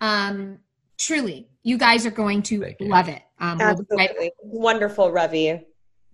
Um, 0.00 0.58
truly, 0.98 1.48
you 1.62 1.78
guys 1.78 2.04
are 2.04 2.10
going 2.10 2.42
to 2.42 2.74
love 2.80 3.08
it. 3.08 3.22
Um, 3.38 3.58
we'll 3.58 3.66
right 3.68 4.10
absolutely 4.10 4.32
wonderful, 4.42 5.12
Ravi. 5.12 5.60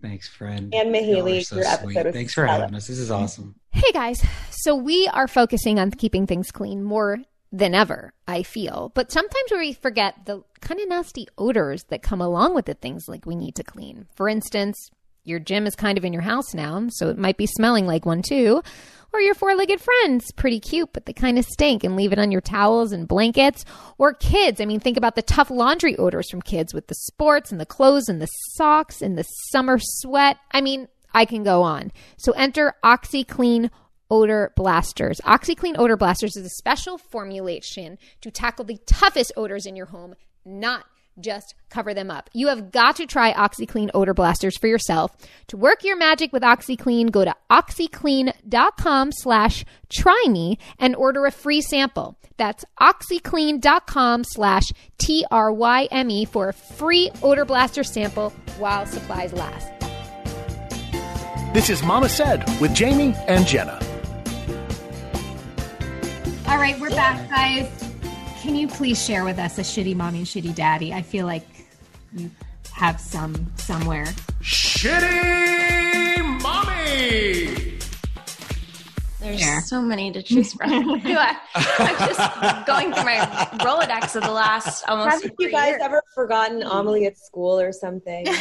Thanks, 0.02 0.28
friend. 0.28 0.74
And 0.74 0.94
Y'all 0.94 1.02
Mahaley, 1.02 1.44
so 1.44 1.56
your 1.56 1.64
sweet. 1.64 1.96
episode 1.96 2.06
was 2.06 2.14
Thanks 2.14 2.34
for 2.34 2.46
having 2.46 2.74
us. 2.74 2.86
This 2.88 2.98
is 2.98 3.10
awesome. 3.10 3.54
Hey 3.70 3.90
guys, 3.92 4.22
so 4.50 4.76
we 4.76 5.08
are 5.08 5.26
focusing 5.28 5.78
on 5.78 5.90
keeping 5.92 6.26
things 6.26 6.50
clean 6.50 6.82
more 6.84 7.18
than 7.50 7.74
ever, 7.74 8.12
I 8.28 8.42
feel. 8.42 8.92
But 8.94 9.10
sometimes 9.12 9.50
we 9.50 9.72
forget 9.72 10.26
the 10.26 10.42
kind 10.60 10.80
of 10.80 10.88
nasty 10.88 11.26
odors 11.38 11.84
that 11.84 12.02
come 12.02 12.20
along 12.20 12.54
with 12.54 12.66
the 12.66 12.74
things 12.74 13.08
like 13.08 13.24
we 13.24 13.34
need 13.34 13.54
to 13.54 13.62
clean. 13.64 14.08
For 14.14 14.28
instance, 14.28 14.90
your 15.24 15.38
gym 15.38 15.66
is 15.66 15.74
kind 15.76 15.98
of 15.98 16.04
in 16.04 16.12
your 16.12 16.22
house 16.22 16.54
now, 16.54 16.86
so 16.88 17.08
it 17.08 17.18
might 17.18 17.36
be 17.36 17.46
smelling 17.46 17.86
like 17.86 18.04
one 18.04 18.22
too. 18.22 18.62
Or 19.12 19.20
your 19.20 19.34
four 19.34 19.54
legged 19.54 19.80
friends, 19.80 20.32
pretty 20.32 20.58
cute, 20.58 20.94
but 20.94 21.04
they 21.04 21.12
kind 21.12 21.38
of 21.38 21.44
stink 21.44 21.84
and 21.84 21.96
leave 21.96 22.12
it 22.12 22.18
on 22.18 22.32
your 22.32 22.40
towels 22.40 22.92
and 22.92 23.06
blankets. 23.06 23.64
Or 23.98 24.14
kids, 24.14 24.58
I 24.58 24.64
mean, 24.64 24.80
think 24.80 24.96
about 24.96 25.16
the 25.16 25.22
tough 25.22 25.50
laundry 25.50 25.96
odors 25.98 26.30
from 26.30 26.40
kids 26.40 26.72
with 26.72 26.86
the 26.86 26.94
sports 26.94 27.52
and 27.52 27.60
the 27.60 27.66
clothes 27.66 28.08
and 28.08 28.22
the 28.22 28.28
socks 28.54 29.02
and 29.02 29.18
the 29.18 29.24
summer 29.50 29.78
sweat. 29.78 30.38
I 30.50 30.62
mean, 30.62 30.88
I 31.12 31.26
can 31.26 31.44
go 31.44 31.62
on. 31.62 31.92
So 32.16 32.32
enter 32.32 32.74
OxiClean 32.82 33.68
Odor 34.10 34.52
Blasters. 34.56 35.20
OxiClean 35.24 35.78
Odor 35.78 35.98
Blasters 35.98 36.36
is 36.36 36.46
a 36.46 36.50
special 36.50 36.96
formulation 36.96 37.98
to 38.22 38.30
tackle 38.30 38.64
the 38.64 38.78
toughest 38.86 39.32
odors 39.36 39.66
in 39.66 39.76
your 39.76 39.86
home, 39.86 40.14
not 40.44 40.84
just 41.20 41.54
cover 41.70 41.94
them 41.94 42.10
up. 42.10 42.30
You 42.32 42.48
have 42.48 42.70
got 42.70 42.96
to 42.96 43.06
try 43.06 43.32
OxiClean 43.32 43.90
Odor 43.94 44.14
Blasters 44.14 44.56
for 44.56 44.66
yourself. 44.66 45.16
To 45.48 45.56
work 45.56 45.84
your 45.84 45.96
magic 45.96 46.32
with 46.32 46.42
OxiClean, 46.42 47.10
go 47.10 47.24
to 47.24 47.34
oxiclean.com 47.50 49.12
slash 49.12 49.64
try 49.88 50.24
me 50.28 50.58
and 50.78 50.96
order 50.96 51.26
a 51.26 51.30
free 51.30 51.60
sample. 51.60 52.16
That's 52.36 52.64
oxiclean.com 52.80 54.24
slash 54.24 54.72
T-R-Y-M-E 54.98 56.24
for 56.24 56.48
a 56.48 56.52
free 56.52 57.10
odor 57.22 57.44
blaster 57.44 57.84
sample 57.84 58.30
while 58.58 58.86
supplies 58.86 59.32
last. 59.32 59.70
This 61.54 61.68
is 61.68 61.82
Mama 61.82 62.08
Said 62.08 62.44
with 62.60 62.74
Jamie 62.74 63.14
and 63.28 63.46
Jenna. 63.46 63.78
All 66.48 66.58
right, 66.58 66.78
we're 66.80 66.90
back, 66.90 67.28
guys. 67.28 67.91
Can 68.42 68.56
you 68.56 68.66
please 68.66 69.02
share 69.02 69.24
with 69.24 69.38
us 69.38 69.58
a 69.58 69.62
shitty 69.62 69.94
mommy 69.94 70.18
and 70.18 70.26
shitty 70.26 70.52
daddy? 70.54 70.92
I 70.92 71.02
feel 71.02 71.26
like 71.26 71.46
you 72.12 72.28
have 72.72 73.00
some 73.00 73.52
somewhere. 73.56 74.06
Shitty 74.40 76.42
Mommy! 76.42 77.78
There's 79.20 79.40
There. 79.40 79.60
so 79.60 79.80
many 79.80 80.10
to 80.10 80.20
choose 80.24 80.54
from. 80.54 80.72
I, 80.72 81.36
I'm 81.54 82.08
just 82.08 82.66
going 82.66 82.92
through 82.92 83.04
my 83.04 83.18
Rolodex 83.64 84.16
of 84.16 84.24
the 84.24 84.32
last 84.32 84.82
almost 84.88 85.22
Haven't 85.22 85.34
you 85.38 85.52
guys 85.52 85.68
years. 85.68 85.82
ever 85.84 86.02
forgotten 86.12 86.62
Amelie 86.64 87.06
at 87.06 87.16
school 87.16 87.60
or 87.60 87.70
something? 87.72 88.26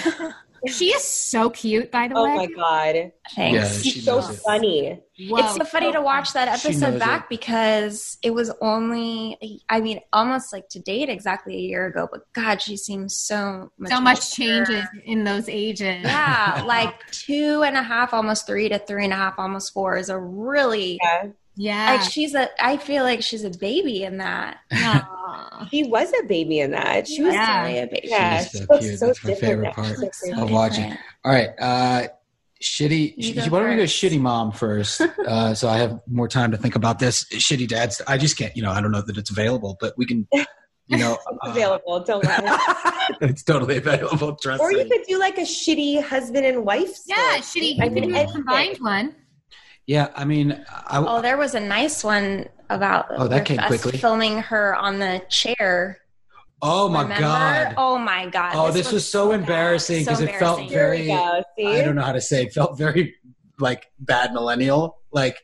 She 0.68 0.90
is 0.90 1.04
so 1.04 1.50
cute, 1.50 1.92
by 1.92 2.08
the 2.08 2.16
oh 2.16 2.24
way. 2.24 2.32
Oh 2.32 2.36
my 2.36 2.48
god, 2.48 3.12
Thanks. 3.36 3.56
Yeah, 3.56 3.82
she's 3.82 3.94
she 3.94 4.00
so 4.02 4.16
knows 4.18 4.30
it. 4.30 4.36
funny. 4.38 5.00
Whoa. 5.28 5.38
It's 5.40 5.56
so 5.56 5.64
funny 5.64 5.92
to 5.92 6.02
watch 6.02 6.34
that 6.34 6.48
episode 6.48 7.00
back 7.00 7.24
it. 7.24 7.30
because 7.30 8.18
it 8.24 8.32
was 8.32 8.52
only, 8.62 9.62
I 9.70 9.80
mean, 9.82 10.00
almost 10.14 10.52
like 10.54 10.70
to 10.70 10.80
date 10.80 11.10
exactly 11.10 11.56
a 11.56 11.60
year 11.60 11.88
ago. 11.88 12.08
But 12.12 12.32
God, 12.34 12.62
she 12.62 12.78
seems 12.78 13.16
so 13.16 13.72
much 13.78 13.92
so 13.92 14.02
much 14.02 14.18
mature. 14.40 14.66
changes 14.66 14.86
in 15.06 15.24
those 15.24 15.48
ages. 15.50 16.04
Yeah, 16.04 16.64
like 16.68 17.10
two 17.12 17.64
and 17.64 17.78
a 17.78 17.84
half, 17.84 18.14
almost 18.14 18.46
three 18.48 18.70
to 18.70 18.80
three 18.80 19.04
and 19.04 19.14
a 19.14 19.18
half, 19.18 19.36
almost 19.38 19.74
four 19.74 19.98
is 19.98 20.10
a 20.10 20.18
really 20.18 21.00
Yeah. 21.02 21.28
Yeah. 21.64 21.92
like 21.94 22.10
she's 22.10 22.34
a. 22.34 22.50
I 22.64 22.78
feel 22.78 23.04
like 23.04 23.22
she's 23.22 23.44
a 23.44 23.50
baby 23.52 24.04
in 24.04 24.18
that. 24.18 24.58
Aw. 24.72 25.68
She 25.70 25.84
was 25.84 26.12
a 26.20 26.24
baby 26.26 26.60
in 26.60 26.72
that. 26.72 27.08
She 27.08 27.22
was 27.22 27.34
Yeah. 27.34 27.66
Really 27.68 27.80
a 27.80 27.88
baby. 27.88 28.08
yeah, 28.10 28.44
She's 28.44 28.52
so 28.52 28.60
she 28.60 28.66
looks 28.68 28.86
cute. 28.86 29.00
so 29.00 29.08
That's 29.08 29.24
my 29.24 29.30
different 29.30 29.50
favorite 29.52 29.64
now. 29.68 29.72
part. 29.74 29.88
She's 29.88 30.00
so 30.00 30.28
So 30.28 30.32
I'll 30.34 30.40
crazy. 30.40 30.54
watch 30.54 30.72
it. 30.74 30.76
different. 30.82 31.00
All 31.24 31.32
right. 31.32 31.50
Uh, 31.60 32.08
shitty. 32.62 33.14
You 33.18 33.34
go 33.36 33.42
why 33.50 33.60
don't 33.60 33.70
we 33.70 33.76
go 33.76 33.82
first. 33.84 33.96
shitty 34.04 34.20
mom 34.20 34.52
first? 34.52 35.02
Uh, 35.28 35.54
so 35.54 35.70
I 35.70 35.78
have 35.78 36.00
more 36.08 36.28
time 36.28 36.52
to 36.52 36.58
think 36.58 36.76
about 36.76 37.00
this. 37.00 37.26
Shitty 37.26 37.68
dads. 37.68 38.02
I 38.08 38.18
just 38.18 38.38
can't. 38.38 38.56
You 38.58 38.64
know, 38.64 38.72
I 38.72 38.82
don't 38.82 38.92
know 38.92 39.02
that 39.02 39.18
it's 39.18 39.30
available, 39.30 39.78
but 39.80 39.94
we 39.98 40.06
can. 40.06 40.28
You 40.88 40.98
know, 40.98 41.14
It's 41.14 41.26
uh, 41.48 41.52
available. 41.52 42.04
Don't 42.04 42.24
lie. 42.26 43.08
it's 43.22 43.44
totally 43.44 43.78
available. 43.78 44.36
Trust 44.36 44.62
or 44.62 44.72
you 44.72 44.80
me. 44.84 44.90
could 44.90 45.04
do 45.08 45.20
like 45.20 45.38
a 45.38 45.42
shitty 45.42 46.04
husband 46.04 46.46
and 46.46 46.66
wife. 46.66 46.98
yeah, 47.06 47.40
story. 47.40 47.76
shitty. 47.78 47.82
I 47.82 47.86
You 47.86 47.92
mean, 47.92 48.04
can 48.12 48.26
do 48.26 48.30
a 48.30 48.34
combined 48.34 48.78
one. 48.80 49.16
Yeah, 49.88 50.10
I 50.16 50.26
mean, 50.26 50.64
I, 50.88 51.00
Oh, 51.00 51.22
there 51.22 51.38
was 51.38 51.56
a 51.56 51.60
nice 51.60 52.04
one 52.04 52.48
about 52.70 53.08
Oh, 53.12 53.28
that 53.28 53.46
came 53.46 53.58
quickly. 53.60 53.98
filming 53.98 54.40
her 54.40 54.76
on 54.76 55.00
the 55.00 55.22
chair. 55.30 55.98
oh 56.62 56.88
my 56.88 57.02
Remember? 57.02 57.22
god. 57.22 57.74
Oh 57.78 57.98
my 57.98 58.28
god! 58.28 58.54
Oh, 58.56 58.72
this 58.72 58.92
was 58.92 59.08
so 59.10 59.30
bad. 59.32 59.40
embarrassing 59.42 60.04
So 60.06 60.12
'cause 60.12 60.22
it 60.22 60.36
felt 60.36 60.60
embarrassing. 60.62 60.70
Here 60.70 60.92
we 60.92 61.08
very- 61.58 61.74
go. 61.74 61.80
I 61.80 61.84
don't 61.84 61.96
know 61.96 62.04
how 62.04 62.12
to 62.14 62.22
say. 62.22 62.44
It 62.44 62.54
felt 62.54 62.78
very 62.78 63.16
like 63.60 63.92
bad 64.00 64.32
millennial. 64.34 65.02
Like 65.12 65.38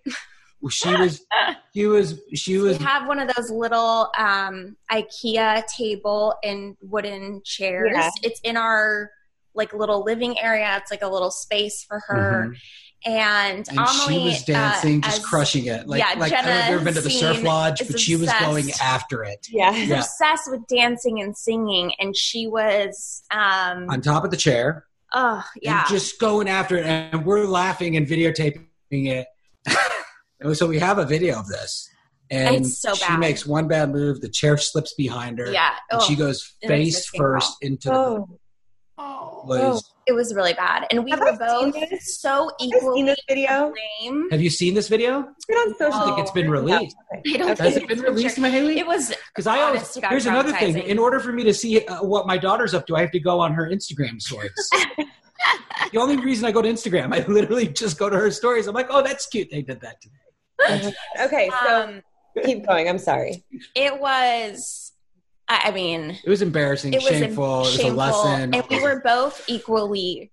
she 0.70 0.90
was. 0.96 1.22
She 1.76 1.86
was. 1.86 2.20
She 2.34 2.58
We 2.58 2.64
was. 2.70 2.78
have 2.78 3.08
one 3.08 3.20
of 3.20 3.30
those 3.36 3.52
little 3.52 4.10
um, 4.18 4.76
IKEA 4.92 5.64
table 5.68 6.34
and 6.44 6.76
wooden 6.82 7.42
chairs. 7.46 7.92
Yeah. 7.94 8.10
It's 8.24 8.40
in 8.40 8.58
our 8.58 9.12
like 9.54 9.74
little 9.76 10.04
living 10.04 10.40
area. 10.40 10.76
It's 10.82 10.90
like 10.90 11.04
a 11.04 11.08
little 11.08 11.30
space 11.30 11.84
for 11.88 12.00
her. 12.08 12.48
Mhm. 12.50 12.58
And, 13.06 13.68
And 13.70 13.78
Amelie, 13.78 13.90
she 14.08 14.20
was 14.26 14.44
dancing, 14.44 15.00
uh, 15.04 15.08
just 15.08 15.20
as- 15.20 15.26
crushing 15.26 15.66
it. 15.68 15.88
Like, 15.88 16.00
yeah, 16.00 16.20
like 16.20 16.34
I 16.34 16.42
don't 16.42 16.46
know 16.46 16.52
if 16.58 16.66
you've 16.66 16.76
ever 16.76 16.86
been 16.86 16.94
to 16.96 17.02
the 17.02 17.10
surf 17.10 17.44
lodge, 17.44 17.82
is 17.82 17.88
but 17.92 18.00
she 18.00 18.16
was 18.16 18.32
going 18.40 18.70
after 18.82 19.24
it. 19.24 19.48
Yeah. 19.50 19.74
She's 19.74 19.90
Yeah. 19.90 20.00
obsessed 20.00 20.50
with 20.50 20.66
dancing 20.68 21.22
and 21.22 21.38
singing, 21.38 21.94
and 22.00 22.16
she 22.18 22.48
was, 22.48 23.24
um, 23.32 23.88
On 23.90 24.02
top 24.02 24.24
of 24.26 24.32
the 24.32 24.38
chair, 24.38 24.86
oh 25.14 25.44
yeah, 25.62 25.82
and 25.82 25.90
just 25.90 26.20
going 26.20 26.50
after 26.50 26.78
it, 26.78 26.86
and 26.86 27.26
we're 27.26 27.46
laughing 27.46 27.96
and 27.96 28.08
videotaping 28.08 28.66
it. 28.92 29.28
So 30.54 30.68
we 30.68 30.78
have 30.78 31.00
a 31.00 31.06
video 31.06 31.40
of 31.40 31.48
this, 31.48 31.90
and 32.30 32.58
It's 32.58 32.80
so 32.80 32.94
she 32.94 33.06
bad. 33.08 33.20
makes 33.20 33.44
one 33.46 33.68
bad 33.68 33.90
move, 33.90 34.22
the 34.22 34.30
chair 34.30 34.56
slips 34.58 34.94
behind 34.94 35.40
her, 35.40 35.52
yeah. 35.52 35.72
and 35.90 36.00
Oh, 36.02 36.06
she 36.08 36.16
goes 36.16 36.54
face 36.62 37.08
first 37.08 37.48
all. 37.50 37.58
into 37.62 37.90
the 37.90 37.96
Oh, 39.00 39.46
Oh. 39.50 39.82
Was. 40.08 40.14
it 40.14 40.16
was 40.16 40.34
really 40.36 40.54
bad, 40.54 40.86
and 40.92 41.04
we 41.04 41.12
Have 41.12 41.20
were 41.20 41.28
I 41.30 41.38
seen 41.38 41.72
both 41.72 41.90
this? 41.90 42.20
so 42.20 42.46
I've 42.46 42.50
seen 42.60 42.74
equally 42.76 43.04
this 43.04 43.20
video. 43.28 43.74
lame. 44.02 44.30
Have 44.32 44.42
you 44.42 44.50
seen 44.50 44.74
this 44.74 44.88
video? 44.88 45.28
It's 45.36 45.46
been 45.46 45.58
on 45.58 45.76
social. 45.78 46.00
I 46.00 46.06
think 46.06 46.20
it's 46.20 46.32
been 46.32 46.50
released. 46.50 46.96
I 47.14 47.38
don't 47.38 47.60
Has 47.60 47.74
think 47.76 47.84
it 47.84 47.88
been 47.90 48.02
released, 48.02 48.36
sure. 48.38 48.46
Mahaley? 48.46 48.78
It 48.78 48.88
was 48.88 49.14
Because 49.34 49.48
I 49.48 49.62
always 49.62 49.96
God, 50.02 50.10
here's 50.10 50.26
another 50.26 50.52
thing. 50.54 50.78
In 50.78 50.98
order 51.00 51.20
for 51.20 51.32
me 51.32 51.44
to 51.44 51.54
see 51.54 51.86
uh, 51.86 52.04
what 52.04 52.26
my 52.28 52.38
daughter's 52.38 52.74
up 52.74 52.86
to, 52.88 52.96
I 52.96 53.02
have 53.02 53.12
to 53.12 53.20
go 53.20 53.40
on 53.40 53.54
her 53.54 53.70
Instagram 53.70 54.22
stories. 54.22 54.52
the 55.92 55.98
only 56.00 56.18
reason 56.18 56.46
I 56.46 56.52
go 56.52 56.62
to 56.62 56.70
Instagram, 56.70 57.14
I 57.14 57.26
literally 57.28 57.68
just 57.68 57.98
go 57.98 58.10
to 58.10 58.18
her 58.18 58.32
stories. 58.32 58.68
I'm 58.68 58.76
like, 58.76 58.88
oh, 58.90 59.02
that's 59.04 59.28
cute. 59.28 59.50
They 59.52 59.62
did 59.62 59.82
that 59.82 59.98
today. 60.02 60.94
okay, 61.22 61.50
so 61.64 61.82
Um, 61.84 62.02
keep 62.44 62.66
going. 62.66 62.90
I'm 62.90 62.98
sorry. 62.98 63.44
it 63.76 64.00
was, 64.00 64.87
I 65.50 65.64
I 65.66 65.72
mean, 65.72 66.18
It 66.24 66.30
was 66.30 66.42
embarrassing, 66.42 66.94
it 66.94 67.02
was 67.04 67.12
a- 67.12 67.20
shameful. 67.20 67.60
It 67.62 67.68
was 67.68 67.80
a 67.80 67.90
lesson. 67.92 68.54
and 68.54 68.64
we 68.70 68.82
were 68.82 69.02
both 69.04 69.44
equally, 69.48 70.32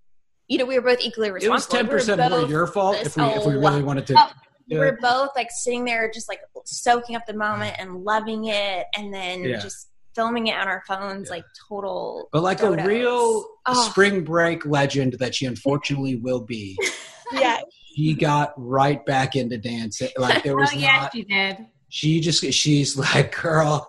you 0.49 0.59
know, 0.59 0.65
we 0.65 0.75
were 0.79 0.83
both 0.85 1.01
equally 1.01 1.31
responsible. 1.31 1.79
it 1.79 1.83
was 1.85 1.93
responsible. 1.95 2.19
ten 2.19 2.19
We 2.19 2.21
were 2.23 2.27
percent 2.27 2.41
more 2.43 2.51
your 2.51 2.67
fault 2.67 2.97
if 2.97 3.17
we 3.17 3.23
if 3.25 3.47
we 3.47 3.55
Oh. 3.55 3.59
really 3.61 3.83
wanted 3.83 4.07
to. 4.09 4.15
Oh, 4.19 4.31
we 4.69 4.77
it. 4.77 4.79
were 4.79 4.99
both 5.01 5.31
like 5.37 5.51
sitting 5.51 5.85
there 5.85 6.11
just 6.11 6.29
like 6.29 6.41
soaking 6.65 7.17
up 7.17 7.27
the 7.27 7.35
moment 7.35 7.77
and 7.79 8.03
loving 8.05 8.47
it 8.47 8.87
and 8.97 9.13
then 9.13 9.45
Yeah. 9.45 9.59
just 9.59 9.89
filming 10.15 10.47
it 10.47 10.57
on 10.57 10.69
our 10.69 10.83
phones 10.87 11.29
Yeah. 11.29 11.37
like 11.37 11.45
total 11.69 12.29
But 12.33 12.43
like 12.43 12.61
photos. 12.61 12.85
a 12.85 12.89
real 12.89 13.47
Oh. 13.67 13.89
spring 13.91 14.25
break 14.25 14.65
legend 14.65 15.15
that 15.21 15.35
she 15.35 15.45
unfortunately 15.47 16.17
will 16.17 16.41
be, 16.41 16.79
Yeah. 17.33 17.61
she 17.97 18.15
got 18.15 18.53
right 18.57 19.05
back 19.07 19.35
into 19.37 19.59
dancing. 19.59 20.09
Like 20.17 20.43
there 20.45 20.53
oh, 20.59 20.61
was 20.61 20.71
oh 20.73 20.77
yeah, 20.79 21.01
not. 21.03 21.13
she 21.13 21.23
did. 21.25 21.57
She 21.95 22.19
just 22.19 22.45
she's 22.53 22.97
like, 23.15 23.41
girl, 23.41 23.89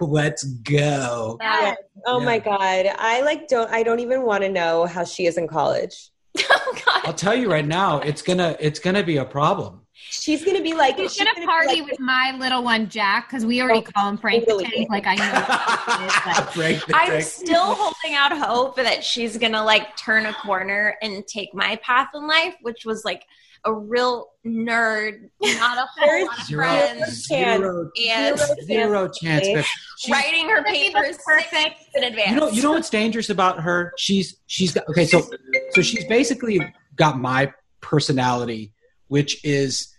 let's 0.00 0.44
go. 0.44 1.36
that, 1.40 1.76
Oh 2.06 2.18
Yeah. 2.20 2.24
my 2.24 2.38
god. 2.38 2.86
I 2.98 3.20
like 3.20 3.48
don't 3.48 3.70
I 3.70 3.82
don't 3.82 4.00
even 4.00 4.22
want 4.22 4.42
to 4.44 4.48
know 4.48 4.86
how 4.86 5.04
she 5.04 5.26
is 5.26 5.36
in 5.36 5.46
college. 5.46 6.08
oh 6.38 6.74
god 6.86 7.02
I'll 7.04 7.12
tell 7.12 7.34
you 7.34 7.50
right 7.52 7.66
now, 7.66 7.98
it's 8.00 8.22
gonna 8.22 8.56
it's 8.60 8.78
gonna 8.78 9.02
be 9.02 9.18
a 9.18 9.26
problem. 9.26 9.82
She's 9.92 10.42
gonna 10.42 10.62
be 10.62 10.72
like 10.72 10.96
She's 10.96 11.12
she's 11.14 11.18
gonna 11.26 11.34
gonna 11.34 11.46
party 11.46 11.82
like- 11.82 11.90
with 11.90 12.00
my 12.00 12.34
little 12.40 12.62
one 12.62 12.88
Jack 12.88 13.28
because 13.28 13.44
we 13.44 13.60
already 13.60 13.80
Oh, 13.80 13.92
call 13.92 14.08
him 14.08 14.16
Frank 14.16 14.44
totally. 14.46 14.64
the 14.64 14.70
Tank. 14.76 14.88
Like 14.88 15.06
I 15.06 15.14
know. 15.16 15.32
But 16.56 16.86
the 16.86 16.94
i'm 16.96 17.08
break. 17.10 17.22
still 17.24 17.74
holding 17.74 18.14
out 18.16 18.32
hope 18.36 18.76
that 18.76 19.04
she's 19.04 19.36
gonna 19.36 19.62
like 19.62 19.96
turn 19.98 20.24
a 20.24 20.32
corner 20.32 20.96
and 21.02 21.26
take 21.26 21.52
my 21.54 21.76
path 21.76 22.08
in 22.14 22.26
life 22.26 22.54
which 22.62 22.86
was 22.86 23.04
like 23.04 23.24
a 23.66 23.72
real 23.72 24.28
nerd 24.46 25.30
not 25.42 25.78
a 25.78 25.86
whole 25.98 26.06
There's 26.06 26.26
lot 26.28 26.38
of 26.38 26.44
zero, 26.46 26.64
friends. 26.64 27.26
zero, 27.26 27.90
and 28.10 28.38
zero 28.64 29.08
chance. 29.08 29.48
But 29.54 29.64
she- 29.98 30.12
writing 30.12 30.48
her 30.50 30.62
Gonna 30.62 30.76
papers 30.76 31.18
perfect- 31.24 31.50
perfect 31.50 31.76
in 31.94 32.04
advance 32.04 32.30
you 32.30 32.36
know 32.40 32.48
you 32.50 32.62
know 32.62 32.72
what's 32.72 32.90
dangerous 32.90 33.30
about 33.30 33.60
her? 33.62 33.92
She's 33.96 34.36
she's 34.46 34.72
got 34.72 34.86
okay 34.88 35.06
so 35.06 35.22
so 35.70 35.80
she's 35.82 36.04
basically 36.06 36.60
got 36.96 37.18
my 37.18 37.52
personality 37.80 38.72
which 39.08 39.42
is 39.44 39.94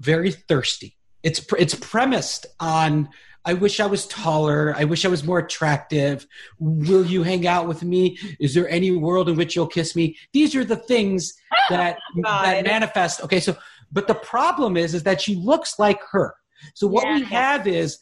very 0.00 0.32
thirsty. 0.32 0.96
It's 1.22 1.44
it's 1.58 1.74
premised 1.74 2.46
on 2.60 3.08
i 3.44 3.52
wish 3.52 3.80
i 3.80 3.86
was 3.86 4.06
taller. 4.06 4.74
I 4.76 4.84
wish 4.84 5.04
i 5.04 5.08
was 5.08 5.24
more 5.24 5.38
attractive. 5.38 6.26
Will 6.58 7.04
you 7.04 7.22
hang 7.22 7.46
out 7.46 7.68
with 7.68 7.82
me? 7.82 8.18
Is 8.40 8.54
there 8.54 8.68
any 8.68 8.90
world 8.92 9.28
in 9.28 9.36
which 9.36 9.56
you'll 9.56 9.66
kiss 9.66 9.94
me? 9.96 10.16
These 10.32 10.54
are 10.54 10.64
the 10.64 10.76
things 10.76 11.34
oh, 11.54 11.58
that 11.70 11.98
that 12.22 12.64
manifest. 12.64 13.22
Okay 13.24 13.40
so 13.40 13.56
but 13.90 14.06
the 14.06 14.14
problem 14.14 14.76
is 14.76 14.94
is 14.94 15.02
that 15.02 15.20
she 15.20 15.34
looks 15.36 15.78
like 15.78 16.00
her. 16.10 16.34
So 16.74 16.86
what 16.86 17.06
we 17.12 17.24
have 17.24 17.66
is 17.66 17.98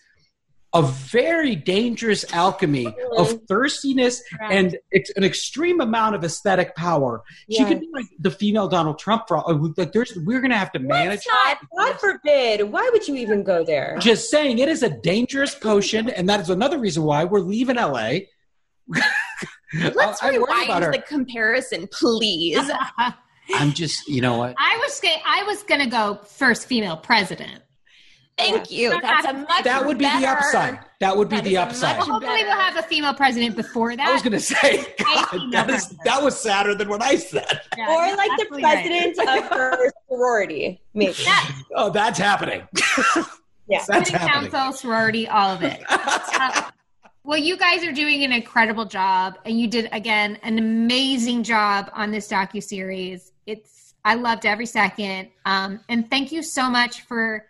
a 0.72 0.82
very 0.82 1.56
dangerous 1.56 2.24
alchemy 2.32 2.86
of 3.16 3.40
thirstiness 3.48 4.22
and 4.40 4.78
ex- 4.94 5.10
an 5.16 5.24
extreme 5.24 5.80
amount 5.80 6.14
of 6.14 6.22
aesthetic 6.22 6.76
power. 6.76 7.22
She 7.50 7.64
could 7.64 7.80
be 7.80 7.88
like 7.92 8.06
the 8.20 8.30
female 8.30 8.68
Donald 8.68 8.98
Trump. 8.98 9.24
For 9.26 9.42
like, 9.76 9.92
there's 9.92 10.16
we're 10.24 10.40
gonna 10.40 10.58
have 10.58 10.72
to 10.72 10.78
manage. 10.78 11.24
God, 11.26 11.56
God 11.76 12.00
forbid. 12.00 12.70
Why 12.70 12.88
would 12.92 13.08
you 13.08 13.16
even 13.16 13.42
go 13.42 13.64
there? 13.64 13.96
Just 14.00 14.30
saying, 14.30 14.58
it 14.58 14.68
is 14.68 14.82
a 14.82 14.90
dangerous 14.90 15.54
potion, 15.54 16.08
and 16.08 16.28
that 16.28 16.40
is 16.40 16.50
another 16.50 16.78
reason 16.78 17.02
why 17.02 17.24
we're 17.24 17.40
leaving 17.40 17.76
LA. 17.76 18.18
let's 19.94 20.22
I'm 20.22 20.34
worried 20.34 20.64
about 20.64 20.82
rewind 20.82 20.94
the 20.94 21.02
comparison 21.06 21.86
please 21.88 22.58
I'm 23.54 23.72
just, 23.72 24.06
you 24.08 24.20
know 24.20 24.38
what? 24.38 24.54
I 24.58 24.76
was 24.76 25.00
ga- 25.00 25.22
I 25.26 25.42
was 25.44 25.62
gonna 25.64 25.88
go 25.88 26.20
first 26.24 26.66
female 26.66 26.96
president. 26.96 27.62
Thank 28.40 28.70
you. 28.70 28.90
That's 29.00 29.26
a 29.26 29.32
much 29.32 29.64
That 29.64 29.84
would 29.86 29.98
be 29.98 30.04
the 30.04 30.26
upside. 30.28 30.78
That 31.00 31.16
would 31.16 31.28
be 31.28 31.36
that 31.36 31.44
the 31.44 31.56
upside. 31.56 31.96
much- 31.98 32.08
Hopefully, 32.08 32.42
we'll 32.44 32.52
have 32.56 32.76
a 32.76 32.82
female 32.82 33.14
president 33.14 33.56
before 33.56 33.94
that. 33.96 34.06
I 34.08 34.12
was 34.12 34.22
gonna 34.22 34.40
say, 34.40 34.84
God, 34.98 35.52
that 35.52 35.70
is 35.70 35.88
that 36.04 36.22
was 36.22 36.38
sadder 36.38 36.74
than 36.74 36.88
what 36.88 37.02
I 37.02 37.16
said. 37.16 37.60
Yeah, 37.76 37.88
Or 37.94 38.04
that's 38.06 38.16
like 38.18 38.26
the 38.28 38.32
absolutely 38.42 38.62
right. 38.62 38.86
president 39.14 39.28
of 39.28 39.50
her 39.58 39.92
sorority, 40.08 40.80
maybe. 40.94 41.14
Oh, 41.74 41.90
that's 41.90 42.18
happening. 42.18 42.62
Yeah. 43.68 43.84
that's 43.86 44.08
City 44.10 44.18
happening. 44.18 44.50
council, 44.50 44.72
sorority, 44.80 45.28
all 45.28 45.50
of 45.54 45.62
it. 45.62 45.80
Uh, 45.88 46.62
well, 47.22 47.38
you 47.38 47.56
guys 47.56 47.84
are 47.84 47.92
doing 47.92 48.24
an 48.24 48.32
incredible 48.32 48.84
job, 48.84 49.38
and 49.44 49.60
you 49.60 49.68
did 49.68 49.88
again 49.92 50.38
an 50.42 50.58
amazing 50.58 51.44
job 51.44 51.88
on 51.94 52.10
this 52.10 52.26
docu 52.26 52.60
series. 52.60 53.30
It's 53.46 53.94
I 54.04 54.14
loved 54.14 54.44
every 54.44 54.66
second, 54.66 55.28
um, 55.46 55.78
and 55.88 56.10
thank 56.10 56.32
you 56.32 56.42
so 56.42 56.68
much 56.68 57.02
for 57.02 57.46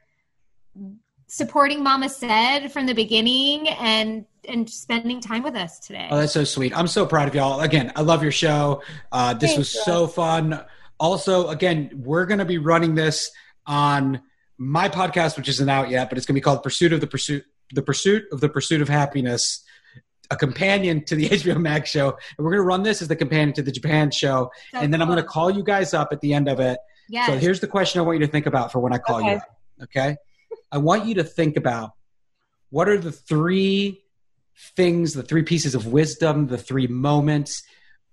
supporting 1.26 1.82
Mama 1.82 2.08
Said 2.08 2.68
from 2.72 2.86
the 2.86 2.94
beginning 2.94 3.68
and 3.68 4.24
and 4.48 4.68
spending 4.68 5.20
time 5.20 5.42
with 5.42 5.54
us 5.54 5.78
today. 5.78 6.08
Oh, 6.10 6.16
that's 6.16 6.32
so 6.32 6.44
sweet. 6.44 6.76
I'm 6.76 6.86
so 6.86 7.04
proud 7.06 7.28
of 7.28 7.34
y'all. 7.34 7.60
Again, 7.60 7.92
I 7.94 8.00
love 8.00 8.22
your 8.22 8.32
show. 8.32 8.82
Uh, 9.12 9.34
this 9.34 9.56
was 9.56 9.68
so 9.70 10.06
fun. 10.06 10.64
Also, 10.98 11.48
again, 11.48 11.90
we're 11.94 12.24
going 12.24 12.38
to 12.38 12.44
be 12.46 12.56
running 12.58 12.94
this 12.94 13.30
on 13.66 14.22
my 14.56 14.88
podcast, 14.88 15.36
which 15.36 15.48
isn't 15.48 15.68
out 15.68 15.90
yet, 15.90 16.08
but 16.08 16.16
it's 16.16 16.26
going 16.26 16.34
to 16.34 16.40
be 16.40 16.42
called 16.42 16.62
Pursuit 16.62 16.92
of 16.94 17.00
the 17.02 17.06
Pursuit, 17.06 17.44
the 17.74 17.82
Pursuit 17.82 18.24
of 18.32 18.40
the 18.40 18.48
Pursuit 18.48 18.80
of 18.80 18.88
Happiness, 18.88 19.62
a 20.30 20.36
companion 20.36 21.04
to 21.04 21.14
the 21.14 21.28
HBO 21.30 21.60
Max 21.60 21.90
show. 21.90 22.08
And 22.08 22.44
we're 22.44 22.52
going 22.52 22.62
to 22.62 22.66
run 22.66 22.82
this 22.82 23.02
as 23.02 23.08
the 23.08 23.16
companion 23.16 23.52
to 23.54 23.62
the 23.62 23.72
Japan 23.72 24.10
show. 24.10 24.50
So 24.72 24.78
and 24.80 24.92
then 24.92 25.02
I'm 25.02 25.08
going 25.08 25.18
to 25.18 25.22
call 25.22 25.50
you 25.50 25.62
guys 25.62 25.92
up 25.92 26.12
at 26.12 26.22
the 26.22 26.32
end 26.32 26.48
of 26.48 26.60
it. 26.60 26.78
yes. 27.10 27.26
So 27.26 27.36
here's 27.38 27.60
the 27.60 27.68
question 27.68 28.00
I 28.00 28.04
want 28.04 28.18
you 28.18 28.24
to 28.26 28.32
think 28.32 28.46
about 28.46 28.72
for 28.72 28.78
when 28.80 28.94
I 28.94 28.98
call 28.98 29.20
you 29.20 29.26
Okay. 29.28 29.36
up. 29.36 29.58
Okay. 29.82 30.16
I 30.72 30.78
want 30.78 31.07
you 31.07 31.14
to 31.16 31.24
think 31.24 31.57
about 31.57 31.92
what 32.70 32.88
are 32.88 32.98
the 32.98 33.12
three 33.12 34.03
things, 34.76 35.14
the 35.14 35.22
three 35.22 35.42
pieces 35.42 35.74
of 35.74 35.86
wisdom, 35.86 36.46
the 36.46 36.59
three 36.59 36.86
moments, 36.86 37.62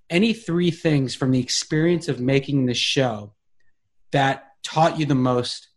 any 0.09 0.33
three 0.33 0.71
things 0.71 1.13
from 1.13 1.31
the 1.31 1.39
experience 1.39 2.07
of 2.07 2.19
making 2.19 2.65
this 2.65 2.77
show 2.77 3.33
that 4.11 4.45
taught 4.63 4.97
you 4.97 5.05
the 5.05 5.15
most 5.15 5.67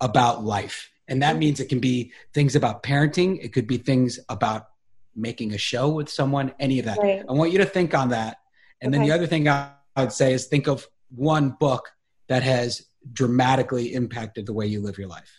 about 0.00 0.44
life. 0.44 0.90
And 1.06 1.22
that 1.22 1.38
means 1.38 1.60
it 1.60 1.68
can 1.68 1.80
be 1.80 2.12
things 2.34 2.54
about 2.54 2.82
parenting, 2.82 3.42
it 3.42 3.52
could 3.52 3.66
be 3.66 3.78
things 3.78 4.18
about 4.28 4.68
making 5.16 5.54
a 5.54 5.58
show 5.58 5.88
with 5.88 6.08
someone, 6.08 6.52
any 6.60 6.78
of 6.78 6.84
that. 6.84 6.98
Right. 6.98 7.24
I 7.28 7.32
want 7.32 7.52
you 7.52 7.58
to 7.58 7.64
think 7.64 7.94
on 7.94 8.10
that. 8.10 8.38
And 8.80 8.92
then 8.92 9.02
the 9.02 9.12
other 9.12 9.26
thing 9.26 9.48
I 9.48 9.72
would 9.96 10.12
say 10.12 10.32
is 10.32 10.46
think 10.46 10.68
of 10.68 10.86
one 11.08 11.56
book 11.58 11.90
that 12.28 12.42
has 12.42 12.86
dramatically 13.12 13.94
impacted 13.94 14.46
the 14.46 14.52
way 14.52 14.66
you 14.66 14.80
live 14.80 14.98
your 14.98 15.08
life. 15.08 15.37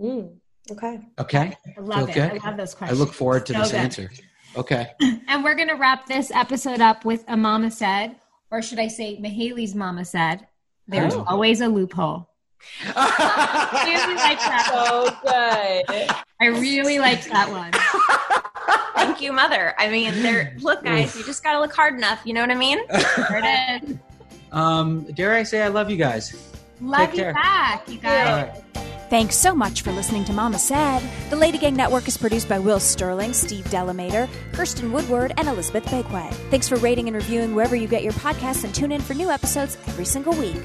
Mm, 0.00 0.36
okay. 0.72 1.00
Okay? 1.18 1.56
I 1.76 1.80
love 1.80 1.98
Feel 2.00 2.08
it. 2.08 2.14
good? 2.32 2.42
I 2.42 2.48
love 2.48 2.56
those 2.56 2.74
questions. 2.74 2.98
I 2.98 3.02
look 3.02 3.12
forward 3.14 3.46
to 3.46 3.52
So 3.54 3.58
this 3.60 3.70
good. 3.72 3.76
answer. 3.80 4.10
Okay. 4.56 4.90
And 5.28 5.42
we're 5.44 5.54
going 5.54 5.68
to 5.68 5.74
wrap 5.74 6.06
this 6.06 6.30
episode 6.30 6.80
up 6.80 7.04
with 7.04 7.24
a 7.28 7.36
mama 7.36 7.70
said, 7.70 8.16
or 8.50 8.62
should 8.62 8.78
I 8.78 8.88
say, 8.88 9.18
Mahaley's 9.20 9.74
mama 9.74 10.04
said, 10.04 10.46
there's 10.88 11.14
Oh. 11.14 11.24
always 11.26 11.60
a 11.60 11.68
loophole. 11.68 12.28
I 12.94 13.82
really 13.86 14.14
like 14.16 14.38
that. 14.38 14.66
So 14.72 15.10
good. 15.22 16.16
I 16.40 16.46
really 16.46 16.98
liked 16.98 17.28
that 17.30 17.50
one. 17.50 17.72
Thank 18.96 19.20
you, 19.20 19.32
mother. 19.32 19.74
I 19.78 19.88
mean, 19.90 20.22
there. 20.22 20.56
Look, 20.60 20.82
guys, 20.84 21.16
you 21.16 21.24
just 21.24 21.42
gotta 21.44 21.60
look 21.60 21.72
hard 21.74 21.94
enough. 21.94 22.22
You 22.24 22.32
know 22.34 22.40
what 22.40 22.50
I 22.50 22.54
mean? 22.54 22.78
There 22.88 23.42
it 23.44 23.82
is. 23.84 23.96
um, 24.52 25.02
dare 25.14 25.34
I 25.34 25.42
say 25.42 25.62
I 25.62 25.68
love 25.68 25.90
you 25.90 25.96
guys? 25.96 26.50
Love 26.80 27.10
Take 27.10 27.16
you 27.18 27.22
care. 27.24 27.34
back, 27.34 27.88
you 27.88 27.98
guys. 27.98 28.62
Thanks 29.08 29.36
so 29.36 29.54
much 29.54 29.82
for 29.82 29.92
listening 29.92 30.24
to 30.24 30.32
Mama 30.32 30.58
Said. 30.58 31.00
The 31.30 31.36
Lady 31.36 31.58
Gang 31.58 31.76
Network 31.76 32.08
is 32.08 32.16
produced 32.16 32.48
by 32.48 32.58
Will 32.58 32.80
Sterling, 32.80 33.34
Steve 33.34 33.64
Delamater, 33.66 34.28
Kirsten 34.52 34.90
Woodward, 34.90 35.32
and 35.36 35.46
Elizabeth 35.46 35.84
Bakeway. 35.84 36.32
Thanks 36.50 36.68
for 36.68 36.74
rating 36.76 37.06
and 37.06 37.14
reviewing 37.14 37.54
wherever 37.54 37.76
you 37.76 37.86
get 37.86 38.02
your 38.02 38.14
podcasts 38.14 38.64
and 38.64 38.74
tune 38.74 38.90
in 38.90 39.00
for 39.00 39.14
new 39.14 39.30
episodes 39.30 39.78
every 39.86 40.04
single 40.04 40.32
week. 40.34 40.60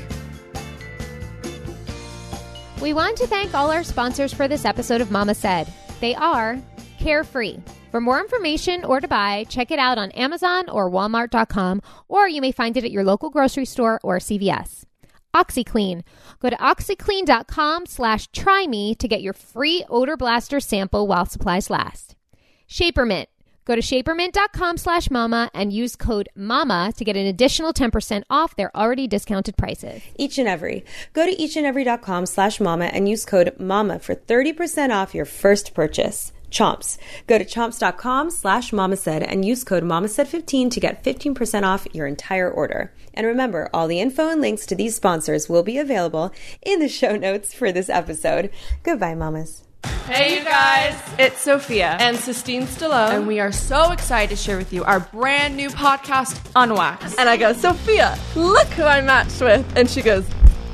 We 2.81 2.93
want 2.93 3.15
to 3.17 3.27
thank 3.27 3.53
all 3.53 3.69
our 3.69 3.83
sponsors 3.83 4.33
for 4.33 4.47
this 4.47 4.65
episode 4.65 5.01
of 5.01 5.11
Mama 5.11 5.35
Said. 5.35 5.71
They 5.99 6.15
are 6.15 6.59
Carefree. 6.97 7.59
For 7.91 8.01
more 8.01 8.19
information 8.19 8.85
or 8.85 8.99
to 9.01 9.07
buy, 9.07 9.45
check 9.49 9.69
it 9.69 9.77
out 9.77 9.99
on 9.99 10.09
Amazon 10.11 10.67
or 10.67 10.89
Walmart.com, 10.89 11.83
or 12.07 12.27
you 12.27 12.41
may 12.41 12.51
find 12.51 12.75
it 12.75 12.85
at 12.85 12.91
your 12.91 13.03
local 13.03 13.29
grocery 13.29 13.65
store 13.65 13.99
or 14.01 14.17
CVS. 14.17 14.85
OxiClean. 15.33 16.03
Go 16.39 16.49
to 16.49 16.55
oxiclean.com 16.57 17.85
slash 17.85 18.27
try 18.31 18.67
me 18.67 18.95
to 18.95 19.07
get 19.07 19.21
your 19.21 19.33
free 19.33 19.83
odor 19.89 20.17
blaster 20.17 20.59
sample 20.59 21.07
while 21.07 21.25
supplies 21.25 21.69
last. 21.69 22.15
Shapermint. 22.67 23.25
Go 23.63 23.75
to 23.75 23.81
shapermint.com 23.81 24.77
slash 24.77 25.11
mama 25.11 25.51
and 25.53 25.71
use 25.71 25.95
code 25.95 26.29
MAMA 26.35 26.93
to 26.97 27.05
get 27.05 27.15
an 27.15 27.27
additional 27.27 27.73
10% 27.73 28.23
off 28.29 28.55
their 28.55 28.75
already 28.75 29.07
discounted 29.07 29.55
prices. 29.55 30.01
Each 30.17 30.39
and 30.39 30.47
every. 30.47 30.83
Go 31.13 31.25
to 31.25 31.35
eachandevery.com 31.35 32.25
slash 32.25 32.59
mama 32.59 32.85
and 32.85 33.07
use 33.07 33.23
code 33.23 33.53
MAMA 33.59 33.99
for 33.99 34.15
30% 34.15 34.89
off 34.89 35.13
your 35.13 35.25
first 35.25 35.75
purchase. 35.75 36.33
Chomps. 36.49 36.97
Go 37.27 37.37
to 37.37 37.45
chomps.com 37.45 38.29
slash 38.29 38.73
mama 38.73 38.97
said 38.97 39.23
and 39.23 39.45
use 39.45 39.63
code 39.63 39.83
mama 39.83 40.07
said 40.07 40.27
15 40.27 40.69
to 40.71 40.79
get 40.79 41.03
15% 41.03 41.63
off 41.63 41.87
your 41.93 42.07
entire 42.07 42.51
order. 42.51 42.93
And 43.13 43.27
remember, 43.27 43.69
all 43.73 43.87
the 43.87 43.99
info 43.99 44.29
and 44.29 44.41
links 44.41 44.65
to 44.67 44.75
these 44.75 44.95
sponsors 44.95 45.49
will 45.49 45.63
be 45.63 45.77
available 45.77 46.33
in 46.61 46.79
the 46.79 46.89
show 46.89 47.15
notes 47.15 47.53
for 47.53 47.71
this 47.71 47.89
episode. 47.89 48.51
Goodbye, 48.83 49.15
mamas. 49.15 49.63
Hey, 50.05 50.37
you 50.37 50.43
guys! 50.43 51.01
It's 51.17 51.41
Sophia 51.41 51.97
and 51.99 52.17
Sistine 52.17 52.63
Stallone, 52.63 53.11
and 53.11 53.27
we 53.27 53.39
are 53.39 53.51
so 53.51 53.91
excited 53.91 54.29
to 54.29 54.35
share 54.35 54.57
with 54.57 54.73
you 54.73 54.83
our 54.83 54.99
brand 54.99 55.55
new 55.55 55.69
podcast, 55.69 56.39
Unwaxed. 56.55 57.17
And 57.17 57.29
I 57.29 57.37
go, 57.37 57.53
Sophia, 57.53 58.17
look 58.35 58.67
who 58.69 58.83
I 58.83 59.01
matched 59.01 59.41
with. 59.41 59.65
And 59.75 59.89
she 59.89 60.01
goes, 60.01 60.25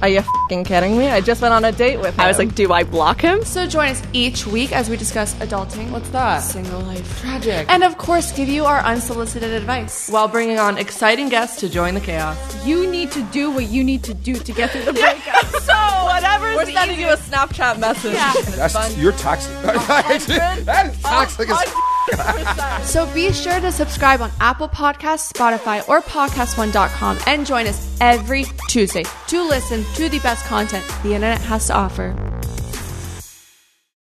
are 0.02 0.10
you 0.10 0.24
fing 0.48 0.64
kidding 0.64 0.98
me? 0.98 1.10
I 1.10 1.22
just 1.22 1.42
went 1.42 1.54
on 1.54 1.66
a 1.66 1.72
date 1.72 1.98
with 1.98 2.14
him. 2.14 2.20
I 2.20 2.28
was 2.28 2.38
like, 2.38 2.54
do 2.54 2.72
I 2.72 2.84
block 2.84 3.22
him? 3.22 3.44
So 3.44 3.66
join 3.66 3.90
us 3.90 4.04
each 4.14 4.46
week 4.46 4.72
as 4.72 4.90
we 4.90 4.98
discuss 4.98 5.34
adulting. 5.36 5.90
What's 5.92 6.10
that? 6.10 6.40
Single 6.40 6.82
life. 6.82 7.22
Tragic. 7.22 7.66
And 7.70 7.84
of 7.84 7.98
course, 7.98 8.32
give 8.32 8.48
you 8.48 8.66
our 8.66 8.80
unsolicited 8.80 9.52
advice 9.52 10.10
while 10.10 10.28
bringing 10.28 10.60
on 10.60 10.78
exciting 10.78 11.30
guests 11.30 11.60
to 11.62 11.70
join 11.70 11.96
the 11.96 12.00
chaos. 12.00 12.38
You 12.66 12.90
need 12.90 13.12
to 13.12 13.24
do 13.24 13.50
what 13.50 13.70
you 13.70 13.84
need 13.84 14.04
to 14.04 14.14
do 14.14 14.36
to 14.36 14.52
get 14.52 14.72
through 14.72 14.86
the 14.86 14.94
breakup. 14.94 15.46
so 15.62 15.74
whatever. 16.06 16.56
We're 16.56 16.72
sending 16.72 17.00
you 17.00 17.10
a 17.10 17.18
Snapchat 17.18 17.80
message. 17.80 18.14
Yeah. 18.14 18.34
That's, 18.56 18.98
you're 18.98 19.14
toxic. 19.14 19.54
that 19.64 20.92
is 20.94 21.02
toxic 21.02 21.50
as 21.50 21.74
so 22.84 23.12
be 23.14 23.32
sure 23.34 23.60
to 23.60 23.72
subscribe 23.72 24.22
on 24.22 24.32
Apple 24.40 24.70
Podcasts, 24.70 25.32
Spotify, 25.32 25.88
or 25.90 26.02
PodcastOne.com 26.02 27.20
and 27.28 27.46
join 27.46 27.68
us 27.68 27.98
every 28.00 28.46
Tuesday 28.70 29.04
to 29.28 29.44
listen 29.48 29.84
to 29.96 30.10
the 30.10 30.20
best 30.20 30.46
content 30.46 30.86
the 31.04 31.14
internet 31.14 31.42
has 31.42 31.68
to 31.68 31.76
offer. 31.76 32.16